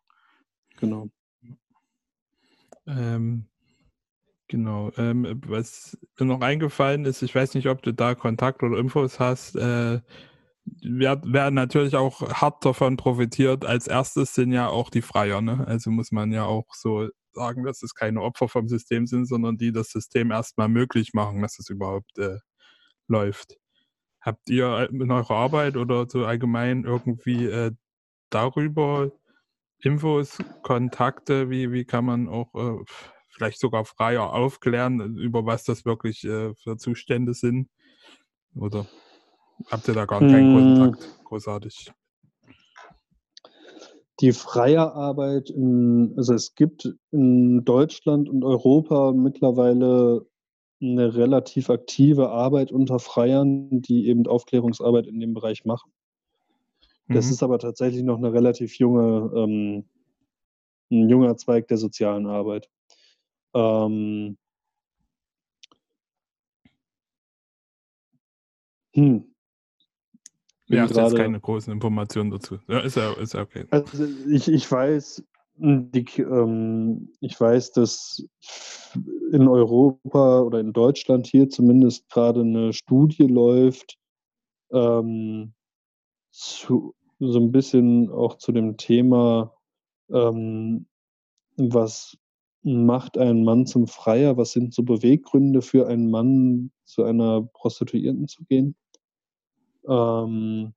Genau. 0.79 1.11
Ähm, 2.87 3.47
genau. 4.49 4.91
Ähm, 4.97 5.41
was 5.47 5.99
mir 6.19 6.27
noch 6.27 6.41
eingefallen 6.41 7.05
ist, 7.05 7.23
ich 7.23 7.35
weiß 7.35 7.55
nicht, 7.55 7.69
ob 7.69 7.83
du 7.83 7.93
da 7.93 8.15
Kontakt 8.15 8.63
oder 8.63 8.79
Infos 8.79 9.21
hast, 9.21 9.57
äh, 9.57 10.01
wer, 10.65 11.21
wer 11.25 11.51
natürlich 11.51 11.97
auch 11.97 12.21
hart 12.33 12.65
davon 12.65 12.97
profitiert, 12.97 13.65
als 13.65 13.87
erstes 13.87 14.35
sind 14.35 14.53
ja 14.53 14.69
auch 14.69 14.91
die 14.91 15.03
Freier. 15.03 15.41
Ne? 15.41 15.67
Also 15.67 15.91
muss 15.91 16.13
man 16.13 16.33
ja 16.33 16.45
auch 16.45 16.67
so 16.75 17.09
sagen, 17.33 17.65
dass 17.65 17.83
es 17.83 17.95
keine 17.95 18.23
Opfer 18.23 18.49
vom 18.49 18.69
System 18.69 19.07
sind, 19.07 19.27
sondern 19.27 19.57
die 19.57 19.73
das 19.73 19.91
System 19.91 20.31
erstmal 20.31 20.69
möglich 20.69 21.13
machen, 21.15 21.43
dass 21.43 21.59
es 21.59 21.69
überhaupt 21.71 22.19
äh, 22.19 22.39
läuft. 23.09 23.57
Habt 24.21 24.51
ihr 24.51 24.89
in 24.91 25.11
eurer 25.11 25.35
Arbeit 25.35 25.77
oder 25.77 26.07
so 26.09 26.25
allgemein 26.27 26.85
irgendwie 26.85 27.47
äh, 27.47 27.73
darüber 28.31 29.11
Infos, 29.83 30.39
Kontakte, 30.63 31.49
wie, 31.49 31.73
wie 31.73 31.85
kann 31.85 32.05
man 32.05 32.29
auch 32.29 32.55
äh, 32.55 32.85
vielleicht 33.31 33.61
sogar 33.61 33.85
freier 33.85 34.33
aufklären, 34.33 35.17
über 35.17 35.47
was 35.47 35.65
das 35.65 35.85
wirklich 35.87 36.25
äh, 36.25 36.55
für 36.55 36.77
Zustände 36.77 37.33
sind? 37.33 37.71
Oder 38.55 38.87
habt 39.71 39.89
ihr 39.89 39.95
da 39.95 40.05
gar 40.07 40.21
keinen 40.21 40.57
hm. 40.57 40.79
Kontakt? 40.79 41.25
Großartig. 41.25 41.93
Die 44.21 44.33
freie 44.33 44.93
Arbeit, 44.93 45.49
in, 45.49 46.13
also 46.17 46.35
es 46.35 46.55
gibt 46.55 46.95
in 47.11 47.65
Deutschland 47.65 48.29
und 48.29 48.45
Europa 48.45 49.13
mittlerweile 49.13 50.27
eine 50.83 51.15
relativ 51.15 51.71
aktive 51.71 52.31
Arbeit 52.31 52.73
unter 52.73 52.99
Freiern, 52.99 53.83
die 53.83 54.09
eben 54.09 54.27
Aufklärungsarbeit 54.27 55.07
in 55.07 55.21
dem 55.21 55.35
Bereich 55.35 55.65
machen. 55.65 55.93
Das 57.09 57.27
mhm. 57.27 57.33
ist 57.33 57.43
aber 57.43 57.59
tatsächlich 57.59 58.03
noch 58.03 58.19
eine 58.19 58.33
relativ 58.33 58.79
junge, 58.79 59.33
ähm, 59.35 59.85
ein 60.91 61.09
junger 61.09 61.37
Zweig 61.37 61.67
der 61.69 61.77
sozialen 61.77 62.27
Arbeit. 62.27 62.69
Ähm, 63.55 64.39
hm. 68.95 69.30
Ja, 70.71 70.83
hast 70.83 70.97
jetzt 70.97 71.17
keine 71.17 71.41
großen 71.41 71.73
Informationen 71.73 72.31
dazu. 72.31 72.59
Ja, 72.69 72.81
ist 72.81 72.97
ja, 72.97 73.13
ist 73.15 73.35
ja 73.35 73.43
okay. 73.43 73.67
Also 73.71 74.05
ich, 74.29 74.49
ich 74.49 74.71
weiß, 74.71 75.25
die, 75.57 76.07
ähm, 76.19 77.13
ich 77.21 77.39
weiß, 77.39 77.73
dass 77.73 78.25
in 79.33 79.49
Europa 79.49 80.41
oder 80.43 80.61
in 80.61 80.73
Deutschland 80.73 81.27
hier 81.27 81.51
zumindest 81.51 82.09
gerade 82.09 82.41
eine 82.41 82.73
Studie 82.73 83.27
läuft, 83.27 83.99
ähm, 84.73 85.55
zu, 86.31 86.95
so 87.19 87.39
ein 87.39 87.51
bisschen 87.51 88.11
auch 88.11 88.39
zu 88.39 88.53
dem 88.53 88.77
Thema, 88.77 89.53
ähm, 90.11 90.87
was 91.57 92.17
macht 92.63 93.19
ein 93.19 93.43
Mann 93.43 93.67
zum 93.67 93.87
Freier? 93.87 94.37
Was 94.37 94.53
sind 94.53 94.73
so 94.73 94.83
Beweggründe 94.83 95.63
für 95.63 95.89
einen 95.89 96.11
Mann, 96.11 96.71
zu 96.85 97.05
einer 97.05 97.43
Prostituierten 97.43 98.29
zu 98.29 98.45
gehen? 98.45 98.77
Ähm, 99.87 100.75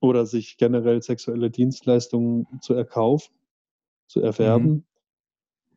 oder 0.00 0.26
sich 0.26 0.56
generell 0.58 1.02
sexuelle 1.02 1.50
Dienstleistungen 1.50 2.46
zu 2.60 2.74
erkaufen? 2.74 3.34
zu 4.06 4.20
erwerben. 4.20 4.86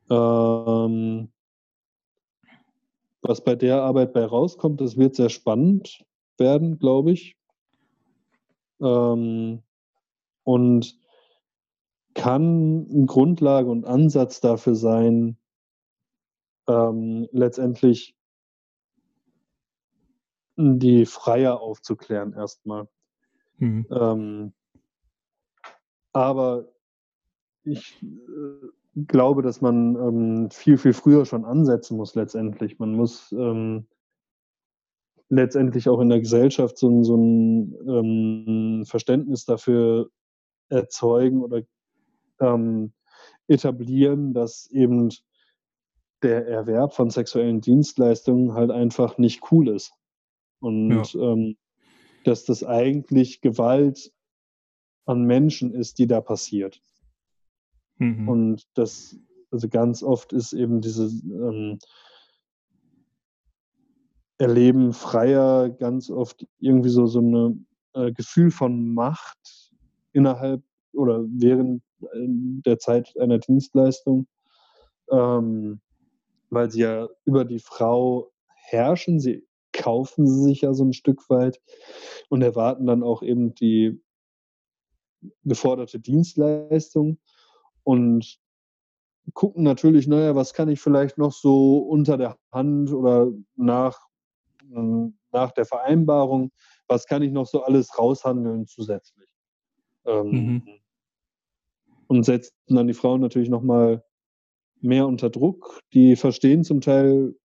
Mhm. 0.10 0.16
Ähm, 0.16 1.32
was 3.22 3.44
bei 3.44 3.56
der 3.56 3.82
Arbeit 3.82 4.14
bei 4.14 4.24
rauskommt, 4.24 4.80
das 4.80 4.98
wird 4.98 5.16
sehr 5.16 5.30
spannend 5.30 6.06
werden, 6.38 6.78
glaube 6.78 7.12
ich. 7.12 7.36
Ähm, 8.80 9.64
und 10.44 11.00
kann 12.14 12.88
eine 12.90 13.06
Grundlage 13.06 13.70
und 13.70 13.86
Ansatz 13.86 14.40
dafür 14.40 14.76
sein, 14.76 15.38
ähm, 16.68 17.28
letztendlich 17.32 18.16
die 20.58 21.06
Freier 21.06 21.62
aufzuklären 21.62 22.34
erstmal. 22.34 22.88
Mhm. 23.58 23.86
Ähm, 23.92 24.54
aber 26.14 26.68
ich 27.64 28.02
äh, 28.04 29.04
glaube, 29.08 29.44
dass 29.44 29.62
man 29.62 29.96
ähm, 29.96 30.50
viel, 30.52 30.78
viel 30.78 30.94
früher 30.94 31.26
schon 31.26 31.46
ansetzen 31.46 31.98
muss 31.98 32.16
letztendlich. 32.16 32.80
Man 32.80 32.94
muss 32.94 33.32
ähm, 33.32 33.88
letztendlich 35.30 35.90
auch 35.90 36.00
in 36.00 36.10
der 36.10 36.22
Gesellschaft 36.22 36.78
so, 36.78 37.04
so 37.04 37.16
ein 37.16 37.76
ähm, 37.88 38.86
Verständnis 38.86 39.46
dafür 39.46 40.10
erzeugen 40.70 41.44
oder 41.44 41.62
ähm, 42.40 42.94
etablieren, 43.48 44.34
dass 44.34 44.68
eben 44.72 45.10
der 46.24 46.48
Erwerb 46.48 46.94
von 46.94 47.10
sexuellen 47.10 47.62
Dienstleistungen 47.62 48.54
halt 48.54 48.72
einfach 48.72 49.18
nicht 49.18 49.52
cool 49.52 49.70
ist. 49.70 49.94
Und 50.60 51.14
ja. 51.14 51.34
ähm, 51.34 51.58
dass 52.24 52.46
das 52.46 52.64
eigentlich 52.64 53.42
Gewalt 53.42 54.12
an 55.06 55.24
Menschen 55.24 55.74
ist, 55.74 56.00
die 56.00 56.08
da 56.08 56.22
passiert. 56.22 56.82
Mhm. 57.98 58.28
Und 58.28 58.68
das, 58.74 59.18
also 59.52 59.70
ganz 59.70 60.04
oft 60.04 60.34
ist 60.34 60.54
eben 60.54 60.82
dieses 60.82 61.24
ähm, 61.24 61.80
Erleben 64.38 64.94
freier 64.94 65.70
ganz 65.70 66.12
oft 66.12 66.46
irgendwie 66.60 66.90
so, 66.90 67.08
so 67.08 67.22
ein 67.22 67.68
äh, 67.94 68.12
Gefühl 68.12 68.52
von 68.52 68.94
Macht 68.94 69.72
innerhalb 70.12 70.62
oder 70.94 71.24
während 71.28 71.82
äh, 72.02 72.28
der 72.66 72.78
Zeit 72.78 73.18
einer 73.18 73.40
Dienstleistung, 73.40 74.28
ähm, 75.10 75.82
weil 76.50 76.70
sie 76.70 76.82
ja 76.82 77.08
über 77.26 77.46
die 77.46 77.60
Frau 77.60 78.32
herrschen, 78.54 79.20
sie 79.20 79.48
kaufen 79.74 80.28
sie 80.28 80.44
sich 80.44 80.62
ja 80.62 80.74
so 80.74 80.84
ein 80.84 80.94
Stück 80.94 81.30
weit 81.30 81.62
und 82.30 82.42
erwarten 82.42 82.86
dann 82.86 83.04
auch 83.04 83.22
eben 83.22 83.54
die 83.56 84.02
geforderte 85.44 86.00
Dienstleistung 86.00 87.20
und 87.84 88.40
gucken 89.34 89.64
natürlich, 89.64 90.08
naja, 90.08 90.36
was 90.36 90.54
kann 90.54 90.70
ich 90.70 90.80
vielleicht 90.80 91.18
noch 91.18 91.32
so 91.32 91.80
unter 91.80 92.18
der 92.18 92.38
Hand 92.52 92.92
oder 92.92 93.32
nach, 93.56 94.00
äh, 94.72 95.10
nach 95.32 95.52
der 95.52 95.66
Vereinbarung, 95.66 96.52
was 96.88 97.06
kann 97.06 97.22
ich 97.22 97.32
noch 97.32 97.46
so 97.46 97.64
alles 97.64 97.98
raushandeln 97.98 98.68
zusätzlich. 98.68 99.28
Ähm, 100.06 100.30
mhm. 100.30 100.64
Und 102.08 102.24
setzen 102.24 102.54
dann 102.68 102.88
die 102.88 102.94
Frauen 102.94 103.20
natürlich 103.20 103.50
nochmal 103.50 104.04
mehr 104.80 105.08
unter 105.08 105.30
Druck. 105.30 105.82
Die 105.94 106.16
verstehen 106.16 106.64
zum 106.64 106.80
Teil 106.80 107.36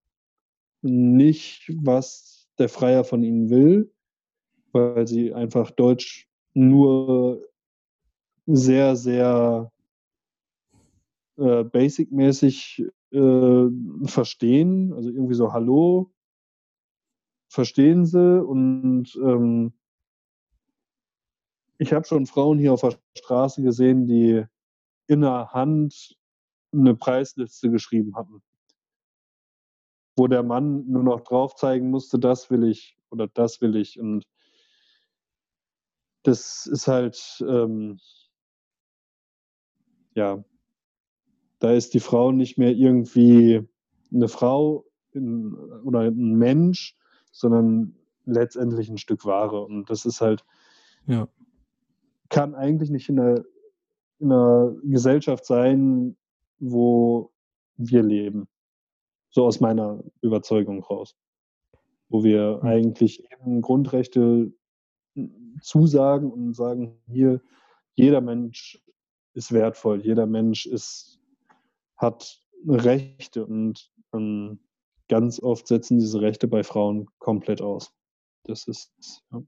nicht, 0.83 1.73
was 1.83 2.49
der 2.59 2.69
Freier 2.69 3.05
von 3.05 3.23
ihnen 3.23 3.51
will, 3.51 3.93
weil 4.73 5.07
sie 5.07 5.33
einfach 5.33 5.71
Deutsch 5.71 6.29
nur 6.55 7.43
sehr, 8.47 8.97
sehr 8.97 9.73
äh, 11.39 11.65
basic-mäßig 11.65 12.85
äh, 13.13 13.67
verstehen, 14.05 14.93
also 14.93 15.11
irgendwie 15.11 15.35
so 15.35 15.53
Hallo, 15.53 16.13
verstehen 17.49 18.07
sie 18.07 18.43
und 18.43 19.15
ähm, 19.17 19.73
ich 21.79 21.93
habe 21.93 22.07
schon 22.07 22.27
Frauen 22.27 22.59
hier 22.59 22.73
auf 22.73 22.81
der 22.81 22.97
Straße 23.17 23.63
gesehen, 23.63 24.07
die 24.07 24.45
in 25.09 25.21
der 25.21 25.53
Hand 25.53 26.17
eine 26.73 26.95
Preisliste 26.95 27.71
geschrieben 27.71 28.15
hatten, 28.15 28.43
wo 30.17 30.27
der 30.27 30.43
Mann 30.43 30.87
nur 30.89 31.03
noch 31.03 31.21
drauf 31.21 31.55
zeigen 31.55 31.91
musste, 31.91 32.19
das 32.19 32.51
will 32.51 32.65
ich 32.65 32.97
oder 33.11 33.29
das 33.29 33.61
will 33.61 33.77
ich 33.77 33.99
und 33.99 34.27
das 36.23 36.67
ist 36.67 36.87
halt 36.87 37.45
ähm, 37.47 37.99
ja 40.15 40.45
da 41.63 41.71
ist 41.71 41.95
die 41.95 42.01
Frau 42.01 42.33
nicht 42.33 42.59
mehr 42.59 42.73
irgendwie 42.73 43.63
eine 44.13 44.27
Frau 44.27 44.85
in, 45.13 45.55
oder 45.85 46.01
ein 46.01 46.35
Mensch, 46.37 46.97
sondern 47.31 47.95
letztendlich 48.25 48.89
ein 48.89 48.99
Stück 48.99 49.25
Ware. 49.25 49.65
Und 49.65 49.89
das 49.89 50.05
ist 50.05 50.21
halt, 50.21 50.45
ja. 51.07 51.29
kann 52.31 52.57
eigentlich 52.57 52.91
nicht 52.91 53.09
in 53.09 53.21
einer, 53.21 53.45
in 54.19 54.33
einer 54.33 54.75
Gesellschaft 54.83 55.45
sein, 55.45 56.17
wo 56.59 57.31
wir 57.77 58.03
leben. 58.03 58.49
So 59.33 59.45
aus 59.47 59.61
meiner 59.61 60.03
Überzeugung 60.21 60.83
raus. 60.83 61.17
Wo 62.09 62.23
wir 62.23 62.61
mhm. 62.63 62.69
eigentlich 62.69 63.25
eben 63.33 63.61
Grundrechte 63.61 64.53
zusagen 65.61 66.31
und 66.31 66.55
sagen, 66.55 67.01
hier, 67.09 67.41
jeder 67.95 68.21
Mensch 68.21 68.81
ist 69.35 69.53
wertvoll. 69.53 70.03
Jeder 70.03 70.27
Mensch 70.27 70.67
ist, 70.67 71.19
hat 71.97 72.41
Rechte 72.67 73.45
und 73.45 73.91
ähm, 74.13 74.61
ganz 75.09 75.41
oft 75.41 75.67
setzen 75.67 75.99
diese 75.99 76.21
Rechte 76.21 76.49
bei 76.49 76.63
Frauen 76.63 77.07
komplett 77.19 77.61
aus. 77.61 77.93
Das 78.45 78.67
ist, 78.67 78.93
ja. 79.33 79.43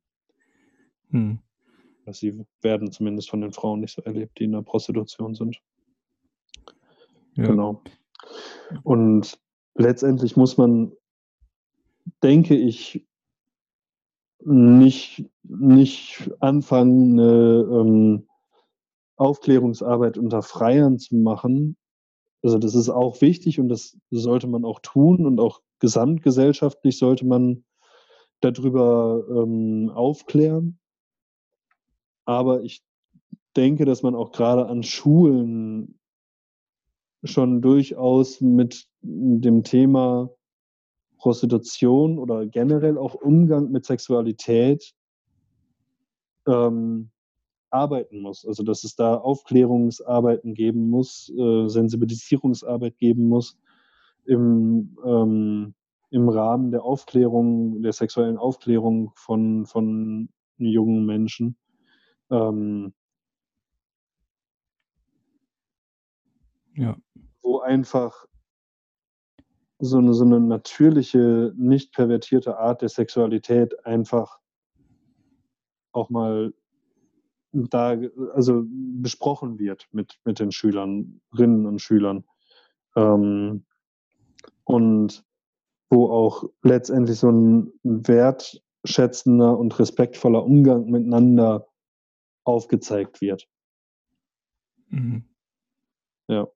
Hm. 1.11 1.39
Sie 2.11 2.45
werden 2.61 2.93
zumindest 2.93 3.31
von 3.31 3.41
den 3.41 3.53
Frauen 3.53 3.81
nicht 3.81 3.95
so 3.95 4.03
erlebt, 4.03 4.39
die 4.39 4.45
in 4.45 4.53
der 4.53 4.63
Prostitution 4.63 5.35
sind. 5.35 5.59
Ja. 7.35 7.47
Genau. 7.47 7.83
Und 8.83 9.39
letztendlich 9.75 10.37
muss 10.37 10.57
man, 10.57 10.93
denke 12.23 12.57
ich, 12.57 13.07
nicht, 14.45 15.25
nicht 15.43 16.31
anfangen, 16.41 17.19
eine 17.19 17.67
ähm, 17.71 18.29
Aufklärungsarbeit 19.17 20.19
unter 20.19 20.43
Freiern 20.43 20.99
zu 20.99 21.17
machen. 21.17 21.77
Also 22.43 22.59
das 22.59 22.75
ist 22.75 22.91
auch 22.91 23.21
wichtig 23.21 23.59
und 23.59 23.69
das 23.69 23.97
sollte 24.11 24.47
man 24.47 24.65
auch 24.65 24.81
tun 24.81 25.25
und 25.25 25.41
auch 25.41 25.63
gesamtgesellschaftlich 25.79 26.99
sollte 26.99 27.27
man 27.27 27.65
darüber 28.41 29.25
ähm, 29.31 29.91
aufklären. 29.95 30.79
Aber 32.27 32.63
ich 32.63 32.83
denke, 33.57 33.85
dass 33.85 34.03
man 34.03 34.15
auch 34.15 34.33
gerade 34.33 34.67
an 34.67 34.83
Schulen 34.83 35.99
schon 37.23 37.63
durchaus 37.63 38.41
mit 38.41 38.87
dem 39.05 39.63
Thema 39.63 40.31
Prostitution 41.19 42.19
oder 42.19 42.47
generell 42.47 42.99
auch 42.99 43.15
Umgang 43.15 43.71
mit 43.71 43.85
Sexualität 43.85 44.95
ähm, 46.47 47.11
arbeiten 47.71 48.21
muss. 48.21 48.47
Also 48.47 48.63
dass 48.63 48.85
es 48.85 48.97
da 48.97 49.17
Aufklärungsarbeiten 49.17 50.55
geben 50.55 50.89
muss, 50.89 51.31
äh, 51.37 51.69
Sensibilisierungsarbeit 51.69 52.99
geben 52.99 53.29
muss 53.29 53.59
im, 54.25 54.97
ähm, 55.05 55.75
im 56.11 56.29
Rahmen 56.29 56.71
der 56.71 56.85
Aufklärung, 56.85 57.83
der 57.83 57.93
sexuellen 57.93 58.39
Aufklärung 58.39 59.13
von, 59.17 59.67
von 59.67 60.29
jungen 60.59 61.05
Menschen. 61.05 61.57
Ähm, 62.31 62.95
ja. 66.77 66.97
Wo 67.43 67.61
einfach 67.61 68.27
so 69.79 69.99
eine, 69.99 70.15
so 70.15 70.25
eine 70.25 70.41
natürliche, 70.41 71.53
nicht 71.57 71.93
pervertierte 71.93 72.59
Art 72.59 72.83
der 72.83 72.89
Sexualität 72.89 73.85
einfach 73.87 74.39
auch 75.93 76.11
mal 76.11 76.53
da, 77.53 77.97
also 78.35 78.65
besprochen 78.67 79.59
wird 79.59 79.87
mit, 79.93 80.19
mit 80.25 80.41
den 80.41 80.51
Schülerinnen 80.51 81.67
und 81.67 81.81
Schülern. 81.81 82.25
Ähm, 82.97 83.65
und 84.65 85.25
wo 85.91 86.11
auch 86.11 86.45
letztendlich 86.63 87.19
so 87.19 87.31
ein 87.31 87.73
wertschätzender 87.83 89.57
und 89.57 89.79
respektvoller 89.79 90.45
Umgang 90.45 90.91
miteinander 90.91 91.69
aufgezeigt 92.45 93.21
wird. 93.21 93.49
Mhm. 94.89 95.25
Ja. 96.29 96.49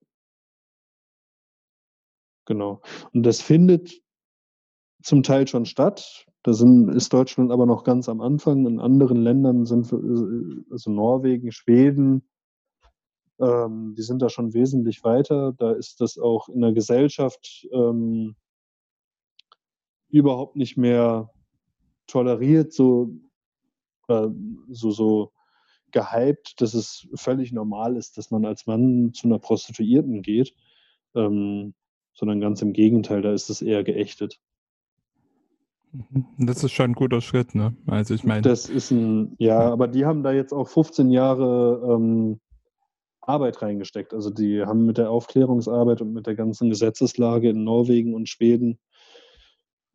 Genau. 2.48 2.80
Und 3.12 3.24
das 3.24 3.42
findet 3.42 4.00
zum 5.02 5.22
Teil 5.22 5.46
schon 5.46 5.66
statt. 5.66 6.24
Da 6.42 6.54
sind, 6.54 6.88
ist 6.88 7.12
Deutschland 7.12 7.52
aber 7.52 7.66
noch 7.66 7.84
ganz 7.84 8.08
am 8.08 8.22
Anfang. 8.22 8.66
In 8.66 8.80
anderen 8.80 9.18
Ländern 9.18 9.66
sind, 9.66 9.92
also 9.92 10.90
Norwegen, 10.90 11.52
Schweden, 11.52 12.26
ähm, 13.38 13.94
die 13.98 14.02
sind 14.02 14.22
da 14.22 14.30
schon 14.30 14.54
wesentlich 14.54 15.04
weiter. 15.04 15.52
Da 15.58 15.72
ist 15.72 16.00
das 16.00 16.16
auch 16.16 16.48
in 16.48 16.62
der 16.62 16.72
Gesellschaft 16.72 17.68
ähm, 17.70 18.34
überhaupt 20.08 20.56
nicht 20.56 20.78
mehr 20.78 21.30
toleriert, 22.06 22.72
so, 22.72 23.10
äh, 24.08 24.28
so, 24.70 24.90
so 24.90 25.32
gehypt, 25.90 26.62
dass 26.62 26.72
es 26.72 27.06
völlig 27.14 27.52
normal 27.52 27.98
ist, 27.98 28.16
dass 28.16 28.30
man 28.30 28.46
als 28.46 28.66
Mann 28.66 29.12
zu 29.12 29.26
einer 29.26 29.38
Prostituierten 29.38 30.22
geht. 30.22 30.54
Ähm, 31.14 31.74
sondern 32.18 32.40
ganz 32.40 32.60
im 32.62 32.72
Gegenteil, 32.72 33.22
da 33.22 33.32
ist 33.32 33.48
es 33.48 33.62
eher 33.62 33.84
geächtet. 33.84 34.40
Mhm. 35.92 36.26
Das 36.38 36.64
ist 36.64 36.72
schon 36.72 36.90
ein 36.90 36.94
guter 36.94 37.20
Schritt, 37.20 37.54
ne? 37.54 37.76
Also 37.86 38.14
ich 38.14 38.24
meine. 38.24 38.42
Das 38.42 38.68
ist 38.68 38.90
ein, 38.90 39.36
ja, 39.38 39.60
aber 39.60 39.86
die 39.86 40.04
haben 40.04 40.22
da 40.22 40.32
jetzt 40.32 40.52
auch 40.52 40.68
15 40.68 41.10
Jahre 41.10 41.94
ähm, 41.94 42.40
Arbeit 43.20 43.62
reingesteckt. 43.62 44.12
Also 44.12 44.30
die 44.30 44.62
haben 44.62 44.84
mit 44.84 44.98
der 44.98 45.10
Aufklärungsarbeit 45.10 46.00
und 46.00 46.12
mit 46.12 46.26
der 46.26 46.34
ganzen 46.34 46.70
Gesetzeslage 46.70 47.50
in 47.50 47.62
Norwegen 47.62 48.14
und 48.14 48.28
Schweden 48.28 48.78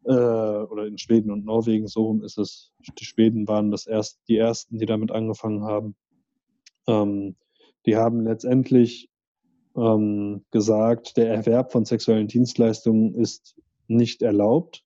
äh, 0.06 0.12
oder 0.12 0.88
in 0.88 0.98
Schweden 0.98 1.30
und 1.30 1.44
Norwegen, 1.44 1.88
so 1.88 2.06
rum 2.06 2.24
ist 2.24 2.38
es. 2.38 2.72
Die 3.00 3.06
Schweden 3.06 3.48
waren 3.48 3.70
das 3.70 3.86
erst, 3.86 4.22
die 4.30 4.38
ersten, 4.38 4.78
die 4.78 4.86
damit 4.86 5.12
angefangen 5.12 5.64
haben. 5.64 5.96
Ähm, 6.88 7.36
die 7.86 7.98
haben 7.98 8.24
letztendlich 8.24 9.10
ähm, 9.76 10.46
gesagt, 10.52 11.18
der 11.18 11.34
Erwerb 11.34 11.72
von 11.72 11.86
sexuellen 11.86 12.28
Dienstleistungen 12.28 13.16
ist 13.16 13.56
nicht 13.88 14.22
erlaubt. 14.22 14.84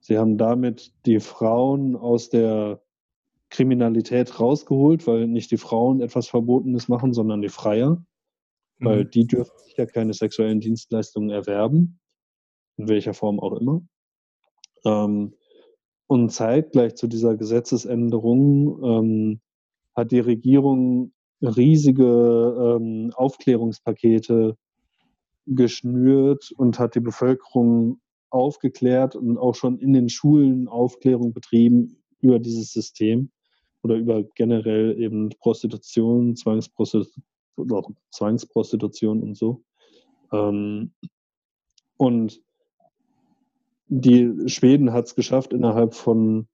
Sie 0.00 0.18
haben 0.18 0.36
damit 0.36 0.92
die 1.06 1.20
Frauen 1.20 1.96
aus 1.96 2.28
der 2.28 2.82
Kriminalität 3.50 4.40
rausgeholt, 4.40 5.06
weil 5.06 5.28
nicht 5.28 5.50
die 5.50 5.58
Frauen 5.58 6.00
etwas 6.00 6.28
Verbotenes 6.28 6.88
machen, 6.88 7.12
sondern 7.12 7.42
die 7.42 7.50
Freier, 7.50 8.04
mhm. 8.78 8.84
weil 8.84 9.04
die 9.04 9.26
dürfen 9.26 9.52
ja 9.76 9.86
keine 9.86 10.14
sexuellen 10.14 10.60
Dienstleistungen 10.60 11.30
erwerben, 11.30 12.00
in 12.76 12.88
welcher 12.88 13.14
Form 13.14 13.38
auch 13.38 13.52
immer. 13.52 13.82
Ähm, 14.84 15.34
und 16.06 16.30
zeitgleich 16.30 16.96
zu 16.96 17.06
dieser 17.06 17.36
Gesetzesänderung 17.36 18.82
ähm, 18.82 19.40
hat 19.94 20.10
die 20.10 20.20
Regierung 20.20 21.12
riesige 21.42 22.78
ähm, 22.78 23.12
Aufklärungspakete 23.14 24.56
geschnürt 25.46 26.52
und 26.56 26.78
hat 26.78 26.94
die 26.94 27.00
Bevölkerung 27.00 28.00
aufgeklärt 28.30 29.16
und 29.16 29.38
auch 29.38 29.54
schon 29.54 29.78
in 29.78 29.92
den 29.92 30.08
Schulen 30.08 30.68
Aufklärung 30.68 31.32
betrieben 31.32 32.02
über 32.20 32.38
dieses 32.38 32.72
System 32.72 33.30
oder 33.82 33.96
über 33.96 34.22
generell 34.34 34.98
eben 34.98 35.30
Prostitution, 35.40 36.36
Zwangsprostitution, 36.36 37.24
Zwangsprostitution 38.10 39.22
und 39.22 39.36
so. 39.36 39.64
Ähm, 40.32 40.92
und 41.96 42.40
die 43.88 44.48
Schweden 44.48 44.92
hat 44.92 45.06
es 45.06 45.14
geschafft, 45.14 45.52
innerhalb 45.52 45.94
von, 45.94 46.48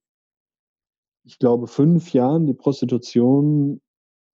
ich 1.24 1.38
glaube, 1.38 1.68
fünf 1.68 2.12
Jahren 2.12 2.46
die 2.46 2.54
Prostitution 2.54 3.80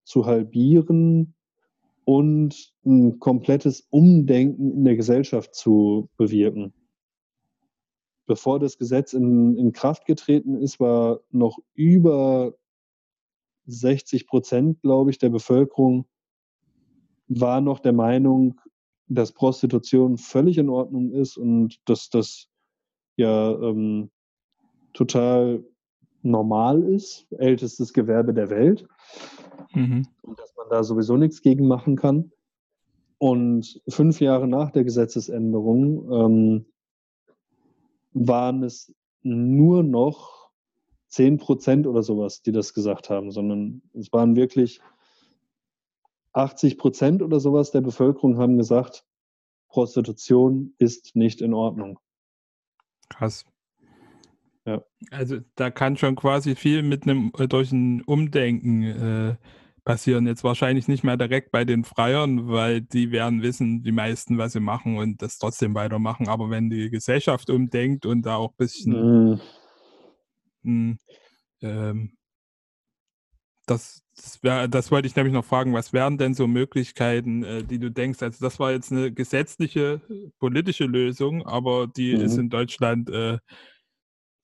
zu 0.04 0.26
halbieren 0.26 1.34
und 2.04 2.72
ein 2.84 3.18
komplettes 3.18 3.86
Umdenken 3.90 4.72
in 4.72 4.84
der 4.84 4.96
Gesellschaft 4.96 5.54
zu 5.54 6.08
bewirken. 6.16 6.74
Bevor 8.26 8.58
das 8.58 8.78
Gesetz 8.78 9.12
in, 9.12 9.56
in 9.56 9.72
Kraft 9.72 10.06
getreten 10.06 10.56
ist, 10.56 10.80
war 10.80 11.20
noch 11.30 11.58
über 11.74 12.54
60 13.66 14.26
Prozent, 14.26 14.80
glaube 14.82 15.10
ich, 15.10 15.18
der 15.18 15.30
Bevölkerung 15.30 16.06
war 17.28 17.60
noch 17.60 17.80
der 17.80 17.92
Meinung, 17.92 18.60
dass 19.08 19.32
Prostitution 19.32 20.18
völlig 20.18 20.58
in 20.58 20.68
Ordnung 20.68 21.12
ist 21.12 21.36
und 21.36 21.78
dass 21.86 22.10
das 22.10 22.48
ja 23.16 23.52
ähm, 23.52 24.10
total 24.92 25.64
normal 26.22 26.82
ist, 26.82 27.26
ältestes 27.32 27.92
Gewerbe 27.92 28.32
der 28.32 28.50
Welt. 28.50 28.86
Mhm. 29.74 30.06
Und 30.22 30.38
dass 30.38 30.54
man 30.56 30.68
da 30.70 30.82
sowieso 30.82 31.16
nichts 31.16 31.42
gegen 31.42 31.66
machen 31.66 31.96
kann. 31.96 32.32
Und 33.18 33.80
fünf 33.88 34.20
Jahre 34.20 34.48
nach 34.48 34.70
der 34.70 34.84
Gesetzesänderung 34.84 36.12
ähm, 36.12 36.66
waren 38.12 38.62
es 38.62 38.94
nur 39.22 39.82
noch 39.82 40.50
zehn 41.08 41.38
Prozent 41.38 41.86
oder 41.86 42.02
sowas, 42.02 42.42
die 42.42 42.52
das 42.52 42.74
gesagt 42.74 43.08
haben, 43.08 43.30
sondern 43.30 43.82
es 43.94 44.12
waren 44.12 44.36
wirklich 44.36 44.80
80 46.32 46.76
Prozent 46.78 47.22
oder 47.22 47.38
sowas 47.40 47.70
der 47.70 47.80
Bevölkerung 47.80 48.38
haben 48.38 48.56
gesagt, 48.56 49.06
Prostitution 49.68 50.74
ist 50.78 51.14
nicht 51.16 51.40
in 51.40 51.54
Ordnung. 51.54 51.98
Krass. 53.08 53.44
Ja. 54.66 54.82
Also 55.10 55.38
da 55.54 55.70
kann 55.70 55.96
schon 55.96 56.16
quasi 56.16 56.56
viel 56.56 56.82
mit 56.82 57.04
einem 57.04 57.32
äh, 57.38 57.46
durch 57.46 57.70
ein 57.70 58.02
Umdenken 58.02 58.82
äh, 58.82 59.36
passieren. 59.84 60.26
Jetzt 60.26 60.44
wahrscheinlich 60.44 60.88
nicht 60.88 61.04
mehr 61.04 61.16
direkt 61.16 61.50
bei 61.50 61.64
den 61.64 61.84
Freiern, 61.84 62.48
weil 62.48 62.80
die 62.80 63.10
werden 63.12 63.42
wissen, 63.42 63.82
die 63.82 63.92
meisten, 63.92 64.38
was 64.38 64.52
sie 64.52 64.60
machen 64.60 64.96
und 64.96 65.22
das 65.22 65.38
trotzdem 65.38 65.74
weitermachen. 65.74 66.28
Aber 66.28 66.50
wenn 66.50 66.70
die 66.70 66.90
Gesellschaft 66.90 67.50
umdenkt 67.50 68.06
und 68.06 68.22
da 68.22 68.36
auch 68.36 68.52
ein 68.52 68.56
bisschen 68.56 69.40
hm, 70.62 70.98
ähm, 71.60 72.16
das, 73.66 74.02
das, 74.16 74.42
wär, 74.42 74.68
das 74.68 74.90
wollte 74.90 75.08
ich 75.08 75.16
nämlich 75.16 75.32
noch 75.32 75.44
fragen, 75.44 75.72
was 75.72 75.92
wären 75.92 76.18
denn 76.18 76.34
so 76.34 76.46
Möglichkeiten, 76.46 77.44
äh, 77.44 77.64
die 77.64 77.78
du 77.78 77.90
denkst? 77.90 78.22
Also 78.22 78.44
das 78.44 78.58
war 78.58 78.72
jetzt 78.72 78.92
eine 78.92 79.12
gesetzliche, 79.12 80.00
politische 80.38 80.84
Lösung, 80.84 81.46
aber 81.46 81.86
die 81.86 82.14
mhm. 82.14 82.20
ist 82.22 82.36
in 82.36 82.50
Deutschland 82.50 83.08
äh, 83.10 83.38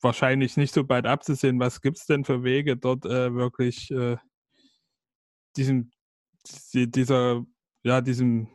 wahrscheinlich 0.00 0.56
nicht 0.56 0.72
so 0.72 0.84
bald 0.84 1.06
abzusehen. 1.06 1.60
Was 1.60 1.80
gibt 1.82 1.98
es 1.98 2.06
denn 2.06 2.24
für 2.24 2.42
Wege, 2.42 2.76
dort 2.76 3.04
äh, 3.04 3.34
wirklich 3.34 3.90
äh, 3.90 4.16
diesem, 5.56 5.90
dieser, 6.74 7.44
ja, 7.82 8.00
diesem 8.00 8.48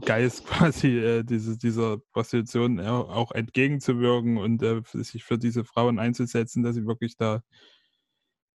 Geist 0.00 0.46
quasi 0.46 0.98
äh, 0.98 1.24
diese, 1.24 1.56
dieser 1.58 1.98
Prostitution 2.12 2.80
auch 2.80 3.32
entgegenzuwirken 3.32 4.38
und 4.38 4.62
äh, 4.62 4.82
sich 4.92 5.24
für 5.24 5.38
diese 5.38 5.64
Frauen 5.64 5.98
einzusetzen, 5.98 6.62
dass 6.62 6.74
sie 6.74 6.86
wirklich 6.86 7.16
da 7.16 7.42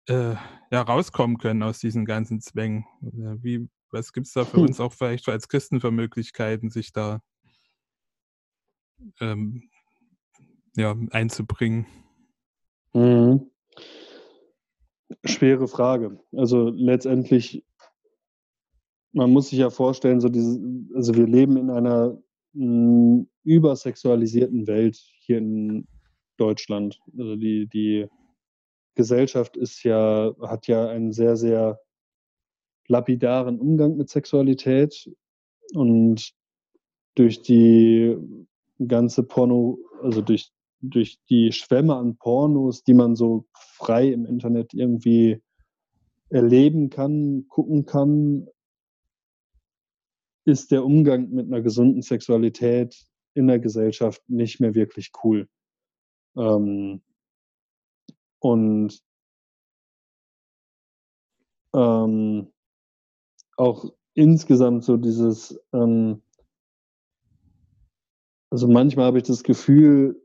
äh, 0.09 0.35
ja, 0.71 0.83
rauskommen 0.83 1.39
können 1.39 1.63
aus 1.63 1.79
diesen 1.79 2.05
ganzen 2.05 2.41
Zwängen. 2.41 2.87
Wie, 3.01 3.69
was 3.91 4.13
gibt 4.13 4.27
es 4.27 4.33
da 4.33 4.45
für 4.45 4.59
hm. 4.59 4.65
uns 4.65 4.81
auch 4.81 4.93
vielleicht 4.93 5.29
als 5.29 5.49
Christen 5.49 5.81
für 5.81 5.91
Möglichkeiten, 5.91 6.71
sich 6.71 6.93
da 6.93 7.21
ähm, 9.21 9.71
ja, 10.77 10.97
einzubringen? 11.11 11.87
Mhm. 12.95 13.51
Schwere 15.25 15.69
Frage. 15.69 16.21
Also 16.33 16.71
letztendlich, 16.71 17.65
man 19.13 19.31
muss 19.31 19.49
sich 19.49 19.59
ja 19.59 19.71
vorstellen, 19.71 20.21
so 20.21 20.29
diese, 20.29 20.61
also 20.95 21.15
wir 21.15 21.27
leben 21.27 21.57
in 21.57 21.71
einer 21.71 22.19
m, 22.55 22.63
hm, 22.63 23.29
übersexualisierten 23.45 24.67
Welt 24.67 24.97
hier 25.21 25.39
in 25.39 25.87
Deutschland. 26.37 27.01
Also 27.19 27.37
die, 27.37 27.67
die 27.67 28.07
Gesellschaft 28.95 29.57
ist 29.57 29.83
ja, 29.85 30.35
hat 30.43 30.67
ja 30.67 30.89
einen 30.89 31.13
sehr, 31.13 31.37
sehr 31.37 31.81
lapidaren 32.89 33.59
Umgang 33.61 33.97
mit 33.97 34.09
Sexualität 34.09 35.11
und 35.75 36.33
durch 37.15 37.43
die 37.43 38.17
ganze 38.87 39.23
Porno, 39.23 39.79
also 40.03 40.23
durch, 40.23 40.51
durch 40.81 41.19
die 41.29 41.53
Schwämme 41.53 41.97
an 41.97 42.17
Pornos, 42.17 42.83
die 42.85 42.95
man 42.95 43.17
so 43.17 43.47
frei 43.53 44.09
im 44.09 44.27
Internet 44.27 44.75
irgendwie 44.75 45.43
erleben 46.31 46.91
kann, 46.91 47.47
gucken 47.49 47.87
kann, 47.87 48.49
ist 50.45 50.71
der 50.71 50.85
Umgang 50.85 51.31
mit 51.31 51.47
einer 51.47 51.63
gesunden 51.63 52.03
Sexualität 52.03 52.97
in 53.35 53.47
der 53.47 53.59
Gesellschaft 53.59 54.23
nicht 54.29 54.61
mehr 54.61 54.75
wirklich 54.75 55.11
cool. 55.23 55.49
Ähm, 56.37 57.03
und 58.41 59.03
ähm, 61.75 62.53
auch 63.57 63.93
insgesamt 64.15 64.85
so 64.85 64.97
dieses, 64.97 65.61
ähm, 65.73 66.23
also 68.51 68.69
manchmal 68.69 69.07
habe 69.07 69.19
ich 69.19 69.25
das 69.25 69.43
Gefühl, 69.43 70.21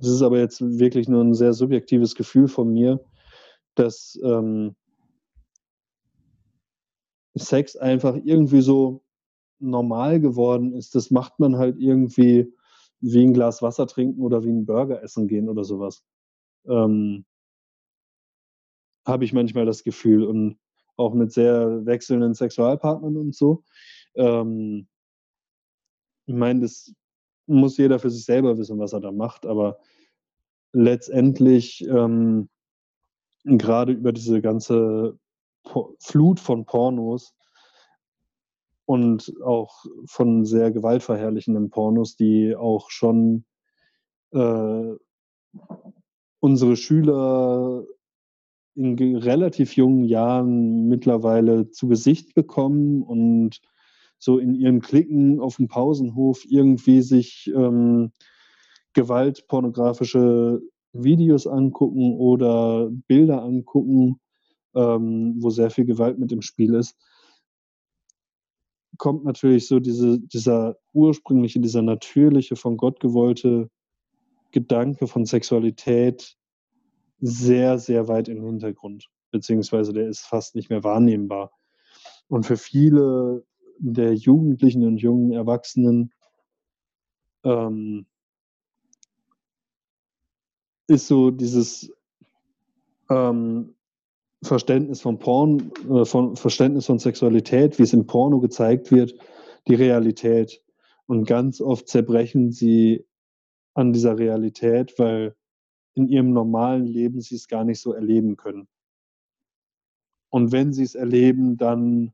das 0.00 0.08
ist 0.08 0.22
aber 0.22 0.38
jetzt 0.38 0.60
wirklich 0.60 1.08
nur 1.08 1.22
ein 1.22 1.34
sehr 1.34 1.52
subjektives 1.52 2.14
Gefühl 2.14 2.48
von 2.48 2.72
mir, 2.72 3.04
dass 3.74 4.18
ähm, 4.24 4.74
Sex 7.36 7.76
einfach 7.76 8.16
irgendwie 8.24 8.62
so 8.62 9.02
normal 9.58 10.20
geworden 10.20 10.72
ist. 10.72 10.94
Das 10.94 11.10
macht 11.10 11.38
man 11.38 11.56
halt 11.56 11.76
irgendwie 11.78 12.52
wie 13.00 13.24
ein 13.24 13.34
Glas 13.34 13.62
Wasser 13.62 13.86
trinken 13.86 14.22
oder 14.22 14.42
wie 14.42 14.50
ein 14.50 14.66
Burger 14.66 15.02
essen 15.02 15.28
gehen 15.28 15.48
oder 15.48 15.64
sowas. 15.64 16.02
Ähm, 16.66 17.24
habe 19.06 19.24
ich 19.24 19.32
manchmal 19.32 19.66
das 19.66 19.82
Gefühl 19.82 20.24
und 20.24 20.58
auch 20.96 21.14
mit 21.14 21.32
sehr 21.32 21.84
wechselnden 21.86 22.34
Sexualpartnern 22.34 23.16
und 23.16 23.34
so. 23.34 23.64
Ähm, 24.14 24.88
ich 26.26 26.34
meine, 26.34 26.60
das 26.60 26.92
muss 27.50 27.76
jeder 27.76 27.98
für 27.98 28.10
sich 28.10 28.24
selber 28.24 28.56
wissen, 28.58 28.78
was 28.78 28.92
er 28.92 29.00
da 29.00 29.12
macht, 29.12 29.46
aber 29.46 29.78
letztendlich 30.72 31.86
ähm, 31.88 32.48
gerade 33.44 33.92
über 33.92 34.12
diese 34.12 34.40
ganze 34.40 35.18
Flut 36.00 36.40
von 36.40 36.64
Pornos 36.64 37.34
und 38.86 39.34
auch 39.44 39.84
von 40.06 40.44
sehr 40.44 40.70
gewaltverherrlichenden 40.70 41.70
Pornos, 41.70 42.16
die 42.16 42.56
auch 42.56 42.90
schon 42.90 43.44
äh, 44.32 44.94
unsere 46.40 46.76
Schüler 46.76 47.84
in 48.74 49.16
relativ 49.16 49.76
jungen 49.76 50.04
Jahren 50.04 50.88
mittlerweile 50.88 51.70
zu 51.70 51.88
Gesicht 51.88 52.34
bekommen 52.34 53.02
und 53.02 53.60
so 54.20 54.38
in 54.38 54.54
ihren 54.54 54.80
Klicken 54.80 55.40
auf 55.40 55.56
dem 55.56 55.66
Pausenhof 55.66 56.44
irgendwie 56.46 57.00
sich 57.02 57.50
ähm, 57.56 58.12
gewaltpornografische 58.92 60.60
Videos 60.92 61.46
angucken 61.46 62.14
oder 62.18 62.90
Bilder 63.08 63.42
angucken, 63.42 64.20
ähm, 64.74 65.36
wo 65.38 65.50
sehr 65.50 65.70
viel 65.70 65.86
Gewalt 65.86 66.18
mit 66.18 66.32
im 66.32 66.42
Spiel 66.42 66.74
ist, 66.74 66.96
kommt 68.98 69.24
natürlich 69.24 69.66
so 69.66 69.80
diese, 69.80 70.20
dieser 70.20 70.76
ursprüngliche, 70.92 71.58
dieser 71.58 71.82
natürliche, 71.82 72.54
von 72.54 72.76
Gott 72.76 73.00
gewollte 73.00 73.70
Gedanke 74.52 75.06
von 75.06 75.24
Sexualität 75.24 76.36
sehr, 77.20 77.78
sehr 77.78 78.08
weit 78.08 78.28
im 78.28 78.44
Hintergrund, 78.44 79.06
beziehungsweise 79.30 79.94
der 79.94 80.08
ist 80.08 80.20
fast 80.20 80.54
nicht 80.54 80.68
mehr 80.68 80.84
wahrnehmbar. 80.84 81.52
Und 82.28 82.44
für 82.44 82.58
viele 82.58 83.44
der 83.80 84.14
Jugendlichen 84.14 84.86
und 84.86 84.98
jungen 84.98 85.32
Erwachsenen 85.32 86.12
ähm, 87.44 88.06
ist 90.86 91.06
so 91.06 91.30
dieses 91.30 91.92
ähm, 93.08 93.74
Verständnis 94.42 95.00
von 95.00 95.18
Porn, 95.18 95.72
äh, 95.88 96.04
von 96.04 96.36
Verständnis 96.36 96.86
von 96.86 96.98
Sexualität, 96.98 97.78
wie 97.78 97.84
es 97.84 97.92
im 97.92 98.06
Porno 98.06 98.40
gezeigt 98.40 98.90
wird, 98.90 99.14
die 99.66 99.74
Realität. 99.74 100.62
Und 101.06 101.24
ganz 101.24 101.60
oft 101.60 101.88
zerbrechen 101.88 102.52
sie 102.52 103.06
an 103.74 103.92
dieser 103.92 104.18
Realität, 104.18 104.98
weil 104.98 105.34
in 105.94 106.08
ihrem 106.08 106.32
normalen 106.32 106.86
Leben 106.86 107.20
sie 107.20 107.34
es 107.34 107.48
gar 107.48 107.64
nicht 107.64 107.80
so 107.80 107.92
erleben 107.92 108.36
können. 108.36 108.68
Und 110.28 110.52
wenn 110.52 110.72
sie 110.72 110.84
es 110.84 110.94
erleben, 110.94 111.56
dann 111.56 112.12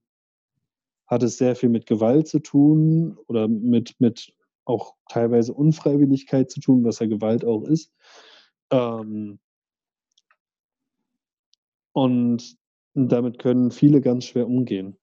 hat 1.06 1.22
es 1.22 1.38
sehr 1.38 1.56
viel 1.56 1.68
mit 1.68 1.86
Gewalt 1.86 2.28
zu 2.28 2.40
tun 2.40 3.18
oder 3.26 3.48
mit, 3.48 3.94
mit 4.00 4.32
auch 4.64 4.94
teilweise 5.08 5.54
Unfreiwilligkeit 5.54 6.50
zu 6.50 6.60
tun, 6.60 6.84
was 6.84 6.98
ja 6.98 7.06
Gewalt 7.06 7.44
auch 7.44 7.62
ist. 7.62 7.92
Ähm 8.70 9.38
und 11.92 12.56
damit 12.94 13.38
können 13.38 13.70
viele 13.70 14.00
ganz 14.00 14.24
schwer 14.24 14.46
umgehen. 14.46 14.96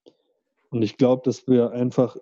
Und 0.69 0.81
ich 0.81 0.97
glaube, 0.97 1.21
dass 1.23 1.47
wir 1.47 1.71
einfach 1.71 2.17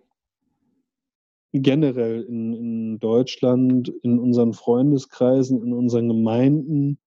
generell 1.53 2.21
in, 2.23 2.53
in 2.53 2.99
Deutschland, 2.99 3.89
in 4.03 4.19
unseren 4.19 4.53
Freundeskreisen, 4.53 5.61
in 5.63 5.73
unseren 5.73 6.07
Gemeinden, 6.07 6.99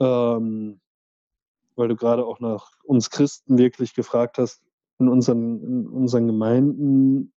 ähm, 0.00 0.81
weil 1.76 1.88
du 1.88 1.96
gerade 1.96 2.24
auch 2.24 2.40
nach 2.40 2.70
uns 2.84 3.10
Christen 3.10 3.58
wirklich 3.58 3.94
gefragt 3.94 4.38
hast, 4.38 4.62
in 4.98 5.08
unseren, 5.08 5.62
in 5.62 5.88
unseren 5.88 6.26
Gemeinden 6.26 7.32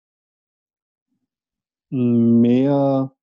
mehr 1.90 3.14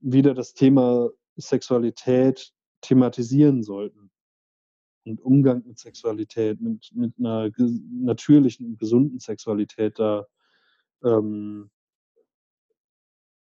wieder 0.00 0.34
das 0.34 0.54
Thema 0.54 1.10
Sexualität 1.36 2.52
thematisieren 2.80 3.62
sollten 3.62 4.10
und 5.04 5.20
Umgang 5.20 5.62
mit 5.66 5.78
Sexualität, 5.78 6.60
mit, 6.60 6.90
mit 6.94 7.14
einer 7.18 7.50
natürlichen 7.90 8.66
und 8.66 8.78
gesunden 8.78 9.18
Sexualität 9.18 9.98
da 9.98 10.26
ähm, 11.04 11.70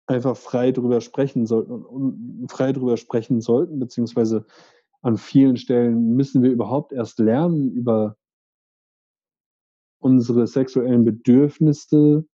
einfach 0.07 0.37
frei 0.37 0.73
drüber 0.73 1.01
sprechen 1.01 1.47
sollten 1.47 1.73
und 1.85 2.51
frei 2.51 2.73
drüber 2.73 2.97
sprechen 2.97 3.41
sollten, 3.41 3.79
beziehungsweise 3.79 4.47
an 5.03 5.17
vielen 5.17 5.57
Stellen 5.57 6.15
müssen 6.15 6.43
wir 6.43 6.51
überhaupt 6.51 6.93
erst 6.93 7.19
lernen, 7.19 7.71
über 7.73 8.17
unsere 10.01 10.47
sexuellen 10.47 11.05
Bedürfnisse 11.05 12.27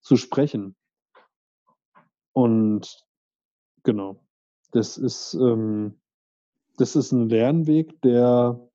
zu 0.00 0.16
sprechen. 0.16 0.74
Und 2.32 3.04
genau, 3.82 4.24
das 4.72 4.96
ist 4.96 5.34
ähm, 5.34 6.00
das 6.76 6.96
ist 6.96 7.12
ein 7.12 7.28
Lernweg, 7.28 8.00
der 8.02 8.68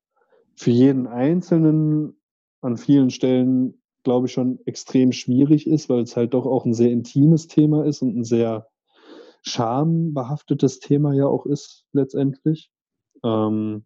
für 0.55 0.71
jeden 0.71 1.07
Einzelnen 1.07 2.19
an 2.61 2.77
vielen 2.77 3.09
Stellen, 3.09 3.81
glaube 4.03 4.27
ich, 4.27 4.33
schon 4.33 4.59
extrem 4.65 5.11
schwierig 5.11 5.67
ist, 5.67 5.89
weil 5.89 6.01
es 6.01 6.15
halt 6.15 6.33
doch 6.33 6.45
auch 6.45 6.65
ein 6.65 6.73
sehr 6.73 6.91
intimes 6.91 7.47
Thema 7.47 7.85
ist 7.85 8.01
und 8.01 8.15
ein 8.15 8.23
sehr 8.23 8.69
schambehaftetes 9.43 10.79
Thema 10.79 11.13
ja 11.13 11.25
auch 11.25 11.45
ist 11.45 11.85
letztendlich. 11.93 12.71
Ähm, 13.23 13.85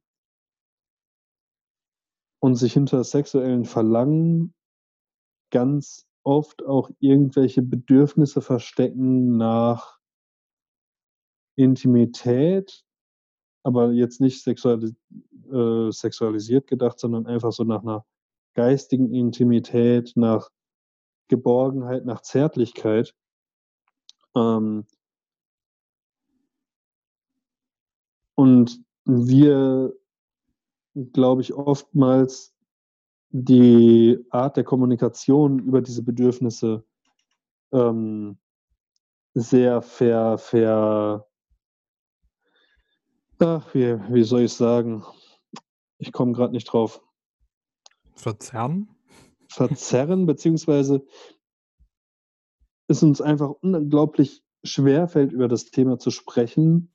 und 2.40 2.56
sich 2.56 2.74
hinter 2.74 3.04
sexuellen 3.04 3.66
Verlangen 3.66 4.54
ganz 5.52 6.08
oft 6.24 6.64
auch 6.64 6.90
irgendwelche 7.00 7.62
Bedürfnisse 7.62 8.42
verstecken 8.42 9.38
nach 9.38 10.00
Intimität, 11.56 12.84
aber 13.64 13.92
jetzt 13.92 14.22
nicht 14.22 14.42
sexualis 14.42 14.96
äh, 15.52 15.92
sexualisiert 15.92 16.68
gedacht, 16.68 17.00
sondern 17.00 17.28
einfach 17.28 17.52
so 17.52 17.64
nach 17.64 17.82
einer 17.82 18.06
geistigen 18.54 19.14
Intimität, 19.14 20.14
nach 20.16 20.50
Geborgenheit, 21.28 22.06
nach 22.06 22.22
Zärtlichkeit. 22.22 23.14
Ähm, 24.36 24.86
und 28.36 28.84
wir, 29.06 29.94
glaube 31.14 31.42
ich, 31.42 31.54
oftmals 31.54 32.54
die 33.30 34.20
Art 34.30 34.58
der 34.58 34.64
Kommunikation 34.64 35.60
über 35.60 35.82
diese 35.82 36.04
Bedürfnisse 36.04 36.84
ähm, 37.72 38.38
sehr 39.34 39.82
ver, 39.82 40.38
ver 40.38 41.26
ach, 43.40 43.74
wie, 43.74 43.98
wie 44.14 44.24
soll 44.24 44.42
ich 44.42 44.54
sagen? 44.54 45.04
Ich 45.98 46.12
komme 46.12 46.34
gerade 46.34 46.54
nicht 46.54 46.66
drauf. 46.66 47.02
Verzerren? 48.16 48.90
Verzerren, 49.48 50.26
beziehungsweise 50.26 51.06
es 52.88 53.02
uns 53.02 53.22
einfach 53.22 53.50
unglaublich 53.62 54.44
schwer 54.64 55.08
fällt, 55.08 55.32
über 55.32 55.48
das 55.48 55.66
Thema 55.66 55.98
zu 55.98 56.12
sprechen, 56.12 56.94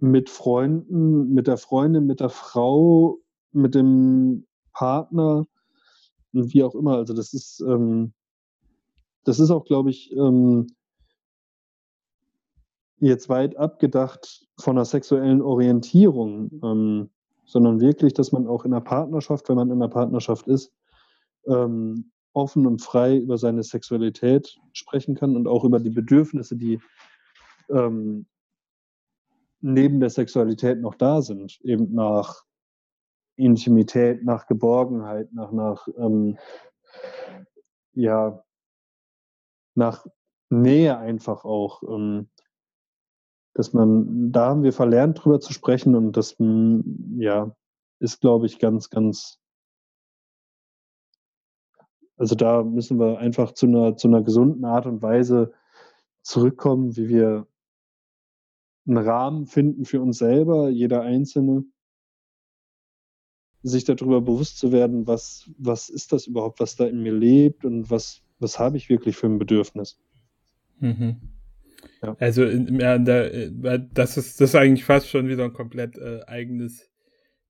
mit 0.00 0.30
Freunden, 0.30 1.32
mit 1.32 1.46
der 1.46 1.56
Freundin, 1.56 2.06
mit 2.06 2.20
der 2.20 2.30
Frau, 2.30 3.18
mit 3.52 3.74
dem 3.74 4.46
Partner 4.72 5.46
wie 6.32 6.62
auch 6.62 6.74
immer. 6.74 6.96
Also 6.96 7.14
das 7.14 7.32
ist, 7.34 7.60
ähm, 7.60 8.12
das 9.24 9.40
ist 9.40 9.50
auch, 9.50 9.64
glaube 9.64 9.90
ich, 9.90 10.12
ähm, 10.16 10.68
jetzt 13.00 13.28
weit 13.28 13.56
abgedacht 13.56 14.46
von 14.58 14.76
einer 14.76 14.84
sexuellen 14.84 15.42
Orientierung, 15.42 16.50
ähm, 16.62 17.10
sondern 17.44 17.80
wirklich, 17.80 18.12
dass 18.12 18.32
man 18.32 18.46
auch 18.46 18.64
in 18.64 18.72
einer 18.72 18.80
Partnerschaft, 18.82 19.48
wenn 19.48 19.56
man 19.56 19.70
in 19.70 19.80
einer 19.80 19.88
Partnerschaft 19.88 20.48
ist, 20.48 20.72
ähm, 21.46 22.10
offen 22.32 22.66
und 22.66 22.82
frei 22.82 23.16
über 23.16 23.38
seine 23.38 23.62
Sexualität 23.62 24.58
sprechen 24.72 25.14
kann 25.14 25.34
und 25.34 25.46
auch 25.48 25.64
über 25.64 25.80
die 25.80 25.90
Bedürfnisse, 25.90 26.56
die 26.56 26.80
ähm, 27.70 28.26
neben 29.60 30.00
der 30.00 30.10
Sexualität 30.10 30.80
noch 30.80 30.94
da 30.94 31.22
sind, 31.22 31.60
eben 31.62 31.94
nach 31.94 32.44
Intimität, 33.36 34.24
nach 34.24 34.46
Geborgenheit, 34.46 35.32
nach, 35.32 35.52
nach 35.52 35.88
ähm, 35.96 36.38
ja, 37.92 38.44
nach 39.74 40.06
Nähe 40.50 40.98
einfach 40.98 41.44
auch. 41.44 41.82
Ähm, 41.82 42.28
dass 43.58 43.72
man, 43.72 44.30
da 44.30 44.50
haben 44.50 44.62
wir 44.62 44.72
verlernt, 44.72 45.18
drüber 45.24 45.40
zu 45.40 45.52
sprechen 45.52 45.96
und 45.96 46.16
das, 46.16 46.36
ja, 46.38 47.56
ist, 47.98 48.20
glaube 48.20 48.46
ich, 48.46 48.60
ganz, 48.60 48.88
ganz, 48.88 49.40
also 52.16 52.36
da 52.36 52.62
müssen 52.62 53.00
wir 53.00 53.18
einfach 53.18 53.50
zu 53.50 53.66
einer, 53.66 53.96
zu 53.96 54.06
einer 54.06 54.22
gesunden 54.22 54.64
Art 54.64 54.86
und 54.86 55.02
Weise 55.02 55.52
zurückkommen, 56.22 56.96
wie 56.96 57.08
wir 57.08 57.47
einen 58.88 58.98
Rahmen 58.98 59.46
finden 59.46 59.84
für 59.84 60.00
uns 60.00 60.18
selber, 60.18 60.70
jeder 60.70 61.02
Einzelne, 61.02 61.64
sich 63.62 63.84
darüber 63.84 64.20
bewusst 64.20 64.58
zu 64.58 64.72
werden, 64.72 65.06
was, 65.06 65.50
was 65.58 65.88
ist 65.88 66.12
das 66.12 66.26
überhaupt, 66.26 66.60
was 66.60 66.76
da 66.76 66.86
in 66.86 67.02
mir 67.02 67.12
lebt 67.12 67.64
und 67.64 67.90
was, 67.90 68.22
was 68.38 68.58
habe 68.58 68.76
ich 68.76 68.88
wirklich 68.88 69.16
für 69.16 69.26
ein 69.26 69.38
Bedürfnis. 69.38 69.98
Mhm. 70.80 71.16
Ja. 72.02 72.16
Also 72.18 72.44
ja, 72.44 72.94
äh, 72.96 73.80
das 73.92 74.16
ist 74.16 74.40
das 74.40 74.50
ist 74.50 74.54
eigentlich 74.54 74.84
fast 74.84 75.08
schon 75.08 75.28
wieder 75.28 75.44
ein 75.44 75.52
komplett 75.52 75.96
äh, 75.98 76.20
eigenes 76.26 76.88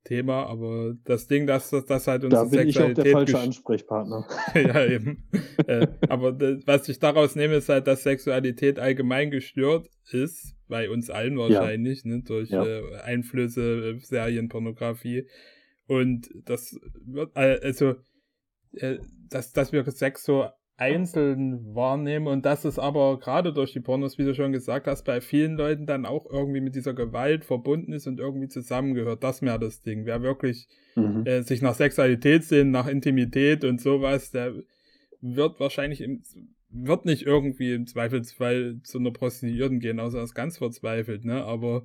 Thema, 0.04 0.46
aber 0.46 0.94
das 1.04 1.26
Ding, 1.26 1.46
dass 1.46 1.70
das, 1.70 1.84
das 1.84 2.06
halt 2.06 2.24
unsere 2.24 2.44
da 2.44 2.48
bin 2.48 2.60
Sexualität 2.60 2.98
ich 2.98 3.00
auch 3.00 3.04
der 3.04 3.12
falsche 3.12 3.38
Ansprechpartner. 3.38 4.26
ja, 4.54 4.86
eben. 4.86 5.28
äh, 5.66 5.86
aber 6.08 6.38
was 6.66 6.88
ich 6.88 6.98
daraus 6.98 7.36
nehme, 7.36 7.56
ist 7.56 7.68
halt, 7.68 7.86
dass 7.86 8.04
Sexualität 8.04 8.78
allgemein 8.78 9.30
gestört 9.30 9.90
ist, 10.10 10.54
bei 10.68 10.90
uns 10.90 11.10
allen 11.10 11.38
wahrscheinlich, 11.38 12.04
ja. 12.04 12.10
ne, 12.10 12.22
durch 12.22 12.50
ja. 12.50 12.64
äh, 12.64 12.96
Einflüsse, 13.02 13.96
äh, 13.96 13.98
Serien, 14.00 14.48
Pornografie. 14.48 15.26
Und 15.86 16.28
das 16.44 16.78
wird, 17.04 17.36
also, 17.36 17.96
äh, 18.72 18.98
dass, 19.30 19.52
dass 19.52 19.72
wir 19.72 19.90
Sex 19.90 20.24
so 20.24 20.46
einzeln 20.78 21.74
wahrnehmen 21.74 22.28
und 22.28 22.46
dass 22.46 22.64
es 22.64 22.78
aber 22.78 23.18
gerade 23.18 23.52
durch 23.52 23.72
die 23.72 23.80
Pornos, 23.80 24.16
wie 24.16 24.24
du 24.24 24.34
schon 24.34 24.52
gesagt 24.52 24.86
hast, 24.86 25.02
bei 25.04 25.20
vielen 25.20 25.56
Leuten 25.56 25.86
dann 25.86 26.06
auch 26.06 26.24
irgendwie 26.30 26.60
mit 26.60 26.76
dieser 26.76 26.94
Gewalt 26.94 27.44
verbunden 27.44 27.92
ist 27.92 28.06
und 28.06 28.20
irgendwie 28.20 28.46
zusammengehört. 28.46 29.24
Das 29.24 29.42
mehr 29.42 29.58
das 29.58 29.82
Ding. 29.82 30.06
Wer 30.06 30.22
wirklich 30.22 30.68
mhm. 30.94 31.26
äh, 31.26 31.42
sich 31.42 31.62
nach 31.62 31.74
Sexualität 31.74 32.44
sehnt, 32.44 32.70
nach 32.70 32.86
Intimität 32.86 33.64
und 33.64 33.80
sowas, 33.80 34.30
der 34.30 34.54
wird 35.20 35.58
wahrscheinlich 35.58 36.00
im, 36.00 36.22
wird 36.70 37.04
nicht 37.04 37.22
irgendwie 37.22 37.72
im 37.72 37.86
Zweifelsfall 37.86 38.80
zu 38.82 38.98
einer 38.98 39.12
Prostituierten 39.12 39.80
gehen, 39.80 40.00
außer 40.00 40.18
er 40.18 40.24
ist 40.24 40.34
ganz 40.34 40.58
verzweifelt, 40.58 41.24
ne? 41.24 41.44
Aber 41.44 41.84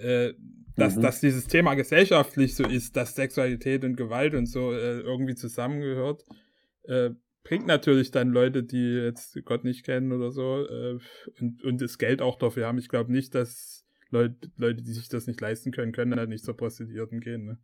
äh, 0.00 0.32
dass, 0.76 0.96
mhm. 0.96 1.02
dass 1.02 1.20
dieses 1.20 1.46
Thema 1.46 1.74
gesellschaftlich 1.74 2.54
so 2.54 2.66
ist, 2.66 2.96
dass 2.96 3.14
Sexualität 3.14 3.84
und 3.84 3.96
Gewalt 3.96 4.34
und 4.34 4.46
so 4.46 4.72
äh, 4.72 5.00
irgendwie 5.00 5.34
zusammengehört, 5.34 6.24
äh, 6.84 7.10
bringt 7.44 7.66
natürlich 7.66 8.10
dann 8.10 8.30
Leute, 8.30 8.62
die 8.62 8.94
jetzt 8.94 9.38
Gott 9.44 9.64
nicht 9.64 9.84
kennen 9.84 10.12
oder 10.12 10.30
so 10.30 10.66
äh, 10.66 10.98
und, 11.40 11.62
und 11.64 11.80
das 11.80 11.98
Geld 11.98 12.22
auch 12.22 12.38
dafür 12.38 12.66
haben. 12.66 12.78
Ich 12.78 12.88
glaube 12.88 13.12
nicht, 13.12 13.34
dass 13.34 13.86
Leute, 14.10 14.50
Leute, 14.56 14.82
die 14.82 14.92
sich 14.92 15.08
das 15.08 15.26
nicht 15.26 15.40
leisten 15.40 15.70
können, 15.70 15.92
können 15.92 16.16
dann 16.16 16.28
nicht 16.28 16.44
zur 16.44 16.56
Prostituierten 16.56 17.20
gehen. 17.20 17.44
Ne? 17.44 17.58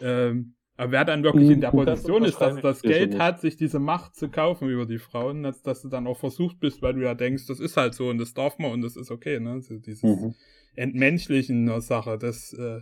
Ähm, 0.00 0.54
aber 0.76 0.92
wer 0.92 1.04
dann 1.04 1.22
wirklich 1.22 1.50
in 1.50 1.60
der 1.60 1.70
Position 1.70 2.24
ist, 2.24 2.40
dass 2.40 2.60
das 2.60 2.82
Geld 2.82 3.18
hat, 3.18 3.40
sich 3.40 3.56
diese 3.56 3.78
Macht 3.78 4.14
zu 4.14 4.30
kaufen 4.30 4.68
über 4.68 4.86
die 4.86 4.98
Frauen, 4.98 5.42
dass, 5.42 5.62
dass 5.62 5.82
du 5.82 5.88
dann 5.88 6.06
auch 6.06 6.18
versucht 6.18 6.60
bist, 6.60 6.80
weil 6.80 6.94
du 6.94 7.02
ja 7.02 7.14
denkst, 7.14 7.46
das 7.46 7.60
ist 7.60 7.76
halt 7.76 7.94
so 7.94 8.08
und 8.08 8.18
das 8.18 8.32
darf 8.32 8.58
man 8.58 8.72
und 8.72 8.82
das 8.82 8.96
ist 8.96 9.10
okay, 9.10 9.38
ne? 9.38 9.60
So 9.60 9.78
dieses 9.78 10.02
mhm. 10.02 10.34
Entmenschlichen 10.74 11.66
der 11.66 11.82
Sache, 11.82 12.16
das 12.18 12.54
äh, 12.54 12.80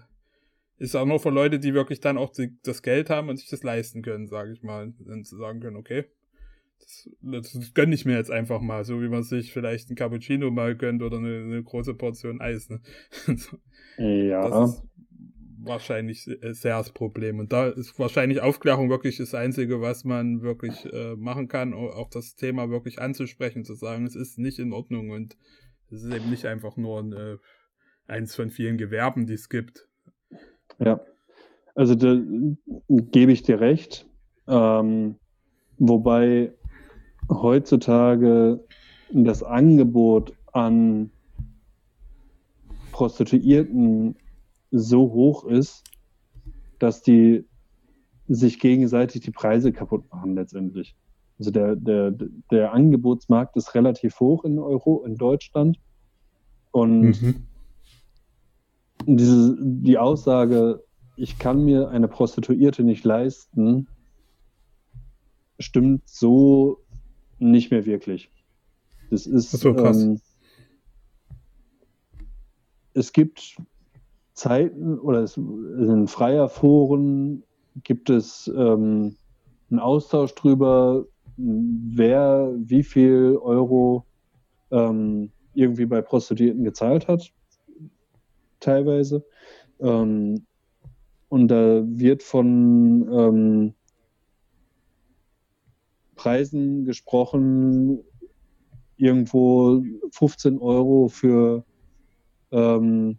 ist 0.79 0.95
auch 0.95 1.05
nur 1.05 1.19
für 1.19 1.31
Leute, 1.31 1.59
die 1.59 1.75
wirklich 1.75 2.01
dann 2.01 2.17
auch 2.17 2.31
die, 2.31 2.57
das 2.63 2.83
Geld 2.83 3.11
haben 3.11 3.29
und 3.29 3.39
sich 3.39 3.49
das 3.49 3.63
leisten 3.63 4.03
können, 4.03 4.29
sage 4.29 4.53
ich 4.53 4.63
mal. 4.63 4.95
Dann 5.01 5.25
zu 5.25 5.37
sagen 5.37 5.61
können, 5.61 5.77
okay, 5.77 6.05
das, 6.79 7.11
das 7.53 7.75
gönne 7.75 7.95
ich 7.95 8.07
mir 8.07 8.17
jetzt 8.17 8.31
einfach 8.31 8.61
mal, 8.61 8.85
so 8.85 9.03
wie 9.03 9.09
man 9.09 9.23
sich 9.23 9.53
vielleicht 9.53 9.91
ein 9.91 9.97
Cappuccino 9.97 10.51
mal 10.51 10.75
gönnt 10.75 11.03
oder 11.03 11.19
eine, 11.19 11.43
eine 11.43 11.63
große 11.63 11.95
Portion 11.95 12.41
Eis. 12.41 12.71
Ne? 12.71 12.81
ja. 13.99 14.49
Das 14.49 14.71
ist 14.71 14.90
wahrscheinlich 15.63 16.25
sehr 16.25 16.79
das 16.79 16.93
Problem. 16.93 17.39
Und 17.39 17.53
da 17.53 17.69
ist 17.69 17.99
wahrscheinlich 17.99 18.41
Aufklärung 18.41 18.91
wirklich 18.91 19.19
das 19.19 19.35
Einzige, 19.35 19.81
was 19.81 20.05
man 20.05 20.43
wirklich 20.43 20.87
äh, 20.93 21.17
machen 21.17 21.49
kann, 21.49 21.75
auch 21.75 22.11
das 22.11 22.35
Thema 22.35 22.71
wirklich 22.71 23.01
anzusprechen, 23.01 23.65
zu 23.65 23.75
sagen, 23.75 24.07
es 24.07 24.17
ist 24.17 24.39
nicht 24.39 24.59
in 24.59 24.73
Ordnung 24.73 25.11
und 25.11 25.37
es 25.91 26.03
ist 26.03 26.15
eben 26.15 26.31
nicht 26.31 26.47
einfach 26.47 26.77
nur 26.77 27.01
ein, 27.01 27.13
äh, 27.13 27.37
eins 28.07 28.35
von 28.35 28.51
vielen 28.51 28.79
Gewerben, 28.79 29.27
die 29.27 29.35
es 29.35 29.49
gibt. 29.49 29.89
Ja, 30.79 31.01
also 31.75 31.95
da 31.95 32.19
gebe 32.89 33.33
ich 33.33 33.43
dir 33.43 33.61
recht. 33.61 34.07
Ähm, 34.49 35.17
wobei 35.79 36.53
heutzutage 37.29 38.65
das 39.13 39.43
Angebot 39.43 40.33
an 40.53 41.11
Prostituierten 42.93 44.17
so 44.71 45.13
hoch 45.13 45.45
ist, 45.45 45.85
dass 46.79 47.03
die 47.03 47.45
sich 48.29 48.61
gegenseitig 48.61 49.23
die 49.23 49.31
Preise 49.31 49.73
kaputt 49.73 50.05
machen 50.11 50.35
letztendlich. 50.35 50.97
Also 51.39 51.51
der, 51.51 51.75
der, 51.75 52.15
der 52.51 52.73
Angebotsmarkt 52.73 53.57
ist 53.57 53.75
relativ 53.75 54.21
hoch 54.21 54.45
in 54.45 54.59
Euro, 54.59 55.05
in 55.05 55.17
Deutschland. 55.17 55.79
Und 56.71 57.23
mhm. 57.23 57.47
diese, 59.07 59.57
die 59.61 59.99
Aussage, 59.99 60.85
ich 61.17 61.39
kann 61.39 61.65
mir 61.65 61.89
eine 61.89 62.09
Prostituierte 62.09 62.85
nicht 62.85 63.05
leisten, 63.05 63.89
stimmt 65.59 66.09
so 66.09 66.79
nicht 67.39 67.71
mehr 67.71 67.87
wirklich. 67.87 68.31
Das 69.11 69.27
ist. 69.27 69.51
So, 69.51 69.77
ähm, 69.77 70.21
es 72.95 73.13
gibt 73.13 73.57
Zeiten 74.35 74.99
oder 74.99 75.21
es, 75.21 75.37
in 75.37 76.07
freier 76.09 76.49
Foren 76.49 77.43
gibt 77.83 78.11
es 78.11 78.51
ähm, 78.55 79.17
einen 79.71 79.81
Austausch 79.81 80.35
drüber, 80.35 81.07
wer 81.37 82.53
wie 82.57 82.83
viel 82.83 83.37
Euro 83.41 84.05
ähm, 84.71 85.31
irgendwie 85.55 85.87
bei 85.87 86.01
Prostituierten 86.03 86.65
gezahlt 86.65 87.09
hat, 87.09 87.33
teilweise. 88.61 89.25
Ähm, 89.81 90.47
und 91.29 91.49
da 91.49 91.83
wird 91.87 92.23
von 92.23 93.09
ähm, 93.13 93.75
Preisen 96.17 96.85
gesprochen, 96.85 98.01
irgendwo 98.97 99.83
15 100.11 100.59
Euro 100.59 101.09
für 101.09 101.65
ähm, 102.51 103.19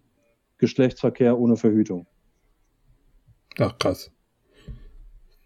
Geschlechtsverkehr 0.61 1.39
ohne 1.39 1.57
Verhütung. 1.57 2.05
Ach 3.57 3.75
krass. 3.79 4.11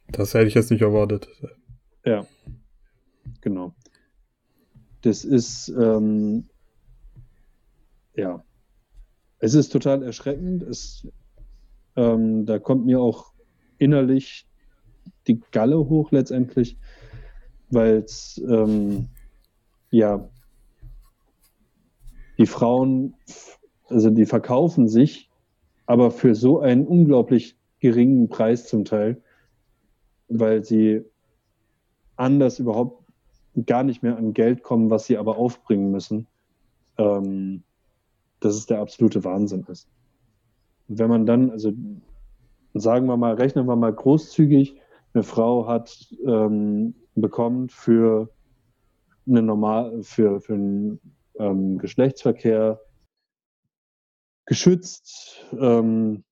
Das 0.09 0.33
hätte 0.33 0.47
ich 0.47 0.53
jetzt 0.53 0.69
nicht 0.71 0.81
erwartet. 0.81 1.29
Ja, 2.03 2.27
genau. 3.39 3.73
Das 5.01 5.23
ist, 5.23 5.69
ähm, 5.69 6.49
ja, 8.13 8.43
es 9.39 9.53
ist 9.53 9.69
total 9.69 10.03
erschreckend. 10.03 10.63
Es, 10.63 11.07
ähm, 11.95 12.45
da 12.45 12.59
kommt 12.59 12.85
mir 12.85 12.99
auch 12.99 13.33
innerlich 13.77 14.47
die 15.27 15.39
Galle 15.51 15.77
hoch 15.77 16.11
letztendlich, 16.11 16.77
weil 17.69 17.99
es, 17.99 18.37
ähm, 18.49 19.07
ja, 19.91 20.29
die 22.37 22.47
Frauen, 22.47 23.15
also 23.89 24.09
die 24.09 24.25
verkaufen 24.25 24.87
sich, 24.87 25.29
aber 25.85 26.11
für 26.11 26.35
so 26.35 26.59
einen 26.59 26.87
unglaublich 26.87 27.57
geringen 27.79 28.29
Preis 28.29 28.67
zum 28.67 28.85
Teil, 28.85 29.21
weil 30.27 30.63
sie 30.63 31.03
anders 32.15 32.59
überhaupt 32.59 33.03
gar 33.65 33.83
nicht 33.83 34.03
mehr 34.03 34.17
an 34.17 34.33
Geld 34.33 34.63
kommen, 34.63 34.89
was 34.89 35.05
sie 35.05 35.17
aber 35.17 35.37
aufbringen 35.37 35.91
müssen, 35.91 36.27
ähm, 36.97 37.63
dass 38.39 38.55
es 38.55 38.65
der 38.65 38.79
absolute 38.79 39.23
Wahnsinn 39.23 39.65
ist. 39.69 39.87
Wenn 40.87 41.09
man 41.09 41.25
dann, 41.25 41.51
also 41.51 41.71
sagen 42.73 43.07
wir 43.07 43.17
mal, 43.17 43.35
rechnen 43.35 43.65
wir 43.65 43.75
mal 43.75 43.93
großzügig, 43.93 44.75
eine 45.13 45.23
Frau 45.23 45.67
hat 45.67 46.13
ähm, 46.25 46.93
bekommt 47.15 47.71
für 47.71 48.29
eine 49.27 49.41
normal, 49.41 50.03
für, 50.03 50.41
für 50.41 50.53
einen 50.53 50.99
ähm, 51.39 51.77
Geschlechtsverkehr 51.77 52.79
geschützt, 54.45 55.43
ähm, 55.59 56.23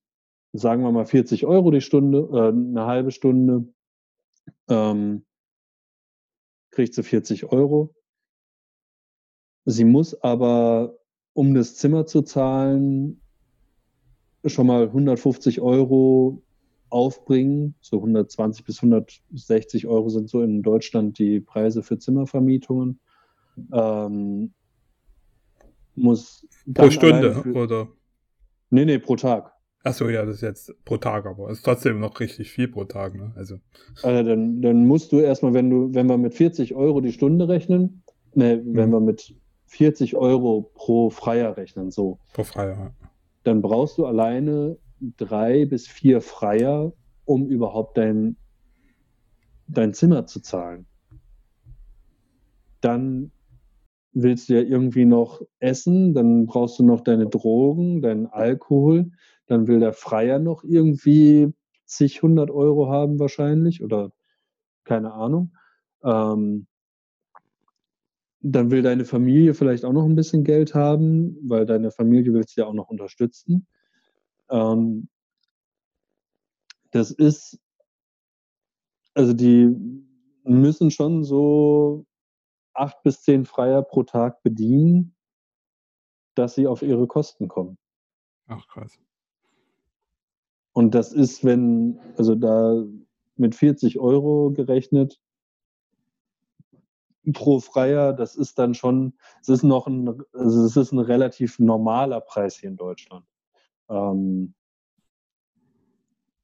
sagen 0.53 0.84
wir 0.84 0.91
mal 0.91 1.05
40 1.05 1.45
Euro 1.45 1.72
die 1.72 1.82
Stunde, 1.82 2.30
äh, 2.32 2.49
eine 2.49 2.86
halbe 2.86 3.11
Stunde, 3.11 3.68
ähm, 4.70 5.26
kriegt 6.72 6.93
sie 6.93 7.03
40 7.03 7.45
Euro. 7.51 7.93
Sie 9.66 9.86
muss 9.86 10.14
aber, 10.22 10.97
um 11.34 11.53
das 11.53 11.76
Zimmer 11.76 12.05
zu 12.05 12.22
zahlen, 12.22 13.22
schon 14.45 14.68
mal 14.68 14.88
150 14.88 15.61
Euro 15.61 16.43
aufbringen. 16.89 17.76
So 17.82 17.97
120 17.97 18.66
bis 18.66 18.84
160 18.84 19.88
Euro 19.88 20.09
sind 20.09 20.30
so 20.30 20.41
in 20.41 20.61
Deutschland 20.61 21.18
die 21.18 21.39
Preise 21.39 21.82
für 21.82 21.97
Zimmervermietungen. 21.97 22.99
Ähm, 23.72 24.53
muss 25.95 26.45
pro 26.74 26.89
Stunde 26.89 27.36
für, 27.36 27.53
oder? 27.53 27.88
Nee, 28.74 28.86
nee, 28.86 28.97
pro 28.97 29.15
Tag. 29.15 29.53
Achso, 29.84 30.09
ja, 30.09 30.26
das 30.26 30.38
ist 30.38 30.41
jetzt 30.41 30.74
pro 30.84 30.97
Tag, 30.97 31.28
aber 31.28 31.51
ist 31.51 31.61
trotzdem 31.61 31.99
noch 31.99 32.19
richtig 32.19 32.49
viel 32.49 32.67
pro 32.67 32.86
Tag, 32.86 33.13
ne? 33.13 33.32
Also. 33.36 33.59
also 34.01 34.28
dann, 34.28 34.63
dann 34.63 34.88
musst 34.88 35.11
du 35.11 35.19
erstmal, 35.19 35.53
wenn 35.53 35.69
du, 35.69 35.93
wenn 35.93 36.07
wir 36.07 36.17
mit 36.17 36.34
40 36.34 36.74
Euro 36.74 36.99
die 36.99 37.11
Stunde 37.11 37.47
rechnen, 37.47 38.01
ne, 38.34 38.57
mhm. 38.57 38.76
wenn 38.76 38.89
wir 38.89 38.99
mit 38.99 39.36
40 39.67 40.15
Euro 40.15 40.71
pro 40.74 41.11
Freier 41.11 41.55
rechnen, 41.55 41.91
so. 41.91 42.17
Pro 42.34 42.43
Freier, 42.43 42.71
ja. 42.71 42.91
Dann 43.43 43.61
brauchst 43.61 43.99
du 43.99 44.07
alleine 44.07 44.80
drei 45.17 45.67
bis 45.67 45.88
vier 45.88 46.19
Freier, 46.19 46.93
um 47.26 47.45
überhaupt 47.45 47.95
dein, 47.99 48.38
dein 49.67 49.93
Zimmer 49.93 50.26
zu 50.26 50.41
zahlen. 50.41 50.88
Dann 52.82 53.32
willst 54.14 54.49
du 54.49 54.53
ja 54.55 54.61
irgendwie 54.61 55.05
noch 55.05 55.41
essen, 55.59 56.14
dann 56.14 56.45
brauchst 56.45 56.80
du 56.80 56.84
noch 56.84 57.01
deine 57.01 57.28
Drogen, 57.28 58.01
deinen 58.01 58.28
Alkohol, 58.28 59.11
dann 59.47 59.68
will 59.68 59.80
der 59.80 59.93
Freier 59.93 60.39
noch 60.39 60.64
irgendwie 60.64 61.53
zig 61.86 62.22
hundert 62.22 62.51
Euro 62.51 62.89
haben 62.89 63.20
wahrscheinlich 63.20 63.84
oder 63.84 64.11
keine 64.84 65.14
Ahnung. 65.14 65.55
Ähm, 66.03 66.68
dann 68.41 68.72
will 68.72 68.82
deine 68.82 69.05
Familie 69.05 69.53
vielleicht 69.53 69.86
auch 69.86 69.93
noch 69.93 70.05
ein 70.05 70.16
bisschen 70.16 70.43
Geld 70.43 70.76
haben, 70.76 71.38
weil 71.43 71.66
deine 71.66 71.91
Familie 71.91 72.34
willst 72.34 72.57
du 72.57 72.61
ja 72.61 72.68
auch 72.68 72.74
noch 72.74 72.89
unterstützen. 72.89 73.68
Ähm, 74.49 75.07
das 76.91 77.11
ist, 77.11 77.57
also 79.14 79.34
die 79.34 79.76
müssen 80.43 80.91
schon 80.91 81.24
so 81.24 82.05
acht 82.74 83.01
bis 83.03 83.21
zehn 83.21 83.45
Freier 83.45 83.82
pro 83.82 84.03
Tag 84.03 84.43
bedienen, 84.43 85.15
dass 86.36 86.55
sie 86.55 86.67
auf 86.67 86.82
ihre 86.82 87.07
Kosten 87.07 87.47
kommen. 87.47 87.78
Ach 88.47 88.67
krass. 88.67 88.99
Und 90.74 90.95
das 90.95 91.13
ist, 91.13 91.43
wenn, 91.43 91.99
also 92.17 92.36
da 92.36 92.84
mit 93.36 93.55
40 93.55 93.99
Euro 93.99 94.51
gerechnet 94.51 95.19
pro 97.32 97.59
Freier, 97.59 98.11
das 98.11 98.36
ist 98.36 98.59
dann 98.59 98.74
schon, 98.74 99.13
es 99.41 99.49
ist 99.49 99.63
noch 99.63 99.88
ein, 99.88 100.24
also 100.34 100.65
es 100.65 100.76
ist 100.76 100.91
ein 100.91 100.99
relativ 100.99 101.59
normaler 101.59 102.19
Preis 102.21 102.57
hier 102.57 102.69
in 102.69 102.76
Deutschland. 102.76 103.26
Ähm, 103.89 104.55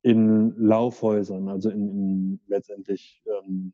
in 0.01 0.55
Laufhäusern, 0.57 1.49
also 1.49 1.69
in, 1.69 1.89
in 1.89 2.39
letztendlich 2.47 3.21
ähm, 3.25 3.73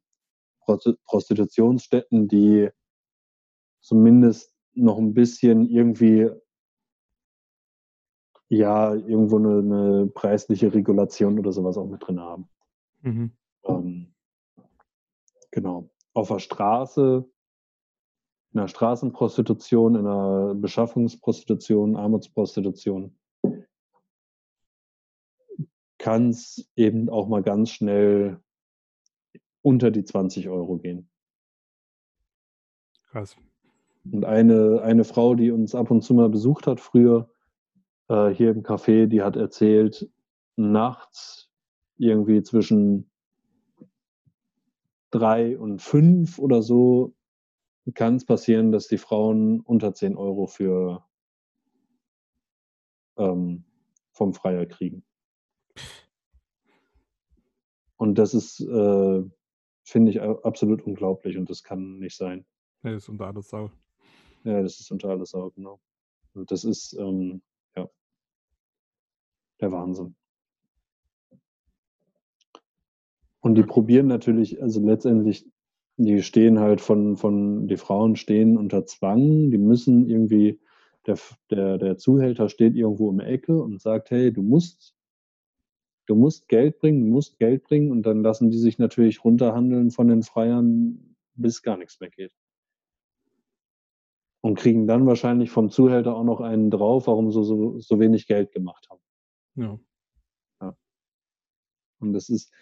Prostitutionsstätten, 0.66 2.28
die 2.28 2.70
zumindest 3.82 4.53
noch 4.74 4.97
ein 4.97 5.13
bisschen 5.13 5.70
irgendwie 5.70 6.30
ja 8.49 8.93
irgendwo 8.93 9.38
eine, 9.38 9.59
eine 9.59 10.07
preisliche 10.07 10.74
Regulation 10.74 11.39
oder 11.39 11.51
sowas 11.51 11.78
auch 11.78 11.88
mit 11.88 12.05
drin 12.05 12.20
haben. 12.20 12.49
Mhm. 13.01 13.32
Ähm, 13.63 14.13
genau. 15.51 15.89
Auf 16.13 16.30
der 16.30 16.39
Straße, 16.39 17.26
in 18.53 18.59
der 18.59 18.68
Straßenprostitution, 18.68 19.95
in 19.95 20.03
der 20.03 20.53
Beschaffungsprostitution, 20.55 21.95
Armutsprostitution, 21.95 23.18
kann 25.97 26.29
es 26.29 26.70
eben 26.75 27.09
auch 27.09 27.28
mal 27.28 27.42
ganz 27.42 27.71
schnell 27.71 28.39
unter 29.66 29.89
die 29.89 30.04
20 30.04 30.47
Euro 30.47 30.78
gehen. 30.78 31.09
Krass. 33.09 33.36
Und 34.12 34.24
eine, 34.24 34.83
eine 34.83 35.04
Frau, 35.04 35.33
die 35.33 35.50
uns 35.50 35.74
ab 35.74 35.89
und 35.89 36.04
zu 36.04 36.13
mal 36.13 36.29
besucht 36.29 36.67
hat 36.67 36.79
früher, 36.79 37.32
äh, 38.08 38.29
hier 38.29 38.51
im 38.51 38.62
Café, 38.62 39.08
die 39.08 39.24
hat 39.24 39.36
erzählt, 39.36 40.08
nachts 40.55 41.50
irgendwie 41.97 42.43
zwischen 42.43 43.09
drei 45.09 45.58
und 45.58 45.82
fünf 45.82 46.37
oder 46.37 46.62
so 46.62 47.16
kann 47.96 48.17
es 48.17 48.25
passieren, 48.25 48.71
dass 48.71 48.87
die 48.87 49.00
Frauen 49.00 49.62
unter 49.62 49.96
10 49.96 50.16
Euro 50.16 50.46
für 50.46 51.04
ähm, 53.17 53.63
vom 54.12 54.36
Freier 54.36 54.67
kriegen. 54.67 55.04
Und 57.97 58.16
das 58.20 58.36
ist, 58.36 58.59
äh, 58.59 59.24
finde 59.86 60.12
ich 60.12 60.21
absolut 60.21 60.82
unglaublich 60.86 61.37
und 61.37 61.49
das 61.49 61.63
kann 61.63 61.99
nicht 61.99 62.17
sein. 62.17 62.45
Ja, 62.83 62.91
das 62.91 63.03
ist 63.03 63.09
unter 63.09 63.28
alles 63.28 63.49
Sau. 63.49 63.71
Ja, 64.43 64.62
das 64.62 64.79
ist 64.79 64.91
unter 64.91 65.09
alles 65.09 65.29
Sau, 65.29 65.51
genau. 65.51 65.79
Und 66.33 66.51
das 66.51 66.63
ist, 66.63 66.93
ähm, 66.93 67.41
ja, 67.75 67.89
der 69.62 69.71
Wahnsinn. 69.71 70.16
Und 73.41 73.55
die 73.55 73.63
probieren 73.63 74.07
natürlich, 74.07 74.62
also 74.62 74.83
letztendlich, 74.83 75.47
die 75.97 76.24
stehen 76.24 76.59
halt 76.59 76.82
von, 76.82 77.16
von, 77.16 77.67
die 77.67 77.78
Frauen 77.78 78.16
stehen 78.16 78.57
unter 78.57 78.86
Zwang, 78.87 79.51
die 79.51 79.59
müssen 79.59 80.09
irgendwie, 80.09 80.59
der, 81.05 81.20
der, 81.51 81.78
der 81.78 81.97
Zuhälter 81.97 82.49
steht 82.49 82.75
irgendwo 82.75 83.12
der 83.13 83.28
Ecke 83.28 83.62
und 83.62 83.79
sagt, 83.79 84.09
hey, 84.09 84.33
du 84.33 84.41
musst 84.41 84.95
du 86.05 86.15
musst 86.15 86.47
Geld 86.47 86.79
bringen, 86.79 87.01
du 87.01 87.11
musst 87.11 87.37
Geld 87.37 87.63
bringen 87.63 87.91
und 87.91 88.03
dann 88.03 88.21
lassen 88.21 88.51
die 88.51 88.57
sich 88.57 88.77
natürlich 88.77 89.23
runterhandeln 89.23 89.91
von 89.91 90.07
den 90.07 90.23
Freiern, 90.23 91.15
bis 91.33 91.61
gar 91.61 91.77
nichts 91.77 91.99
mehr 91.99 92.09
geht. 92.09 92.33
Und 94.41 94.59
kriegen 94.59 94.86
dann 94.86 95.07
wahrscheinlich 95.07 95.49
vom 95.49 95.71
Zuhälter 95.71 96.15
auch 96.15 96.23
noch 96.23 96.39
einen 96.39 96.69
drauf, 96.69 97.07
warum 97.07 97.32
sie 97.32 97.43
so, 97.43 97.79
so 97.79 97.99
wenig 97.99 98.27
Geld 98.27 98.51
gemacht 98.51 98.87
haben. 98.89 99.01
Ja. 99.55 99.79
ja. 100.61 100.77
Und 101.99 102.13
das 102.13 102.29
ist, 102.29 102.53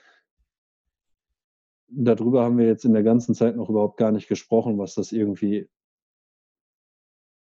darüber 1.88 2.44
haben 2.44 2.58
wir 2.58 2.68
jetzt 2.68 2.86
in 2.86 2.94
der 2.94 3.04
ganzen 3.04 3.36
Zeit 3.36 3.58
noch 3.58 3.70
überhaupt 3.70 3.98
gar 3.98 4.12
nicht 4.12 4.30
gesprochen, 4.30 4.78
was 4.78 4.96
das 4.96 5.12
irgendwie 5.12 5.70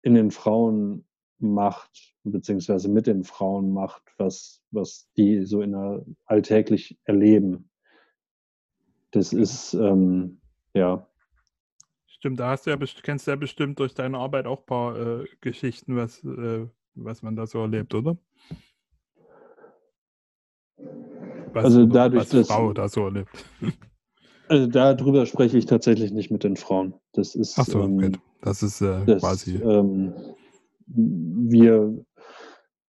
in 0.01 0.15
den 0.15 0.31
Frauen 0.31 1.07
macht, 1.43 2.15
beziehungsweise 2.23 2.89
mit 2.89 3.07
den 3.07 3.23
Frauen 3.23 3.71
macht, 3.71 4.03
was, 4.17 4.61
was 4.71 5.09
die 5.17 5.45
so 5.45 5.61
in 5.61 5.71
der 5.71 6.05
alltäglich 6.25 6.97
erleben. 7.03 7.69
Das 9.11 9.33
ist, 9.33 9.73
ähm, 9.73 10.41
ja. 10.73 11.07
Stimmt, 12.07 12.39
da 12.39 12.49
hast 12.49 12.65
du 12.65 12.71
ja, 12.71 12.77
kennst 13.03 13.27
du 13.27 13.31
ja 13.31 13.35
bestimmt 13.35 13.79
durch 13.79 13.93
deine 13.93 14.17
Arbeit 14.17 14.47
auch 14.47 14.59
ein 14.59 14.65
paar 14.65 14.97
äh, 14.97 15.25
Geschichten, 15.41 15.95
was, 15.95 16.23
äh, 16.23 16.67
was 16.95 17.21
man 17.21 17.35
da 17.35 17.45
so 17.45 17.59
erlebt, 17.59 17.93
oder? 17.93 18.17
Was, 21.53 21.65
also 21.65 21.85
dadurch, 21.85 22.33
was 22.33 22.47
Frau 22.47 22.73
da 22.73 22.87
so 22.87 23.05
erlebt. 23.05 23.29
Also 24.49 24.67
darüber 24.67 25.25
spreche 25.25 25.57
ich 25.57 25.65
tatsächlich 25.65 26.11
nicht 26.11 26.29
mit 26.29 26.43
den 26.43 26.57
Frauen. 26.57 26.93
Das 27.13 27.33
ist, 27.33 27.57
Ach 27.57 27.65
so, 27.65 27.81
ähm, 27.81 28.17
das 28.41 28.61
ist 28.61 28.81
äh, 28.81 29.05
das, 29.05 29.21
quasi. 29.21 29.55
Ähm, 29.55 30.13
wir, 30.87 32.05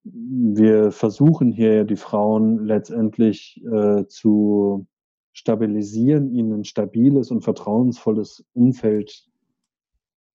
wir 0.05 0.93
versuchen 0.93 1.53
hier 1.53 1.85
die 1.85 1.97
Frauen 1.97 2.65
letztendlich 2.65 3.63
äh, 3.65 4.07
zu 4.07 4.87
stabilisieren, 5.33 6.35
ihnen 6.35 6.53
ein 6.53 6.65
stabiles 6.65 7.31
und 7.31 7.43
vertrauensvolles 7.43 8.45
Umfeld 8.53 9.27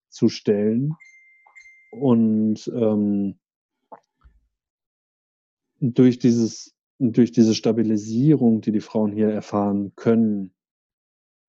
zu 0.09 0.29
stellen. 0.29 0.93
Und 1.91 2.67
ähm, 2.73 3.39
durch, 5.79 6.19
dieses, 6.19 6.75
durch 6.99 7.31
diese 7.31 7.53
Stabilisierung, 7.53 8.61
die 8.61 8.71
die 8.71 8.81
Frauen 8.81 9.11
hier 9.11 9.29
erfahren 9.29 9.93
können, 9.95 10.53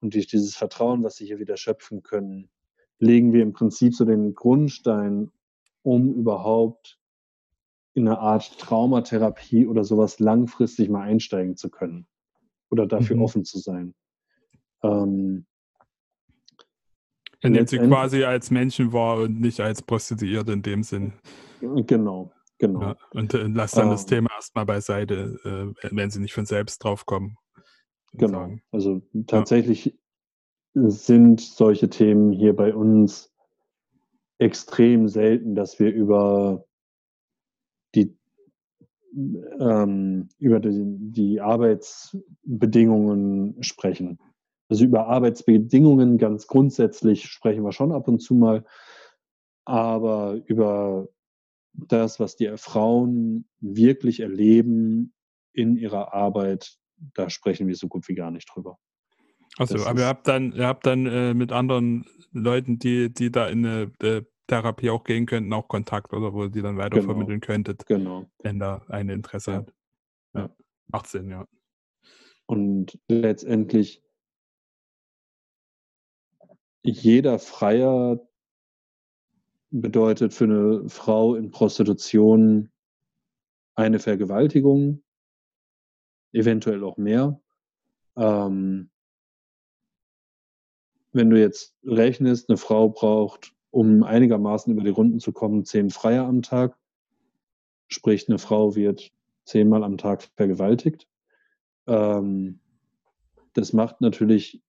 und 0.01 0.15
durch 0.15 0.27
dieses 0.27 0.55
Vertrauen, 0.55 1.03
was 1.03 1.17
sie 1.17 1.27
hier 1.27 1.39
wieder 1.39 1.57
schöpfen 1.57 2.03
können, 2.03 2.49
legen 2.99 3.33
wir 3.33 3.43
im 3.43 3.53
Prinzip 3.53 3.95
so 3.95 4.05
den 4.05 4.35
Grundstein, 4.35 5.31
um 5.83 6.15
überhaupt 6.15 6.99
in 7.95 8.07
eine 8.07 8.19
Art 8.19 8.59
Traumatherapie 8.59 9.67
oder 9.67 9.85
sowas 9.85 10.21
langfristig 10.21 10.89
mal 10.89 11.03
einsteigen 11.03 11.57
zu 11.57 11.71
können 11.71 12.07
oder 12.71 12.87
dafür 12.87 13.17
mhm. 13.17 13.23
offen 13.23 13.45
zu 13.45 13.59
sein. 13.59 13.95
Ähm, 14.83 15.47
nimmt 17.43 17.69
sie 17.69 17.79
quasi 17.79 18.25
als 18.25 18.51
Menschen 18.51 18.93
wahr 18.93 19.19
und 19.19 19.41
nicht 19.41 19.61
als 19.61 19.83
Prostituierte 19.83 20.53
in 20.53 20.63
dem 20.63 20.83
Sinn. 20.83 21.13
Genau, 21.61 22.31
genau. 22.59 22.83
Ja, 22.83 22.97
und 23.13 23.35
äh, 23.35 23.49
lass 23.49 23.73
dann 23.73 23.87
ähm, 23.87 23.91
das 23.91 24.07
Thema 24.07 24.31
erstmal 24.35 24.67
beiseite, 24.67 25.75
äh, 25.83 25.89
wenn 25.91 26.11
sie 26.11 26.21
nicht 26.21 26.35
von 26.35 26.47
selbst 26.47 26.85
drauf 26.85 27.05
kommen. 27.07 27.37
Genau. 28.13 28.41
Sagen. 28.41 28.63
Also 28.71 29.03
tatsächlich 29.27 29.99
ja. 30.75 30.91
sind 30.91 31.41
solche 31.41 31.91
Themen 31.91 32.33
hier 32.33 32.55
bei 32.55 32.75
uns 32.75 33.33
extrem 34.39 35.09
selten, 35.09 35.55
dass 35.55 35.79
wir 35.79 35.93
über 35.93 36.65
die 37.95 38.17
ähm, 39.61 40.29
über 40.39 40.61
die, 40.61 40.85
die 40.85 41.41
Arbeitsbedingungen 41.41 43.63
sprechen. 43.63 44.19
Also 44.69 44.85
über 44.85 45.07
Arbeitsbedingungen 45.07 46.19
ganz 46.19 46.47
grundsätzlich 46.47 47.25
sprechen 47.27 47.65
wir 47.65 47.73
schon 47.73 47.93
ab 47.93 48.07
und 48.07 48.21
zu 48.21 48.35
mal, 48.35 48.67
aber 49.65 50.43
über 50.47 51.09
das, 51.73 52.21
was 52.21 52.37
die 52.37 52.53
Frauen 52.57 53.49
wirklich 53.61 54.21
erleben 54.21 55.15
in 55.53 55.77
ihrer 55.77 56.13
Arbeit, 56.13 56.77
da 57.15 57.31
sprechen 57.31 57.69
wir 57.69 57.77
so 57.77 57.89
gut 57.89 58.09
wie 58.09 58.15
gar 58.15 58.31
nicht 58.31 58.51
drüber. 58.55 58.79
Achso, 59.59 59.85
aber 59.85 60.01
ihr 60.01 60.07
habt 60.07 60.29
dann, 60.29 60.53
ihr 60.53 60.67
habt 60.67 60.87
dann 60.87 61.07
äh, 61.07 61.35
mit 61.35 61.53
anderen 61.53 62.07
Leuten, 62.33 62.79
die, 62.79 63.13
die 63.13 63.31
da 63.31 63.49
in 63.49 63.67
eine 63.67 63.93
äh, 64.01 64.23
Therapie 64.47 64.91
auch 64.91 65.05
gehen 65.05 65.27
könnten, 65.27 65.53
auch 65.53 65.69
Kontakt 65.69 66.13
oder 66.13 66.33
wo 66.33 66.45
ihr 66.45 66.51
die 66.51 66.63
dann 66.63 66.79
weitervermitteln 66.79 67.41
genau. 67.41 67.53
könntet, 67.53 67.87
genau. 67.87 68.27
wenn 68.43 68.59
da 68.59 68.83
eine 68.89 69.13
Interesse 69.13 69.51
ja. 69.51 69.57
hat. 69.59 69.75
Ja. 70.35 70.51
Macht 70.87 71.09
Sinn, 71.09 71.29
ja. 71.29 71.47
Und 72.47 72.99
letztendlich 73.09 74.03
jeder 76.83 77.39
Freier 77.39 78.27
bedeutet 79.71 80.33
für 80.33 80.45
eine 80.45 80.89
Frau 80.89 81.35
in 81.35 81.51
Prostitution 81.51 82.71
eine 83.75 83.99
Vergewaltigung, 83.99 85.03
eventuell 86.33 86.83
auch 86.85 86.97
mehr. 86.97 87.41
Ähm, 88.17 88.91
wenn 91.19 91.31
du 91.31 91.41
jetzt 91.41 91.75
rechnest, 91.85 92.49
eine 92.49 92.57
Frau 92.57 92.89
braucht, 92.89 93.53
um 93.73 94.05
einigermaßen 94.05 94.73
über 94.73 94.85
die 94.85 94.91
Runden 94.91 95.19
zu 95.19 95.33
kommen, 95.33 95.65
zehn 95.65 95.91
Freier 95.91 96.25
am 96.25 96.43
Tag. 96.43 96.79
Sprich, 97.89 98.29
eine 98.29 98.39
Frau 98.39 98.77
wird 98.77 99.11
zehnmal 99.45 99.83
am 99.83 99.99
Tag 99.99 100.23
vergewaltigt. 100.37 101.09
Ähm, 101.89 102.61
das 103.53 103.73
macht 103.73 104.01
natürlich 104.01 104.63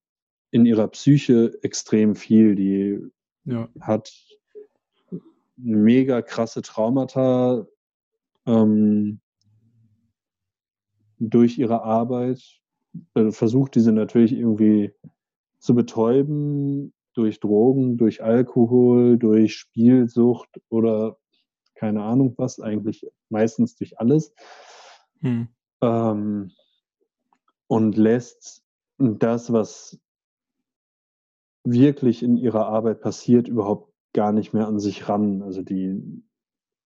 in 0.49 0.65
ihrer 0.65 0.87
Psyche 0.87 1.55
extrem 1.61 2.15
viel. 2.15 2.55
Die 2.55 2.99
ja. 3.45 3.69
hat 3.79 4.11
mega 5.55 6.23
krasse 6.23 6.63
Traumata 6.63 7.67
ähm, 8.47 9.19
durch 11.19 11.59
ihre 11.59 11.83
Arbeit, 11.83 12.41
äh, 13.13 13.29
versucht 13.29 13.75
diese 13.75 13.91
natürlich 13.91 14.31
irgendwie 14.31 14.93
zu 15.59 15.75
betäuben 15.75 16.93
durch 17.13 17.39
Drogen, 17.39 17.97
durch 17.97 18.23
Alkohol, 18.23 19.17
durch 19.17 19.55
Spielsucht 19.55 20.49
oder 20.69 21.17
keine 21.75 22.03
Ahnung 22.03 22.33
was, 22.37 22.59
eigentlich 22.59 23.09
meistens 23.29 23.75
durch 23.75 23.99
alles. 23.99 24.33
Hm. 25.21 25.47
Ähm, 25.81 26.51
und 27.67 27.97
lässt 27.97 28.63
das, 28.97 29.53
was 29.53 29.99
wirklich 31.63 32.23
in 32.23 32.37
ihrer 32.37 32.67
Arbeit 32.67 33.01
passiert, 33.01 33.47
überhaupt 33.47 33.93
gar 34.13 34.31
nicht 34.31 34.53
mehr 34.53 34.67
an 34.67 34.79
sich 34.79 35.07
ran. 35.07 35.41
Also 35.41 35.61
die 35.61 36.23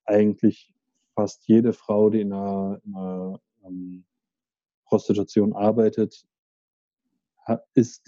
eigentlich 0.06 0.74
fast 1.16 1.48
jede 1.48 1.74
Frau, 1.74 2.10
die 2.10 2.22
in 2.22 2.34
einer, 2.34 2.82
in 2.84 2.96
einer 2.96 3.40
ähm, 3.66 4.06
Prostitution 4.86 5.54
arbeitet, 5.54 6.26
ist 7.74 8.08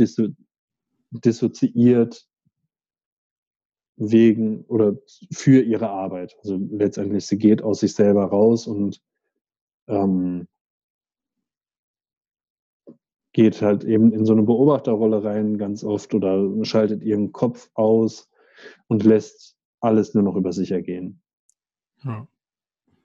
dissoziiert 1.22 2.28
wegen 3.98 4.66
oder 4.66 4.98
für 5.32 5.62
ihre 5.62 5.90
Arbeit. 5.90 6.36
Also 6.40 6.58
letztendlich, 6.58 7.26
sie 7.26 7.38
geht 7.38 7.62
aus 7.62 7.80
sich 7.80 7.94
selber 7.94 8.26
raus 8.26 8.68
und 8.68 9.02
ähm, 9.88 10.48
geht 13.32 13.62
halt 13.62 13.84
eben 13.84 14.14
in 14.14 14.26
so 14.26 14.34
eine 14.34 14.44
Beobachterrolle 14.44 15.24
rein 15.24 15.58
ganz 15.58 15.84
oft 15.84 16.14
oder 16.14 16.50
schaltet 16.64 17.04
ihren 17.04 17.32
Kopf 17.32 17.70
aus 17.74 18.30
und 18.88 19.04
lässt 19.04 19.58
alles 19.82 20.14
nur 20.14 20.24
noch 20.24 20.36
über 20.36 20.54
sich 20.54 20.72
ergehen. 20.72 21.22
Ja. 22.04 22.28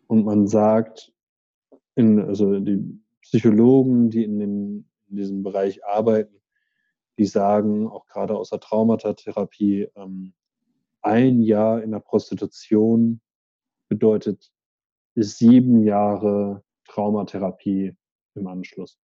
Und 0.06 0.24
man 0.24 0.46
sagt, 0.46 1.12
in, 1.94 2.20
also 2.20 2.58
die 2.60 3.00
Psychologen, 3.22 4.10
die 4.10 4.24
in, 4.24 4.38
dem, 4.38 4.84
in 5.08 5.16
diesem 5.16 5.42
Bereich 5.42 5.84
arbeiten, 5.84 6.39
die 7.20 7.26
sagen, 7.26 7.86
auch 7.86 8.06
gerade 8.06 8.34
aus 8.34 8.48
der 8.48 8.60
Traumatatherapie, 8.60 9.90
ähm, 9.94 10.32
ein 11.02 11.42
Jahr 11.42 11.82
in 11.82 11.90
der 11.90 12.00
Prostitution 12.00 13.20
bedeutet 13.90 14.50
sieben 15.14 15.82
Jahre 15.82 16.64
Traumatherapie 16.86 17.94
im 18.34 18.46
Anschluss. 18.46 18.98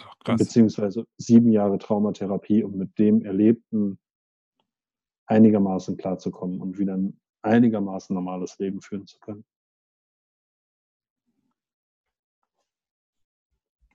Ach, 0.00 0.16
Beziehungsweise 0.36 1.06
sieben 1.16 1.52
Jahre 1.52 1.78
Traumatherapie, 1.78 2.64
um 2.64 2.76
mit 2.76 2.98
dem 2.98 3.24
Erlebten 3.24 4.00
einigermaßen 5.26 5.96
klarzukommen 5.96 6.60
und 6.60 6.76
wieder 6.76 6.96
ein 6.96 7.20
einigermaßen 7.42 8.14
normales 8.14 8.58
Leben 8.58 8.80
führen 8.80 9.06
zu 9.06 9.20
können. 9.20 9.44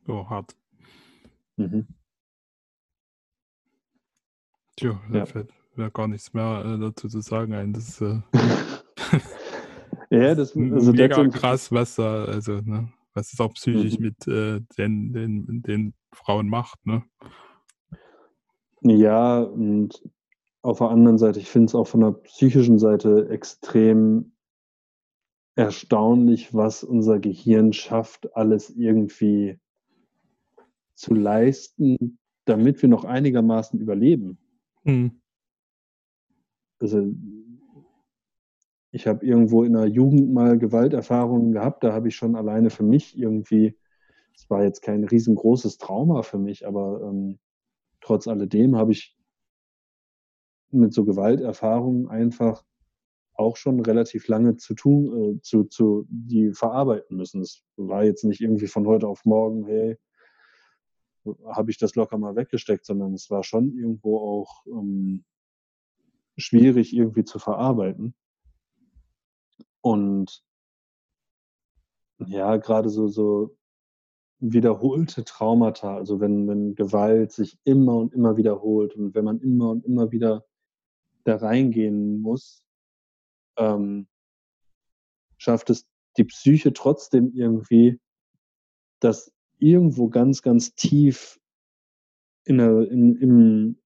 Oh, 0.07 0.29
hart. 0.29 0.55
Mhm. 1.57 1.85
Tja, 4.81 4.99
da 5.11 5.19
ja. 5.19 5.25
fällt 5.27 5.53
mir 5.75 5.91
gar 5.91 6.07
nichts 6.07 6.33
mehr 6.33 6.63
äh, 6.65 6.79
dazu 6.79 7.07
zu 7.07 7.21
sagen 7.21 7.53
ein. 7.53 7.71
Das, 7.71 8.01
äh, 8.01 8.19
ja, 10.09 10.33
das 10.33 10.55
also 10.57 10.91
mega 10.91 11.27
krass, 11.27 11.71
was 11.71 11.97
da, 11.97 12.25
also, 12.25 12.61
ne, 12.61 12.91
was 13.13 13.31
es 13.31 13.39
auch 13.39 13.53
psychisch 13.53 13.99
mhm. 13.99 14.03
mit 14.03 14.27
äh, 14.27 14.59
den, 14.79 15.13
den, 15.13 15.61
den 15.61 15.93
Frauen 16.11 16.49
macht, 16.49 16.83
ne? 16.87 17.03
Ja, 18.81 19.41
und 19.41 20.01
auf 20.63 20.79
der 20.79 20.89
anderen 20.89 21.19
Seite, 21.19 21.39
ich 21.39 21.47
finde 21.47 21.67
es 21.67 21.75
auch 21.75 21.87
von 21.87 22.01
der 22.01 22.13
psychischen 22.13 22.79
Seite 22.79 23.29
extrem 23.29 24.31
erstaunlich, 25.55 26.55
was 26.55 26.83
unser 26.83 27.19
Gehirn 27.19 27.71
schafft, 27.73 28.35
alles 28.35 28.71
irgendwie 28.71 29.59
zu 30.95 31.13
leisten, 31.13 32.17
damit 32.45 32.81
wir 32.81 32.89
noch 32.89 33.05
einigermaßen 33.05 33.79
überleben. 33.79 34.39
Mhm. 34.83 35.21
Also 36.79 37.13
ich 38.91 39.07
habe 39.07 39.25
irgendwo 39.25 39.63
in 39.63 39.73
der 39.73 39.87
Jugend 39.87 40.33
mal 40.33 40.57
Gewalterfahrungen 40.57 41.53
gehabt, 41.53 41.83
da 41.83 41.93
habe 41.93 42.09
ich 42.09 42.15
schon 42.15 42.35
alleine 42.35 42.69
für 42.69 42.83
mich 42.83 43.17
irgendwie, 43.17 43.77
es 44.35 44.49
war 44.49 44.63
jetzt 44.63 44.81
kein 44.81 45.03
riesengroßes 45.03 45.77
Trauma 45.77 46.23
für 46.23 46.39
mich, 46.39 46.67
aber 46.67 47.01
ähm, 47.03 47.39
trotz 48.01 48.27
alledem 48.27 48.75
habe 48.75 48.91
ich 48.91 49.15
mit 50.71 50.93
so 50.93 51.05
Gewalterfahrungen 51.05 52.07
einfach 52.07 52.63
auch 53.33 53.55
schon 53.55 53.79
relativ 53.79 54.27
lange 54.27 54.57
zu 54.57 54.73
tun, 54.73 55.37
äh, 55.37 55.41
zu, 55.41 55.63
zu, 55.65 56.05
die 56.09 56.51
verarbeiten 56.53 57.17
müssen. 57.17 57.41
Es 57.41 57.63
war 57.77 58.03
jetzt 58.03 58.23
nicht 58.23 58.41
irgendwie 58.41 58.67
von 58.67 58.85
heute 58.87 59.07
auf 59.07 59.25
morgen, 59.25 59.65
hey, 59.65 59.97
habe 61.25 61.71
ich 61.71 61.77
das 61.77 61.95
locker 61.95 62.17
mal 62.17 62.35
weggesteckt, 62.35 62.85
sondern 62.85 63.13
es 63.13 63.29
war 63.29 63.43
schon 63.43 63.77
irgendwo 63.77 64.17
auch 64.19 64.65
ähm, 64.67 65.23
schwierig 66.37 66.93
irgendwie 66.93 67.23
zu 67.23 67.39
verarbeiten. 67.39 68.15
Und 69.81 70.43
ja, 72.19 72.57
gerade 72.57 72.89
so, 72.89 73.07
so 73.07 73.57
wiederholte 74.39 75.23
Traumata, 75.23 75.95
also 75.95 76.19
wenn, 76.19 76.47
wenn 76.47 76.75
Gewalt 76.75 77.31
sich 77.31 77.59
immer 77.63 77.95
und 77.97 78.13
immer 78.13 78.37
wiederholt 78.37 78.95
und 78.95 79.13
wenn 79.13 79.25
man 79.25 79.39
immer 79.39 79.69
und 79.69 79.85
immer 79.85 80.11
wieder 80.11 80.45
da 81.23 81.35
reingehen 81.35 82.21
muss, 82.21 82.63
ähm, 83.57 84.07
schafft 85.37 85.69
es 85.69 85.87
die 86.17 86.23
Psyche 86.23 86.73
trotzdem 86.73 87.31
irgendwie, 87.33 87.99
dass 88.99 89.31
irgendwo 89.61 90.09
ganz, 90.09 90.41
ganz 90.41 90.73
tief 90.75 91.39
in 92.45 92.59
in, 92.59 93.15
im, 93.17 93.77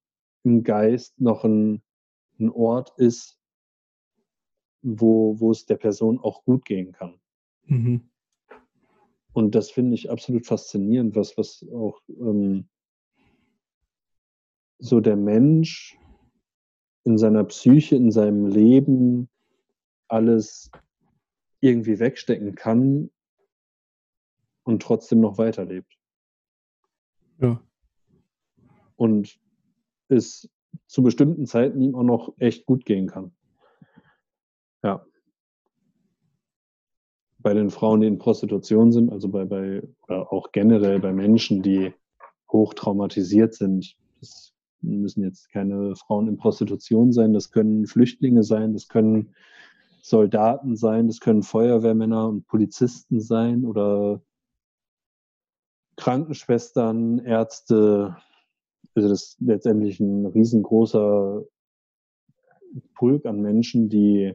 im 0.43 0.63
Geist 0.63 1.19
noch 1.19 1.43
ein, 1.43 1.83
ein 2.39 2.49
Ort 2.49 2.93
ist, 2.97 3.39
wo, 4.81 5.39
wo 5.39 5.51
es 5.51 5.65
der 5.65 5.75
Person 5.75 6.19
auch 6.19 6.43
gut 6.45 6.65
gehen 6.65 6.93
kann. 6.93 7.19
Mhm. 7.65 8.09
Und 9.33 9.53
das 9.53 9.69
finde 9.69 9.95
ich 9.95 10.09
absolut 10.09 10.45
faszinierend, 10.45 11.15
was, 11.15 11.37
was 11.37 11.65
auch 11.73 11.99
ähm, 12.07 12.69
so 14.79 15.01
der 15.01 15.17
Mensch 15.17 15.97
in 17.03 17.17
seiner 17.17 17.43
Psyche, 17.43 17.97
in 17.97 18.11
seinem 18.11 18.45
Leben 18.45 19.29
alles 20.07 20.71
irgendwie 21.59 21.99
wegstecken 21.99 22.55
kann 22.55 23.09
und 24.65 24.81
trotzdem 24.81 25.21
noch 25.21 25.37
weiterlebt. 25.37 25.97
Ja. 27.39 27.61
Und 28.97 29.39
es 30.09 30.49
zu 30.87 31.03
bestimmten 31.03 31.45
Zeiten 31.45 31.81
ihm 31.81 31.95
auch 31.95 32.03
noch 32.03 32.33
echt 32.39 32.65
gut 32.65 32.85
gehen 32.85 33.07
kann. 33.07 33.31
Ja. 34.83 35.05
Bei 37.37 37.53
den 37.53 37.69
Frauen, 37.69 38.01
die 38.01 38.07
in 38.07 38.17
Prostitution 38.17 38.91
sind, 38.91 39.11
also 39.11 39.29
bei, 39.29 39.45
bei 39.45 39.83
oder 40.03 40.33
auch 40.33 40.51
generell 40.51 40.99
bei 40.99 41.13
Menschen, 41.13 41.61
die 41.61 41.93
hoch 42.51 42.73
traumatisiert 42.73 43.53
sind, 43.53 43.95
das 44.19 44.53
müssen 44.81 45.23
jetzt 45.23 45.51
keine 45.51 45.95
Frauen 45.95 46.27
in 46.27 46.37
Prostitution 46.37 47.11
sein, 47.11 47.33
das 47.33 47.51
können 47.51 47.85
Flüchtlinge 47.85 48.43
sein, 48.43 48.73
das 48.73 48.87
können 48.87 49.35
Soldaten 50.01 50.75
sein, 50.75 51.07
das 51.07 51.19
können 51.19 51.43
Feuerwehrmänner 51.43 52.27
und 52.27 52.47
Polizisten 52.47 53.19
sein 53.19 53.65
oder 53.65 54.21
Krankenschwestern, 55.97 57.19
Ärzte. 57.19 58.17
Also 58.95 59.09
das 59.09 59.23
ist 59.23 59.41
letztendlich 59.41 59.99
ein 59.99 60.25
riesengroßer 60.25 61.43
Pulk 62.93 63.25
an 63.25 63.41
Menschen, 63.41 63.89
die 63.89 64.33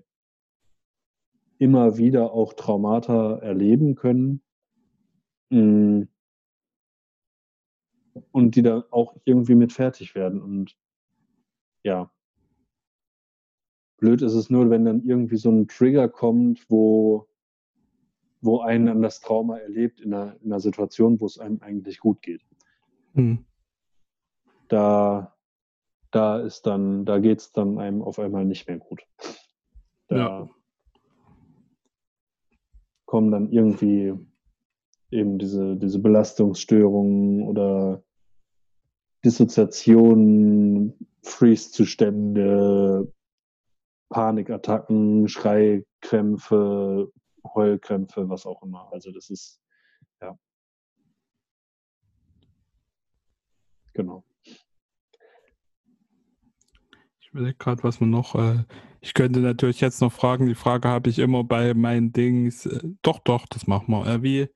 immer 1.58 1.98
wieder 1.98 2.32
auch 2.32 2.54
Traumata 2.54 3.38
erleben 3.38 3.94
können. 3.94 4.42
Mm. 5.50 6.04
Und 8.32 8.56
die 8.56 8.62
da 8.62 8.84
auch 8.90 9.16
irgendwie 9.24 9.54
mit 9.54 9.72
fertig 9.72 10.14
werden. 10.14 10.42
Und 10.42 10.76
ja, 11.84 12.10
blöd 13.98 14.22
ist 14.22 14.34
es 14.34 14.50
nur, 14.50 14.68
wenn 14.70 14.84
dann 14.84 15.04
irgendwie 15.04 15.36
so 15.36 15.50
ein 15.50 15.68
Trigger 15.68 16.08
kommt, 16.08 16.68
wo, 16.68 17.29
wo 18.40 18.60
einen 18.60 18.88
an 18.88 19.02
das 19.02 19.20
Trauma 19.20 19.58
erlebt 19.58 20.00
in 20.00 20.14
einer, 20.14 20.36
in 20.42 20.52
einer 20.52 20.60
Situation, 20.60 21.20
wo 21.20 21.26
es 21.26 21.38
einem 21.38 21.60
eigentlich 21.60 22.00
gut 22.00 22.22
geht. 22.22 22.42
Mhm. 23.14 23.44
Da, 24.68 25.36
da 26.10 26.40
ist 26.40 26.66
dann, 26.66 27.04
da 27.04 27.18
geht 27.18 27.40
es 27.40 27.52
dann 27.52 27.78
einem 27.78 28.02
auf 28.02 28.18
einmal 28.18 28.44
nicht 28.44 28.68
mehr 28.68 28.78
gut. 28.78 29.02
Da, 30.08 30.16
ja 30.16 30.48
kommen 33.10 33.32
dann 33.32 33.50
irgendwie 33.50 34.14
eben 35.10 35.38
diese, 35.38 35.74
diese 35.76 35.98
Belastungsstörungen 35.98 37.42
oder 37.42 38.04
Dissoziationen, 39.24 41.08
Freeze-Zustände, 41.24 43.12
Panikattacken, 44.10 45.26
Schreikrämpfe, 45.26 47.10
Heulkrämpfe, 47.44 48.28
was 48.28 48.46
auch 48.46 48.62
immer. 48.62 48.88
Also 48.92 49.12
das 49.12 49.30
ist, 49.30 49.60
ja. 50.20 50.38
Genau. 53.94 54.24
Ich 57.20 57.28
überlege 57.32 57.56
gerade, 57.58 57.82
was 57.82 58.00
man 58.00 58.10
noch. 58.10 58.34
Äh, 58.34 58.64
ich 59.00 59.14
könnte 59.14 59.40
natürlich 59.40 59.80
jetzt 59.80 60.00
noch 60.00 60.12
fragen, 60.12 60.46
die 60.46 60.54
Frage 60.54 60.88
habe 60.88 61.10
ich 61.10 61.18
immer 61.18 61.44
bei 61.44 61.74
meinen 61.74 62.12
Dings. 62.12 62.66
Äh, 62.66 62.80
doch, 63.02 63.18
doch, 63.20 63.46
das 63.46 63.66
machen 63.66 63.92
wir. 63.92 64.06
Äh, 64.06 64.22
wie. 64.22 64.48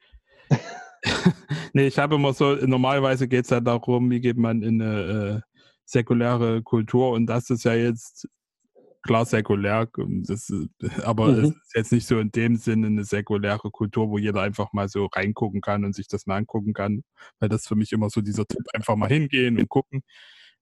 nee, 1.72 1.86
ich 1.86 1.98
habe 1.98 2.16
immer 2.16 2.32
so, 2.32 2.54
normalerweise 2.54 3.28
geht 3.28 3.44
es 3.44 3.50
ja 3.50 3.60
darum, 3.60 4.10
wie 4.10 4.20
geht 4.20 4.36
man 4.36 4.62
in 4.62 4.80
eine 4.80 5.00
äh, 5.00 5.40
säkuläre 5.84 6.62
Kultur 6.62 7.10
und 7.12 7.26
das 7.26 7.50
ist 7.50 7.64
ja 7.64 7.74
jetzt 7.74 8.28
klar 9.04 9.24
säkulär, 9.26 9.88
das, 9.96 10.52
aber 11.04 11.28
mhm. 11.28 11.44
es 11.44 11.50
ist 11.50 11.74
jetzt 11.74 11.92
nicht 11.92 12.06
so 12.06 12.18
in 12.18 12.30
dem 12.32 12.56
Sinne 12.56 12.88
eine 12.88 13.04
säkuläre 13.04 13.70
Kultur, 13.70 14.10
wo 14.10 14.18
jeder 14.18 14.42
einfach 14.42 14.72
mal 14.72 14.88
so 14.88 15.06
reingucken 15.06 15.60
kann 15.60 15.84
und 15.84 15.94
sich 15.94 16.08
das 16.08 16.26
mal 16.26 16.36
angucken 16.36 16.72
kann, 16.72 17.02
weil 17.38 17.48
das 17.48 17.66
für 17.66 17.76
mich 17.76 17.92
immer 17.92 18.10
so 18.10 18.20
dieser 18.20 18.46
Tipp, 18.46 18.64
einfach 18.74 18.96
mal 18.96 19.08
hingehen 19.08 19.58
und 19.58 19.68
gucken. 19.68 20.02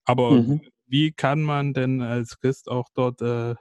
Aber 0.05 0.33
mhm 0.33 0.61
wie 0.93 1.11
kann 1.11 1.43
man 1.43 1.73
denn 1.73 2.03
als 2.03 2.39
Christ 2.39 2.69
auch 2.69 2.89
dort 2.95 3.23
äh, 3.23 3.55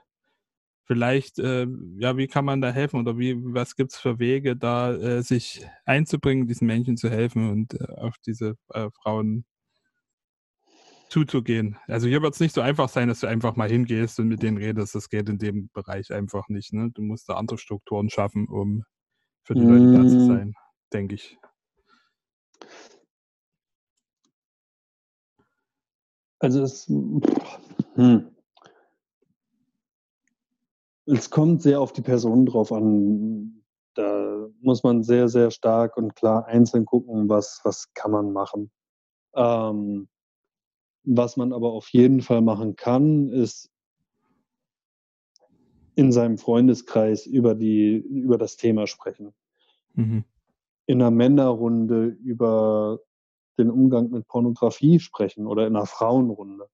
vielleicht, 0.84 1.38
äh, 1.38 1.66
ja, 1.96 2.18
wie 2.18 2.26
kann 2.26 2.44
man 2.44 2.60
da 2.60 2.70
helfen 2.70 3.00
oder 3.00 3.18
wie, 3.18 3.36
was 3.42 3.74
gibt 3.74 3.92
es 3.92 3.98
für 3.98 4.18
Wege, 4.18 4.54
da 4.54 4.92
äh, 4.92 5.22
sich 5.22 5.66
einzubringen, 5.86 6.46
diesen 6.46 6.66
Menschen 6.66 6.98
zu 6.98 7.08
helfen 7.08 7.50
und 7.50 7.74
äh, 7.80 7.84
auf 7.96 8.16
diese 8.26 8.56
äh, 8.74 8.90
Frauen 9.02 9.46
zuzugehen? 11.12 11.76
Also 11.86 12.08
hier 12.08 12.22
wird 12.22 12.34
es 12.34 12.40
nicht 12.40 12.54
so 12.54 12.62
einfach 12.62 12.88
sein, 12.88 13.08
dass 13.08 13.20
du 13.20 13.26
einfach 13.26 13.54
mal 13.54 13.68
hingehst 13.68 14.18
und 14.18 14.28
mit 14.28 14.42
denen 14.42 14.56
redest. 14.56 14.94
Das 14.94 15.10
geht 15.10 15.28
in 15.28 15.38
dem 15.38 15.68
Bereich 15.72 16.12
einfach 16.12 16.48
nicht. 16.48 16.72
Ne? 16.72 16.90
Du 16.92 17.02
musst 17.02 17.28
da 17.28 17.34
andere 17.34 17.58
Strukturen 17.58 18.08
schaffen, 18.08 18.48
um 18.48 18.84
für 19.44 19.54
die 19.54 19.60
Leute 19.60 19.92
da 19.92 20.08
zu 20.08 20.16
mm. 20.16 20.26
sein, 20.26 20.54
denke 20.92 21.16
ich. 21.16 21.38
Also 26.38 26.62
es, 26.62 26.86
hm. 27.94 28.34
es 31.06 31.30
kommt 31.30 31.62
sehr 31.62 31.80
auf 31.80 31.92
die 31.92 32.02
Person 32.02 32.46
drauf 32.46 32.72
an. 32.72 33.62
Da 33.94 34.48
muss 34.60 34.82
man 34.82 35.02
sehr, 35.02 35.28
sehr 35.28 35.50
stark 35.50 35.96
und 35.96 36.16
klar 36.16 36.46
einzeln 36.46 36.86
gucken, 36.86 37.28
was, 37.28 37.60
was 37.64 37.92
kann 37.94 38.10
man 38.10 38.32
machen. 38.32 38.72
Ähm, 39.34 40.08
was 41.04 41.36
man 41.36 41.52
aber 41.52 41.72
auf 41.72 41.88
jeden 41.88 42.20
Fall 42.20 42.40
machen 42.40 42.76
kann, 42.76 43.28
ist 43.28 43.70
in 45.94 46.12
seinem 46.12 46.38
Freundeskreis 46.38 47.26
über, 47.26 47.54
die, 47.54 47.96
über 47.96 48.38
das 48.38 48.56
Thema 48.56 48.86
sprechen. 48.86 49.34
Mhm. 49.94 50.24
In 50.86 51.02
einer 51.02 51.10
Männerrunde 51.10 52.06
über 52.06 53.00
den 53.58 53.70
Umgang 53.70 54.10
mit 54.10 54.26
Pornografie 54.26 55.00
sprechen 55.00 55.46
oder 55.46 55.66
in 55.66 55.76
einer 55.76 55.86
Frauenrunde 55.86 56.68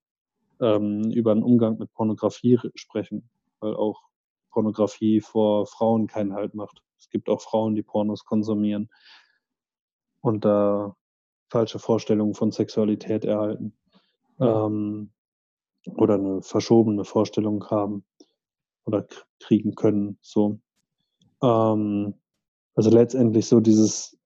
ähm, 0.60 1.10
über 1.10 1.34
den 1.34 1.42
Umgang 1.42 1.78
mit 1.78 1.92
Pornografie 1.92 2.58
sprechen, 2.74 3.28
weil 3.60 3.74
auch 3.74 4.08
Pornografie 4.50 5.20
vor 5.20 5.66
Frauen 5.66 6.06
keinen 6.06 6.34
Halt 6.34 6.54
macht. 6.54 6.82
Es 6.98 7.10
gibt 7.10 7.28
auch 7.28 7.40
Frauen, 7.40 7.74
die 7.74 7.82
Pornos 7.82 8.24
konsumieren 8.24 8.88
und 10.20 10.44
da 10.44 10.96
falsche 11.50 11.78
Vorstellungen 11.78 12.34
von 12.34 12.52
Sexualität 12.52 13.24
erhalten 13.24 13.76
ähm, 14.40 15.10
oder 15.96 16.14
eine 16.14 16.42
verschobene 16.42 17.04
Vorstellung 17.04 17.64
haben 17.70 18.04
oder 18.84 19.06
kriegen 19.40 19.74
können. 19.74 20.18
So. 20.20 20.58
Ähm, 21.42 22.14
also 22.74 22.90
letztendlich 22.90 23.46
so 23.46 23.60
dieses 23.60 24.16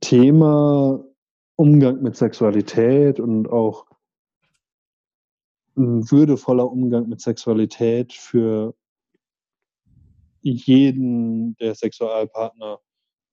Thema 0.00 1.04
Umgang 1.56 2.02
mit 2.02 2.16
Sexualität 2.16 3.20
und 3.20 3.48
auch 3.48 3.86
ein 5.76 6.10
würdevoller 6.10 6.70
Umgang 6.70 7.08
mit 7.08 7.20
Sexualität 7.20 8.12
für 8.12 8.74
jeden 10.42 11.54
der 11.56 11.74
Sexualpartner 11.74 12.80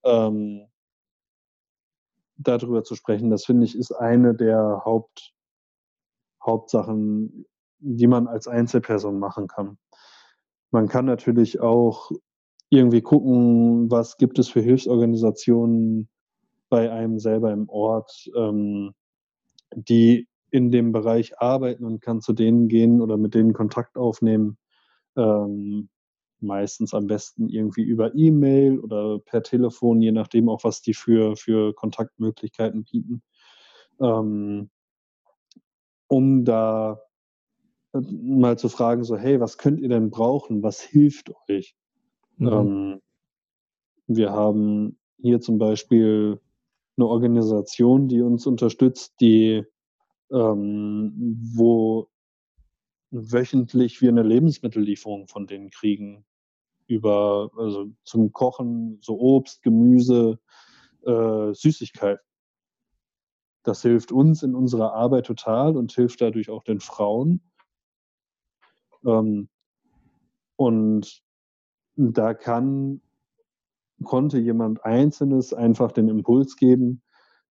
ähm, 0.04 0.68
darüber 2.38 2.84
zu 2.84 2.96
sprechen, 2.96 3.30
das 3.30 3.46
finde 3.46 3.66
ich 3.66 3.78
ist 3.78 3.92
eine 3.92 4.36
der 4.36 4.82
Haupt, 4.86 5.34
Hauptsachen, 6.46 7.46
die 7.80 8.08
man 8.08 8.28
als 8.28 8.48
Einzelperson 8.48 9.20
machen 9.20 9.48
kann. 9.48 9.78
Man 10.72 10.88
kann 10.88 11.06
natürlich 11.06 11.60
auch 11.62 12.12
irgendwie 12.70 13.02
gucken, 13.02 13.90
was 13.90 14.18
gibt 14.18 14.40
es 14.40 14.50
für 14.50 14.62
Hilfsorganisationen 14.62 16.10
bei 16.70 16.92
einem 16.92 17.20
selber 17.20 17.52
im 17.54 17.70
Ort, 17.70 18.30
ähm, 18.36 18.94
die 19.74 20.28
in 20.52 20.72
dem 20.72 20.92
Bereich 20.92 21.40
arbeiten 21.40 21.86
und 21.86 22.02
kann 22.02 22.22
zu 22.22 22.34
denen 22.34 22.68
gehen 22.68 23.02
oder 23.02 23.18
mit 23.18 23.34
denen 23.34 23.54
Kontakt 23.54 23.98
aufnehmen. 23.98 24.58
Ähm, 25.16 25.90
meistens 26.40 26.94
am 26.94 27.08
besten 27.08 27.50
irgendwie 27.50 27.84
über 27.84 28.14
E-Mail 28.16 28.80
oder 28.80 29.20
per 29.20 29.44
Telefon, 29.44 30.02
je 30.02 30.12
nachdem 30.12 30.50
auch, 30.50 30.64
was 30.64 30.82
die 30.82 30.94
für, 30.94 31.36
für 31.36 31.74
Kontaktmöglichkeiten 31.74 32.84
bieten. 32.84 33.22
Ähm, 34.00 34.70
um 36.08 36.46
da 36.46 37.02
äh, 37.94 38.00
mal 38.00 38.58
zu 38.58 38.70
fragen, 38.70 39.04
so, 39.04 39.18
hey, 39.18 39.40
was 39.40 39.58
könnt 39.58 39.80
ihr 39.80 39.90
denn 39.90 40.10
brauchen? 40.10 40.64
Was 40.64 40.82
hilft 40.82 41.32
euch? 41.50 41.76
Mhm. 42.38 42.48
Ähm, 42.48 43.02
wir 44.08 44.32
haben 44.32 45.00
hier 45.18 45.42
zum 45.42 45.58
Beispiel 45.58 46.40
eine 46.98 47.08
Organisation, 47.08 48.08
die 48.08 48.22
uns 48.22 48.48
unterstützt, 48.48 49.16
die 49.20 49.64
ähm, 50.32 51.14
wo 51.54 52.10
wöchentlich 53.12 54.02
wir 54.02 54.10
eine 54.10 54.24
Lebensmittellieferung 54.24 55.28
von 55.28 55.48
denen 55.48 55.70
kriegen. 55.70 56.26
Über, 56.88 57.52
also 57.58 57.92
zum 58.04 58.32
Kochen, 58.32 58.98
so 59.02 59.20
Obst, 59.20 59.62
Gemüse, 59.62 60.40
äh, 61.06 61.54
Süßigkeiten. 61.54 62.24
Das 63.64 63.82
hilft 63.82 64.12
uns 64.12 64.44
in 64.44 64.56
unserer 64.56 64.94
Arbeit 64.94 65.26
total 65.26 65.76
und 65.76 65.92
hilft 65.92 66.22
dadurch 66.22 66.50
auch 66.50 66.64
den 66.64 66.80
Frauen. 66.80 67.42
Ähm, 69.06 69.50
und 70.56 71.22
da 71.96 72.34
kann, 72.34 73.02
konnte 74.04 74.40
jemand 74.40 74.86
Einzelnes 74.86 75.54
einfach 75.54 75.92
den 75.92 76.08
Impuls 76.08 76.56
geben, 76.56 77.02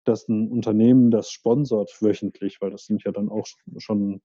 dass 0.05 0.27
ein 0.27 0.49
Unternehmen 0.49 1.11
das 1.11 1.31
sponsort 1.31 1.91
wöchentlich, 2.01 2.61
weil 2.61 2.71
das 2.71 2.85
sind 2.85 3.03
ja 3.03 3.11
dann 3.11 3.29
auch 3.29 3.47
schon 3.77 4.21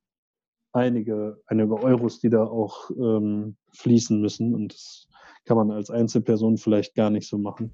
einige, 0.73 1.41
einige 1.47 1.83
Euros, 1.83 2.21
die 2.21 2.31
da 2.31 2.45
auch 2.45 2.91
ähm, 2.91 3.57
fließen 3.73 4.21
müssen. 4.21 4.55
Und 4.55 4.73
das 4.75 5.09
kann 5.45 5.57
man 5.57 5.71
als 5.71 5.91
Einzelperson 5.91 6.59
vielleicht 6.59 6.95
gar 6.95 7.11
nicht 7.11 7.29
so 7.29 7.39
machen. 7.39 7.73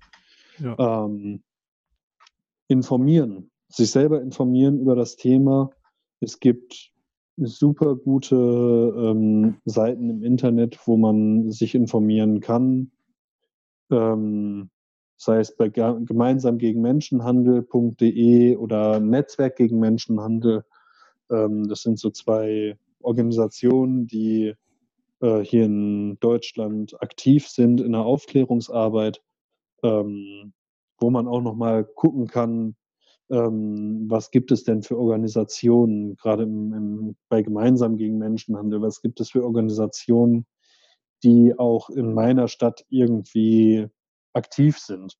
Ja. 0.58 1.04
Ähm, 1.04 1.42
informieren, 2.68 3.50
sich 3.68 3.90
selber 3.90 4.20
informieren 4.20 4.80
über 4.80 4.96
das 4.96 5.16
Thema. 5.16 5.70
Es 6.20 6.40
gibt 6.40 6.92
super 7.36 7.96
gute 7.96 8.36
ähm, 8.36 9.56
Seiten 9.64 10.08
im 10.08 10.22
Internet, 10.22 10.78
wo 10.86 10.96
man 10.96 11.50
sich 11.50 11.74
informieren 11.74 12.40
kann. 12.40 12.90
Ähm, 13.90 14.70
sei 15.16 15.38
es 15.40 15.54
bei 15.54 15.68
gemeinsam 15.68 16.58
gegen 16.58 16.80
Menschenhandel.de 16.82 18.56
oder 18.56 19.00
Netzwerk 19.00 19.56
gegen 19.56 19.78
Menschenhandel. 19.78 20.64
Ähm, 21.30 21.68
das 21.68 21.82
sind 21.82 21.98
so 21.98 22.10
zwei 22.10 22.78
Organisationen, 23.06 24.06
die 24.06 24.54
äh, 25.20 25.40
hier 25.40 25.64
in 25.64 26.18
Deutschland 26.20 27.00
aktiv 27.00 27.48
sind 27.48 27.80
in 27.80 27.92
der 27.92 28.02
Aufklärungsarbeit, 28.02 29.22
ähm, 29.82 30.52
wo 30.98 31.10
man 31.10 31.28
auch 31.28 31.42
nochmal 31.42 31.84
gucken 31.84 32.26
kann, 32.26 32.76
ähm, 33.30 34.06
was 34.08 34.30
gibt 34.30 34.52
es 34.52 34.64
denn 34.64 34.82
für 34.82 34.98
Organisationen, 34.98 36.16
gerade 36.16 36.44
im, 36.44 36.72
im, 36.72 37.16
bei 37.28 37.42
Gemeinsam 37.42 37.96
gegen 37.96 38.18
Menschenhandel, 38.18 38.82
was 38.82 39.00
gibt 39.00 39.20
es 39.20 39.30
für 39.30 39.44
Organisationen, 39.44 40.46
die 41.24 41.58
auch 41.58 41.90
in 41.90 42.14
meiner 42.14 42.48
Stadt 42.48 42.84
irgendwie 42.88 43.88
aktiv 44.32 44.78
sind. 44.78 45.16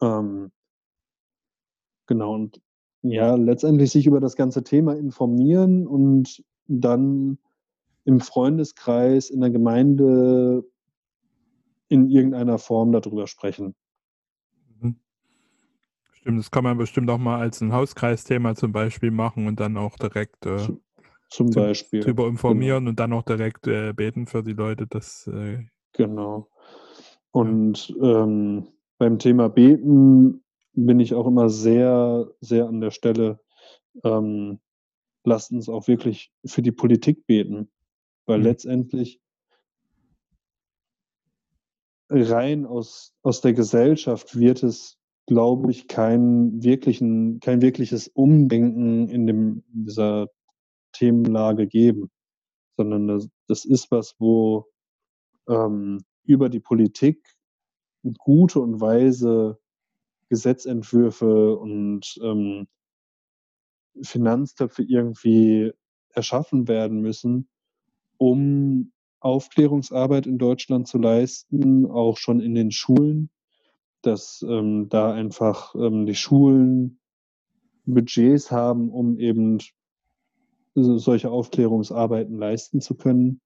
Ähm, 0.00 0.52
genau, 2.06 2.34
und 2.34 2.60
ja, 3.02 3.34
letztendlich 3.34 3.90
sich 3.90 4.06
über 4.06 4.20
das 4.20 4.36
ganze 4.36 4.64
Thema 4.64 4.96
informieren 4.96 5.86
und 5.86 6.42
dann 6.68 7.38
im 8.04 8.20
Freundeskreis, 8.20 9.30
in 9.30 9.40
der 9.40 9.50
Gemeinde 9.50 10.64
in 11.88 12.08
irgendeiner 12.08 12.58
Form 12.58 12.92
darüber 12.92 13.26
sprechen. 13.26 13.74
Mhm. 14.80 14.96
Stimmt, 16.12 16.38
das 16.38 16.50
kann 16.50 16.64
man 16.64 16.78
bestimmt 16.78 17.10
auch 17.10 17.18
mal 17.18 17.38
als 17.38 17.60
ein 17.60 17.72
Hauskreisthema 17.72 18.54
zum 18.54 18.72
Beispiel 18.72 19.10
machen 19.10 19.46
und 19.46 19.60
dann 19.60 19.76
auch 19.76 19.96
direkt 19.96 20.46
äh, 20.46 20.58
zum, 20.58 20.80
zum 21.28 21.50
Beispiel 21.50 22.00
darüber 22.00 22.26
informieren 22.28 22.80
genau. 22.80 22.90
und 22.90 23.00
dann 23.00 23.12
auch 23.12 23.22
direkt 23.22 23.66
äh, 23.66 23.92
beten 23.92 24.26
für 24.26 24.42
die 24.42 24.52
Leute. 24.52 24.86
Das, 24.86 25.26
äh, 25.28 25.64
genau. 25.92 26.48
Und 27.30 27.94
ähm, 28.00 28.68
beim 28.98 29.18
Thema 29.18 29.48
Beten 29.48 30.42
bin 30.72 31.00
ich 31.00 31.14
auch 31.14 31.26
immer 31.26 31.50
sehr, 31.50 32.30
sehr 32.40 32.68
an 32.68 32.80
der 32.80 32.90
Stelle. 32.90 33.40
Ähm, 34.04 34.58
lasst 35.26 35.52
uns 35.52 35.68
auch 35.68 35.88
wirklich 35.88 36.32
für 36.46 36.62
die 36.62 36.72
Politik 36.72 37.26
beten, 37.26 37.70
weil 38.24 38.38
mhm. 38.38 38.44
letztendlich 38.44 39.20
rein 42.08 42.64
aus, 42.64 43.12
aus 43.22 43.40
der 43.40 43.52
Gesellschaft 43.52 44.38
wird 44.38 44.62
es, 44.62 44.96
glaube 45.26 45.72
ich, 45.72 45.88
kein, 45.88 46.62
wirklichen, 46.62 47.40
kein 47.40 47.60
wirkliches 47.60 48.08
Umdenken 48.08 49.08
in 49.08 49.26
dem, 49.26 49.64
dieser 49.68 50.28
Themenlage 50.92 51.66
geben, 51.66 52.10
sondern 52.76 53.08
das, 53.08 53.28
das 53.48 53.64
ist 53.64 53.90
was, 53.90 54.14
wo 54.18 54.66
ähm, 55.48 56.04
über 56.24 56.48
die 56.48 56.60
Politik 56.60 57.20
gute 58.18 58.60
und 58.60 58.80
weise 58.80 59.58
Gesetzentwürfe 60.28 61.56
und 61.56 62.16
ähm, 62.22 62.68
Finanztöpfe 64.02 64.82
irgendwie 64.82 65.72
erschaffen 66.10 66.68
werden 66.68 67.00
müssen, 67.00 67.48
um 68.16 68.92
Aufklärungsarbeit 69.20 70.26
in 70.26 70.38
Deutschland 70.38 70.88
zu 70.88 70.98
leisten, 70.98 71.86
auch 71.86 72.16
schon 72.16 72.40
in 72.40 72.54
den 72.54 72.70
Schulen, 72.70 73.30
dass 74.02 74.44
ähm, 74.48 74.88
da 74.88 75.12
einfach 75.12 75.74
ähm, 75.74 76.06
die 76.06 76.14
Schulen 76.14 76.98
Budgets 77.84 78.50
haben, 78.50 78.90
um 78.90 79.18
eben 79.18 79.58
solche 80.74 81.30
Aufklärungsarbeiten 81.30 82.36
leisten 82.36 82.80
zu 82.80 82.96
können. 82.96 83.40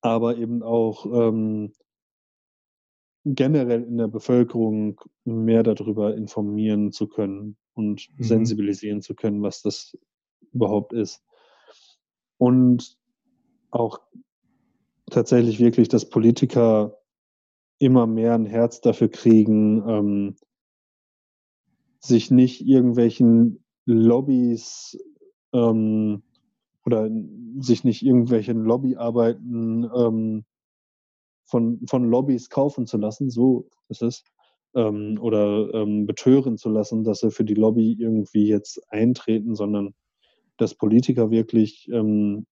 Aber 0.00 0.36
eben 0.36 0.62
auch 0.62 1.06
ähm, 1.06 1.72
generell 3.24 3.82
in 3.82 3.96
der 3.96 4.08
Bevölkerung 4.08 5.00
mehr 5.24 5.62
darüber 5.62 6.16
informieren 6.16 6.92
zu 6.92 7.06
können 7.06 7.56
und 7.74 8.08
mhm. 8.16 8.22
sensibilisieren 8.22 9.02
zu 9.02 9.14
können, 9.14 9.42
was 9.42 9.62
das 9.62 9.96
überhaupt 10.52 10.92
ist. 10.92 11.22
Und 12.38 12.98
auch 13.70 14.00
tatsächlich 15.10 15.60
wirklich, 15.60 15.88
dass 15.88 16.08
Politiker 16.08 16.96
immer 17.78 18.06
mehr 18.06 18.34
ein 18.34 18.46
Herz 18.46 18.80
dafür 18.80 19.08
kriegen, 19.08 19.82
ähm, 19.88 20.36
sich 22.00 22.30
nicht 22.30 22.66
irgendwelchen 22.66 23.64
Lobbys 23.84 24.98
ähm, 25.52 26.22
oder 26.84 27.10
sich 27.58 27.84
nicht 27.84 28.02
irgendwelchen 28.02 28.64
Lobbyarbeiten 28.64 29.90
ähm, 29.94 30.44
von, 31.44 31.86
von 31.86 32.04
Lobbys 32.04 32.48
kaufen 32.48 32.86
zu 32.86 32.96
lassen, 32.96 33.30
so 33.30 33.68
ist 33.88 34.02
es, 34.02 34.24
ähm, 34.74 35.18
oder 35.20 35.72
ähm, 35.74 36.06
betören 36.06 36.56
zu 36.56 36.68
lassen, 36.68 37.04
dass 37.04 37.20
sie 37.20 37.30
für 37.30 37.44
die 37.44 37.54
Lobby 37.54 37.92
irgendwie 37.98 38.46
jetzt 38.46 38.80
eintreten, 38.92 39.54
sondern 39.54 39.94
dass 40.56 40.74
Politiker 40.74 41.30
wirklich 41.30 41.88
ähm, 41.90 42.46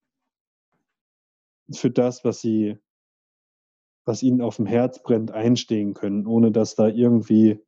für 1.70 1.90
das, 1.90 2.24
was 2.24 2.40
sie, 2.40 2.78
was 4.04 4.22
ihnen 4.22 4.40
auf 4.40 4.56
dem 4.56 4.66
Herz 4.66 5.02
brennt, 5.02 5.30
einstehen 5.30 5.94
können, 5.94 6.26
ohne 6.26 6.50
dass 6.50 6.74
da 6.74 6.88
irgendwie 6.88 7.60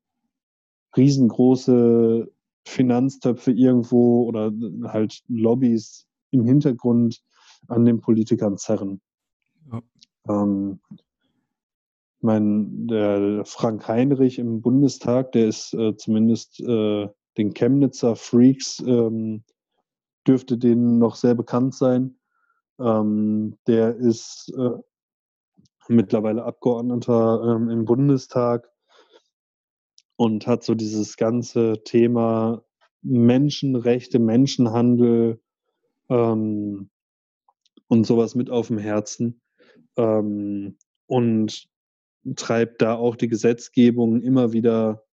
riesengroße 0.96 2.32
Finanztöpfe 2.64 3.52
irgendwo 3.52 4.24
oder 4.24 4.52
halt 4.84 5.22
Lobbys 5.28 6.06
im 6.30 6.44
Hintergrund 6.44 7.22
an 7.68 7.84
den 7.84 8.00
Politikern 8.00 8.56
zerren. 8.56 9.00
Ja. 9.70 9.82
Ähm, 10.28 10.80
mein, 12.20 12.86
der 12.86 13.44
Frank 13.44 13.86
Heinrich 13.88 14.38
im 14.38 14.60
Bundestag, 14.60 15.32
der 15.32 15.48
ist 15.48 15.74
äh, 15.74 15.96
zumindest 15.96 16.60
äh, 16.60 17.08
den 17.38 17.54
Chemnitzer 17.54 18.16
Freaks, 18.16 18.80
ähm, 18.80 19.44
dürfte 20.26 20.58
denen 20.58 20.98
noch 20.98 21.16
sehr 21.16 21.34
bekannt 21.34 21.74
sein. 21.74 22.18
Ähm, 22.78 23.58
der 23.66 23.96
ist 23.96 24.52
äh, 24.56 24.70
mittlerweile 25.88 26.44
Abgeordneter 26.44 27.56
ähm, 27.56 27.70
im 27.70 27.84
Bundestag 27.84 28.70
und 30.16 30.46
hat 30.46 30.62
so 30.62 30.74
dieses 30.74 31.16
ganze 31.16 31.82
Thema 31.84 32.62
Menschenrechte, 33.02 34.18
Menschenhandel 34.18 35.40
ähm, 36.10 36.90
und 37.88 38.04
sowas 38.04 38.34
mit 38.34 38.50
auf 38.50 38.66
dem 38.66 38.78
Herzen 38.78 39.40
ähm, 39.96 40.76
und 41.06 41.69
treibt 42.36 42.82
da 42.82 42.94
auch 42.94 43.16
die 43.16 43.28
Gesetzgebung 43.28 44.20
immer 44.22 44.52
wieder 44.52 45.04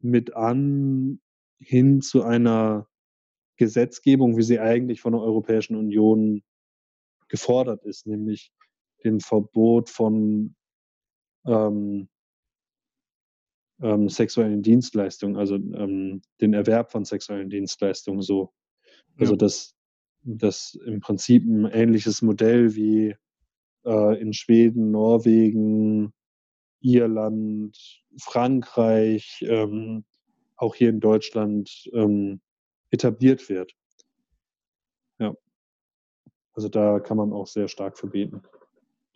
mit 0.00 0.34
an 0.34 1.20
hin 1.58 2.02
zu 2.02 2.22
einer 2.22 2.88
Gesetzgebung, 3.56 4.36
wie 4.36 4.42
sie 4.42 4.60
eigentlich 4.60 5.00
von 5.00 5.12
der 5.12 5.22
Europäischen 5.22 5.76
Union 5.76 6.42
gefordert 7.28 7.84
ist, 7.84 8.06
nämlich 8.06 8.52
dem 9.04 9.20
Verbot 9.20 9.90
von 9.90 10.54
ähm, 11.46 12.08
ähm, 13.82 14.08
sexuellen 14.08 14.62
Dienstleistungen, 14.62 15.36
also 15.36 15.56
ähm, 15.56 16.22
den 16.40 16.54
Erwerb 16.54 16.90
von 16.90 17.04
sexuellen 17.04 17.50
Dienstleistungen 17.50 18.22
so. 18.22 18.52
Also 19.16 19.34
ja. 19.34 19.38
das, 19.38 19.74
das 20.22 20.78
im 20.86 21.00
Prinzip 21.00 21.44
ein 21.44 21.66
ähnliches 21.66 22.22
Modell 22.22 22.74
wie 22.74 23.14
äh, 23.84 24.20
in 24.20 24.32
Schweden, 24.32 24.90
Norwegen, 24.90 26.12
Irland, 26.84 28.02
Frankreich, 28.18 29.42
ähm, 29.48 30.04
auch 30.56 30.74
hier 30.74 30.90
in 30.90 31.00
Deutschland 31.00 31.90
ähm, 31.94 32.40
etabliert 32.90 33.48
wird. 33.48 33.74
Ja. 35.18 35.34
Also 36.52 36.68
da 36.68 37.00
kann 37.00 37.16
man 37.16 37.32
auch 37.32 37.46
sehr 37.46 37.68
stark 37.68 37.98
verbeten. 37.98 38.42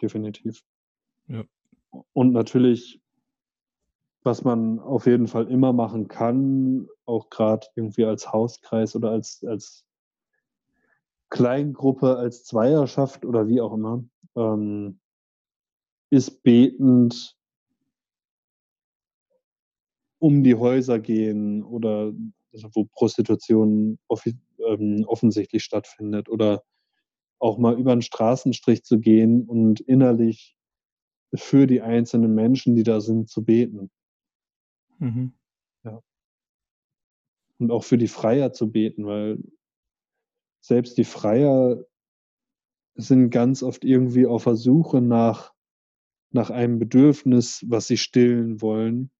Definitiv. 0.00 0.64
Ja. 1.26 1.44
Und 2.12 2.32
natürlich, 2.32 3.00
was 4.22 4.44
man 4.44 4.80
auf 4.80 5.06
jeden 5.06 5.26
Fall 5.26 5.48
immer 5.50 5.72
machen 5.72 6.08
kann, 6.08 6.88
auch 7.04 7.28
gerade 7.30 7.66
irgendwie 7.76 8.04
als 8.04 8.32
Hauskreis 8.32 8.96
oder 8.96 9.10
als, 9.10 9.44
als 9.44 9.84
Kleingruppe, 11.28 12.16
als 12.16 12.44
Zweierschaft 12.44 13.24
oder 13.26 13.46
wie 13.48 13.60
auch 13.60 13.74
immer, 13.74 14.04
ähm, 14.34 15.00
ist 16.10 16.42
betend 16.42 17.37
um 20.18 20.42
die 20.42 20.54
Häuser 20.54 20.98
gehen 20.98 21.62
oder 21.62 22.12
also 22.52 22.70
wo 22.74 22.84
Prostitution 22.84 23.98
ähm, 24.66 25.04
offensichtlich 25.06 25.62
stattfindet 25.62 26.28
oder 26.28 26.62
auch 27.38 27.58
mal 27.58 27.78
über 27.78 27.94
den 27.94 28.02
Straßenstrich 28.02 28.82
zu 28.82 28.98
gehen 28.98 29.44
und 29.44 29.80
innerlich 29.80 30.56
für 31.34 31.66
die 31.66 31.82
einzelnen 31.82 32.34
Menschen, 32.34 32.74
die 32.74 32.82
da 32.82 33.00
sind, 33.00 33.28
zu 33.28 33.44
beten. 33.44 33.90
Mhm. 34.98 35.32
Ja. 35.84 36.02
Und 37.58 37.70
auch 37.70 37.84
für 37.84 37.98
die 37.98 38.08
Freier 38.08 38.52
zu 38.52 38.70
beten, 38.70 39.06
weil 39.06 39.38
selbst 40.60 40.98
die 40.98 41.04
Freier 41.04 41.84
sind 42.94 43.30
ganz 43.30 43.62
oft 43.62 43.84
irgendwie 43.84 44.26
auf 44.26 44.44
der 44.44 44.56
Suche 44.56 45.00
nach, 45.00 45.52
nach 46.30 46.50
einem 46.50 46.78
Bedürfnis, 46.78 47.64
was 47.68 47.86
sie 47.86 47.96
stillen 47.96 48.60
wollen, 48.60 49.10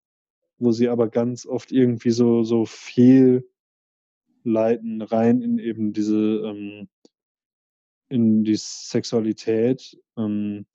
wo 0.59 0.73
sie 0.73 0.89
aber 0.89 1.09
ganz 1.09 1.47
oft 1.47 1.73
irgendwie 1.73 2.11
so, 2.11 2.43
so 2.43 2.65
viel 2.65 3.49
leiten 4.45 5.03
rein 5.03 5.43
in 5.43 5.59
eben 5.59 5.93
diese, 5.93 6.17
ähm, 6.17 6.89
in 8.09 8.45
die 8.45 8.57
Sexualität, 8.57 9.99
ähm, 10.17 10.67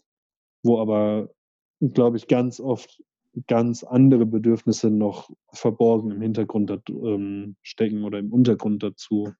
wo 0.63 0.79
aber, 0.79 1.33
glaube 1.79 2.17
ich, 2.17 2.27
ganz 2.27 2.59
oft 2.59 3.03
ganz 3.47 3.83
andere 3.83 4.25
Bedürfnisse 4.25 4.91
noch 4.91 5.29
verborgen 5.51 6.11
im 6.11 6.21
Hintergrund 6.21 6.71
ähm, 6.89 7.55
stecken 7.61 8.03
oder 8.03 8.19
im 8.19 8.31
Untergrund 8.31 8.83
dazu 8.83 9.33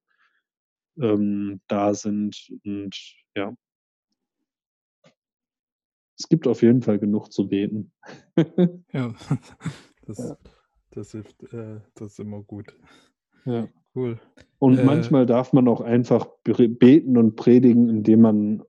ähm, 1.00 1.60
da 1.68 1.94
sind. 1.94 2.50
Und 2.64 2.96
ja, 3.36 3.54
es 6.18 6.28
gibt 6.28 6.46
auf 6.46 6.62
jeden 6.62 6.82
Fall 6.82 6.98
genug 6.98 7.32
zu 7.32 7.48
beten. 7.48 7.92
ja, 8.92 9.14
das, 10.06 10.18
ja. 10.18 10.36
das 10.90 11.12
hilft, 11.12 11.42
äh, 11.52 11.80
das 11.94 12.12
ist 12.12 12.20
immer 12.20 12.42
gut. 12.42 12.76
Ja. 13.44 13.68
Cool. 13.94 14.18
Und 14.58 14.78
äh, 14.78 14.84
manchmal 14.84 15.24
darf 15.24 15.52
man 15.52 15.68
auch 15.68 15.80
einfach 15.80 16.26
beten 16.42 17.16
und 17.16 17.36
predigen, 17.36 17.88
indem 17.88 18.22
man 18.22 18.62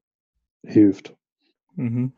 hilft. 0.63 1.15
Mhm. 1.75 2.13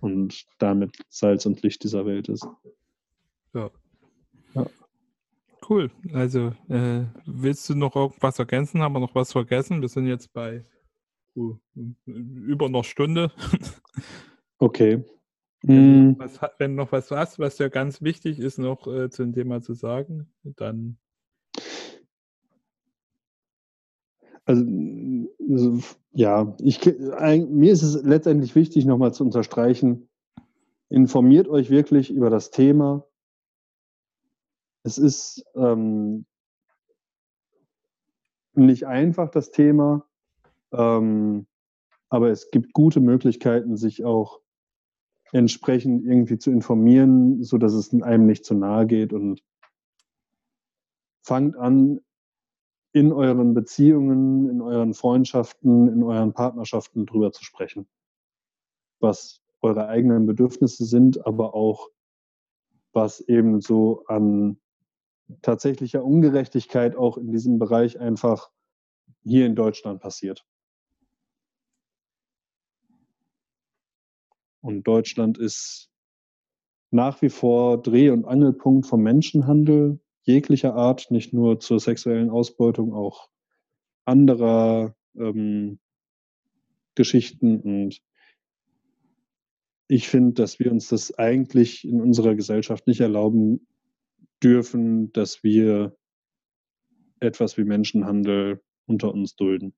Und 0.00 0.46
damit 0.58 0.96
Salz 1.08 1.46
und 1.46 1.62
Licht 1.62 1.84
dieser 1.84 2.06
Welt 2.06 2.28
ist. 2.28 2.46
Ja. 3.54 3.70
ja. 4.54 4.66
Cool. 5.68 5.90
Also, 6.12 6.52
äh, 6.68 7.04
willst 7.26 7.68
du 7.68 7.74
noch 7.74 7.94
irgendwas 7.94 8.38
ergänzen? 8.38 8.80
Haben 8.80 8.94
wir 8.94 9.00
noch 9.00 9.14
was 9.14 9.32
vergessen? 9.32 9.80
Wir 9.80 9.88
sind 9.88 10.06
jetzt 10.06 10.32
bei 10.32 10.64
uh, 11.36 11.56
über 12.06 12.66
einer 12.66 12.84
Stunde. 12.84 13.30
okay. 14.58 15.04
Wenn, 15.62 16.10
mm. 16.10 16.18
was, 16.18 16.40
wenn 16.58 16.74
noch 16.74 16.92
was 16.92 17.10
hast, 17.10 17.38
was 17.38 17.58
ja 17.58 17.68
ganz 17.68 18.00
wichtig 18.00 18.38
ist, 18.38 18.58
noch 18.58 18.86
äh, 18.86 19.10
zum 19.10 19.32
Thema 19.32 19.60
zu 19.60 19.74
sagen, 19.74 20.32
dann. 20.44 20.98
Also, 24.44 24.64
ja, 26.12 26.56
ich, 26.60 26.84
mir 26.86 27.70
ist 27.70 27.82
es 27.82 28.02
letztendlich 28.02 28.54
wichtig, 28.54 28.86
nochmal 28.86 29.12
zu 29.12 29.24
unterstreichen, 29.24 30.08
informiert 30.88 31.48
euch 31.48 31.68
wirklich 31.68 32.10
über 32.10 32.30
das 32.30 32.50
Thema. 32.50 33.04
Es 34.84 34.96
ist 34.96 35.44
ähm, 35.54 36.24
nicht 38.54 38.86
einfach, 38.86 39.28
das 39.28 39.50
Thema, 39.50 40.06
ähm, 40.72 41.46
aber 42.08 42.30
es 42.30 42.50
gibt 42.50 42.72
gute 42.72 43.00
Möglichkeiten, 43.00 43.76
sich 43.76 44.04
auch 44.04 44.40
entsprechend 45.32 46.04
irgendwie 46.04 46.38
zu 46.38 46.50
informieren, 46.50 47.42
so 47.42 47.58
dass 47.58 47.74
es 47.74 47.92
einem 48.02 48.26
nicht 48.26 48.44
zu 48.44 48.54
nahe 48.54 48.86
geht 48.86 49.12
und 49.12 49.42
fangt 51.22 51.56
an, 51.56 52.00
in 52.92 53.12
euren 53.12 53.54
Beziehungen, 53.54 54.48
in 54.48 54.62
euren 54.62 54.94
Freundschaften, 54.94 55.88
in 55.88 56.02
euren 56.02 56.32
Partnerschaften 56.32 57.06
drüber 57.06 57.32
zu 57.32 57.44
sprechen, 57.44 57.86
was 59.00 59.42
eure 59.60 59.88
eigenen 59.88 60.26
Bedürfnisse 60.26 60.84
sind, 60.84 61.26
aber 61.26 61.54
auch 61.54 61.90
was 62.92 63.20
eben 63.20 63.60
so 63.60 64.04
an 64.06 64.58
tatsächlicher 65.42 66.02
Ungerechtigkeit 66.02 66.96
auch 66.96 67.18
in 67.18 67.30
diesem 67.30 67.58
Bereich 67.58 68.00
einfach 68.00 68.50
hier 69.22 69.46
in 69.46 69.54
Deutschland 69.54 70.00
passiert. 70.00 70.46
Und 74.60 74.86
Deutschland 74.86 75.38
ist 75.38 75.90
nach 76.90 77.22
wie 77.22 77.28
vor 77.28 77.80
Dreh- 77.82 78.10
und 78.10 78.24
Angelpunkt 78.24 78.86
vom 78.86 79.02
Menschenhandel 79.02 80.00
jeglicher 80.22 80.74
Art, 80.74 81.10
nicht 81.10 81.32
nur 81.32 81.60
zur 81.60 81.80
sexuellen 81.80 82.30
Ausbeutung, 82.30 82.92
auch 82.92 83.28
anderer 84.04 84.94
ähm, 85.16 85.78
Geschichten. 86.94 87.60
Und 87.60 88.00
ich 89.88 90.08
finde, 90.08 90.34
dass 90.34 90.58
wir 90.58 90.70
uns 90.70 90.88
das 90.88 91.16
eigentlich 91.18 91.86
in 91.86 92.00
unserer 92.00 92.34
Gesellschaft 92.34 92.86
nicht 92.86 93.00
erlauben 93.00 93.66
dürfen, 94.42 95.12
dass 95.12 95.42
wir 95.42 95.96
etwas 97.20 97.56
wie 97.56 97.64
Menschenhandel 97.64 98.62
unter 98.86 99.12
uns 99.12 99.34
dulden. 99.34 99.74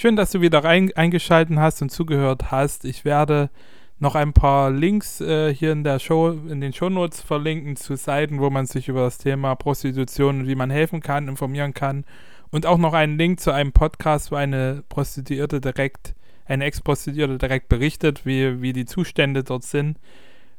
Schön, 0.00 0.16
dass 0.16 0.30
du 0.30 0.40
wieder 0.40 0.64
rein, 0.64 0.90
eingeschaltet 0.94 1.58
hast 1.58 1.82
und 1.82 1.90
zugehört 1.90 2.50
hast. 2.50 2.86
Ich 2.86 3.04
werde 3.04 3.50
noch 3.98 4.14
ein 4.14 4.32
paar 4.32 4.70
Links 4.70 5.20
äh, 5.20 5.54
hier 5.54 5.72
in 5.72 5.84
der 5.84 5.98
Show, 5.98 6.30
in 6.30 6.62
den 6.62 6.72
Shownotes 6.72 7.20
verlinken 7.20 7.76
zu 7.76 7.96
Seiten, 7.96 8.40
wo 8.40 8.48
man 8.48 8.64
sich 8.64 8.88
über 8.88 9.02
das 9.02 9.18
Thema 9.18 9.54
Prostitution 9.56 10.40
und 10.40 10.48
wie 10.48 10.54
man 10.54 10.70
helfen 10.70 11.02
kann, 11.02 11.28
informieren 11.28 11.74
kann. 11.74 12.06
Und 12.50 12.64
auch 12.64 12.78
noch 12.78 12.94
einen 12.94 13.18
Link 13.18 13.40
zu 13.40 13.50
einem 13.50 13.72
Podcast, 13.72 14.32
wo 14.32 14.36
eine 14.36 14.84
Prostituierte 14.88 15.60
direkt, 15.60 16.14
eine 16.46 16.64
Ex-Prostituierte 16.64 17.36
direkt 17.36 17.68
berichtet, 17.68 18.24
wie, 18.24 18.62
wie 18.62 18.72
die 18.72 18.86
Zustände 18.86 19.44
dort 19.44 19.64
sind. 19.64 19.98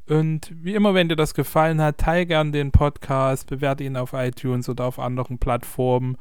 Und 0.07 0.51
wie 0.61 0.75
immer, 0.75 0.93
wenn 0.93 1.09
dir 1.09 1.15
das 1.15 1.33
gefallen 1.33 1.81
hat, 1.81 1.97
teile 1.97 2.27
gern 2.27 2.51
den 2.51 2.71
Podcast, 2.71 3.49
bewerte 3.49 3.85
ihn 3.85 3.97
auf 3.97 4.13
iTunes 4.13 4.69
oder 4.69 4.85
auf 4.85 4.99
anderen 4.99 5.39
Plattformen. 5.39 6.17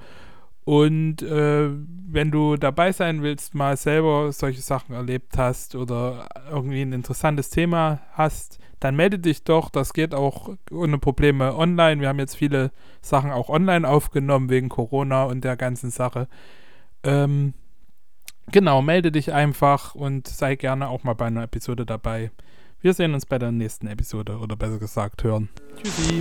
Und 0.71 1.21
äh, 1.23 1.69
wenn 1.69 2.31
du 2.31 2.55
dabei 2.55 2.93
sein 2.93 3.25
willst, 3.25 3.57
mal 3.57 3.77
selber 3.77 4.31
solche 4.31 4.61
Sachen 4.61 4.95
erlebt 4.95 5.37
hast 5.37 5.75
oder 5.75 6.29
irgendwie 6.49 6.83
ein 6.83 6.93
interessantes 6.93 7.51
Thema 7.51 7.99
hast, 8.13 8.61
dann 8.79 8.95
melde 8.95 9.19
dich 9.19 9.43
doch. 9.43 9.69
Das 9.69 9.93
geht 9.93 10.15
auch 10.15 10.55
ohne 10.71 10.99
Probleme 10.99 11.57
online. 11.57 12.01
Wir 12.01 12.07
haben 12.07 12.21
jetzt 12.21 12.37
viele 12.37 12.71
Sachen 13.03 13.33
auch 13.33 13.49
online 13.49 13.89
aufgenommen 13.89 14.49
wegen 14.49 14.69
Corona 14.69 15.25
und 15.25 15.43
der 15.43 15.57
ganzen 15.57 15.91
Sache. 15.91 16.29
Ähm, 17.03 17.55
genau, 18.53 18.81
melde 18.81 19.11
dich 19.11 19.33
einfach 19.33 19.97
und 19.97 20.29
sei 20.29 20.55
gerne 20.55 20.87
auch 20.87 21.03
mal 21.03 21.15
bei 21.15 21.27
einer 21.27 21.43
Episode 21.43 21.85
dabei. 21.85 22.31
Wir 22.81 22.95
sehen 22.95 23.15
uns 23.15 23.27
bei 23.27 23.41
der 23.41 23.51
nächsten 23.51 23.89
Episode 23.89 24.39
oder 24.39 24.55
besser 24.55 24.79
gesagt 24.79 25.25
hören. 25.25 25.49
Tschüssi. 25.83 26.21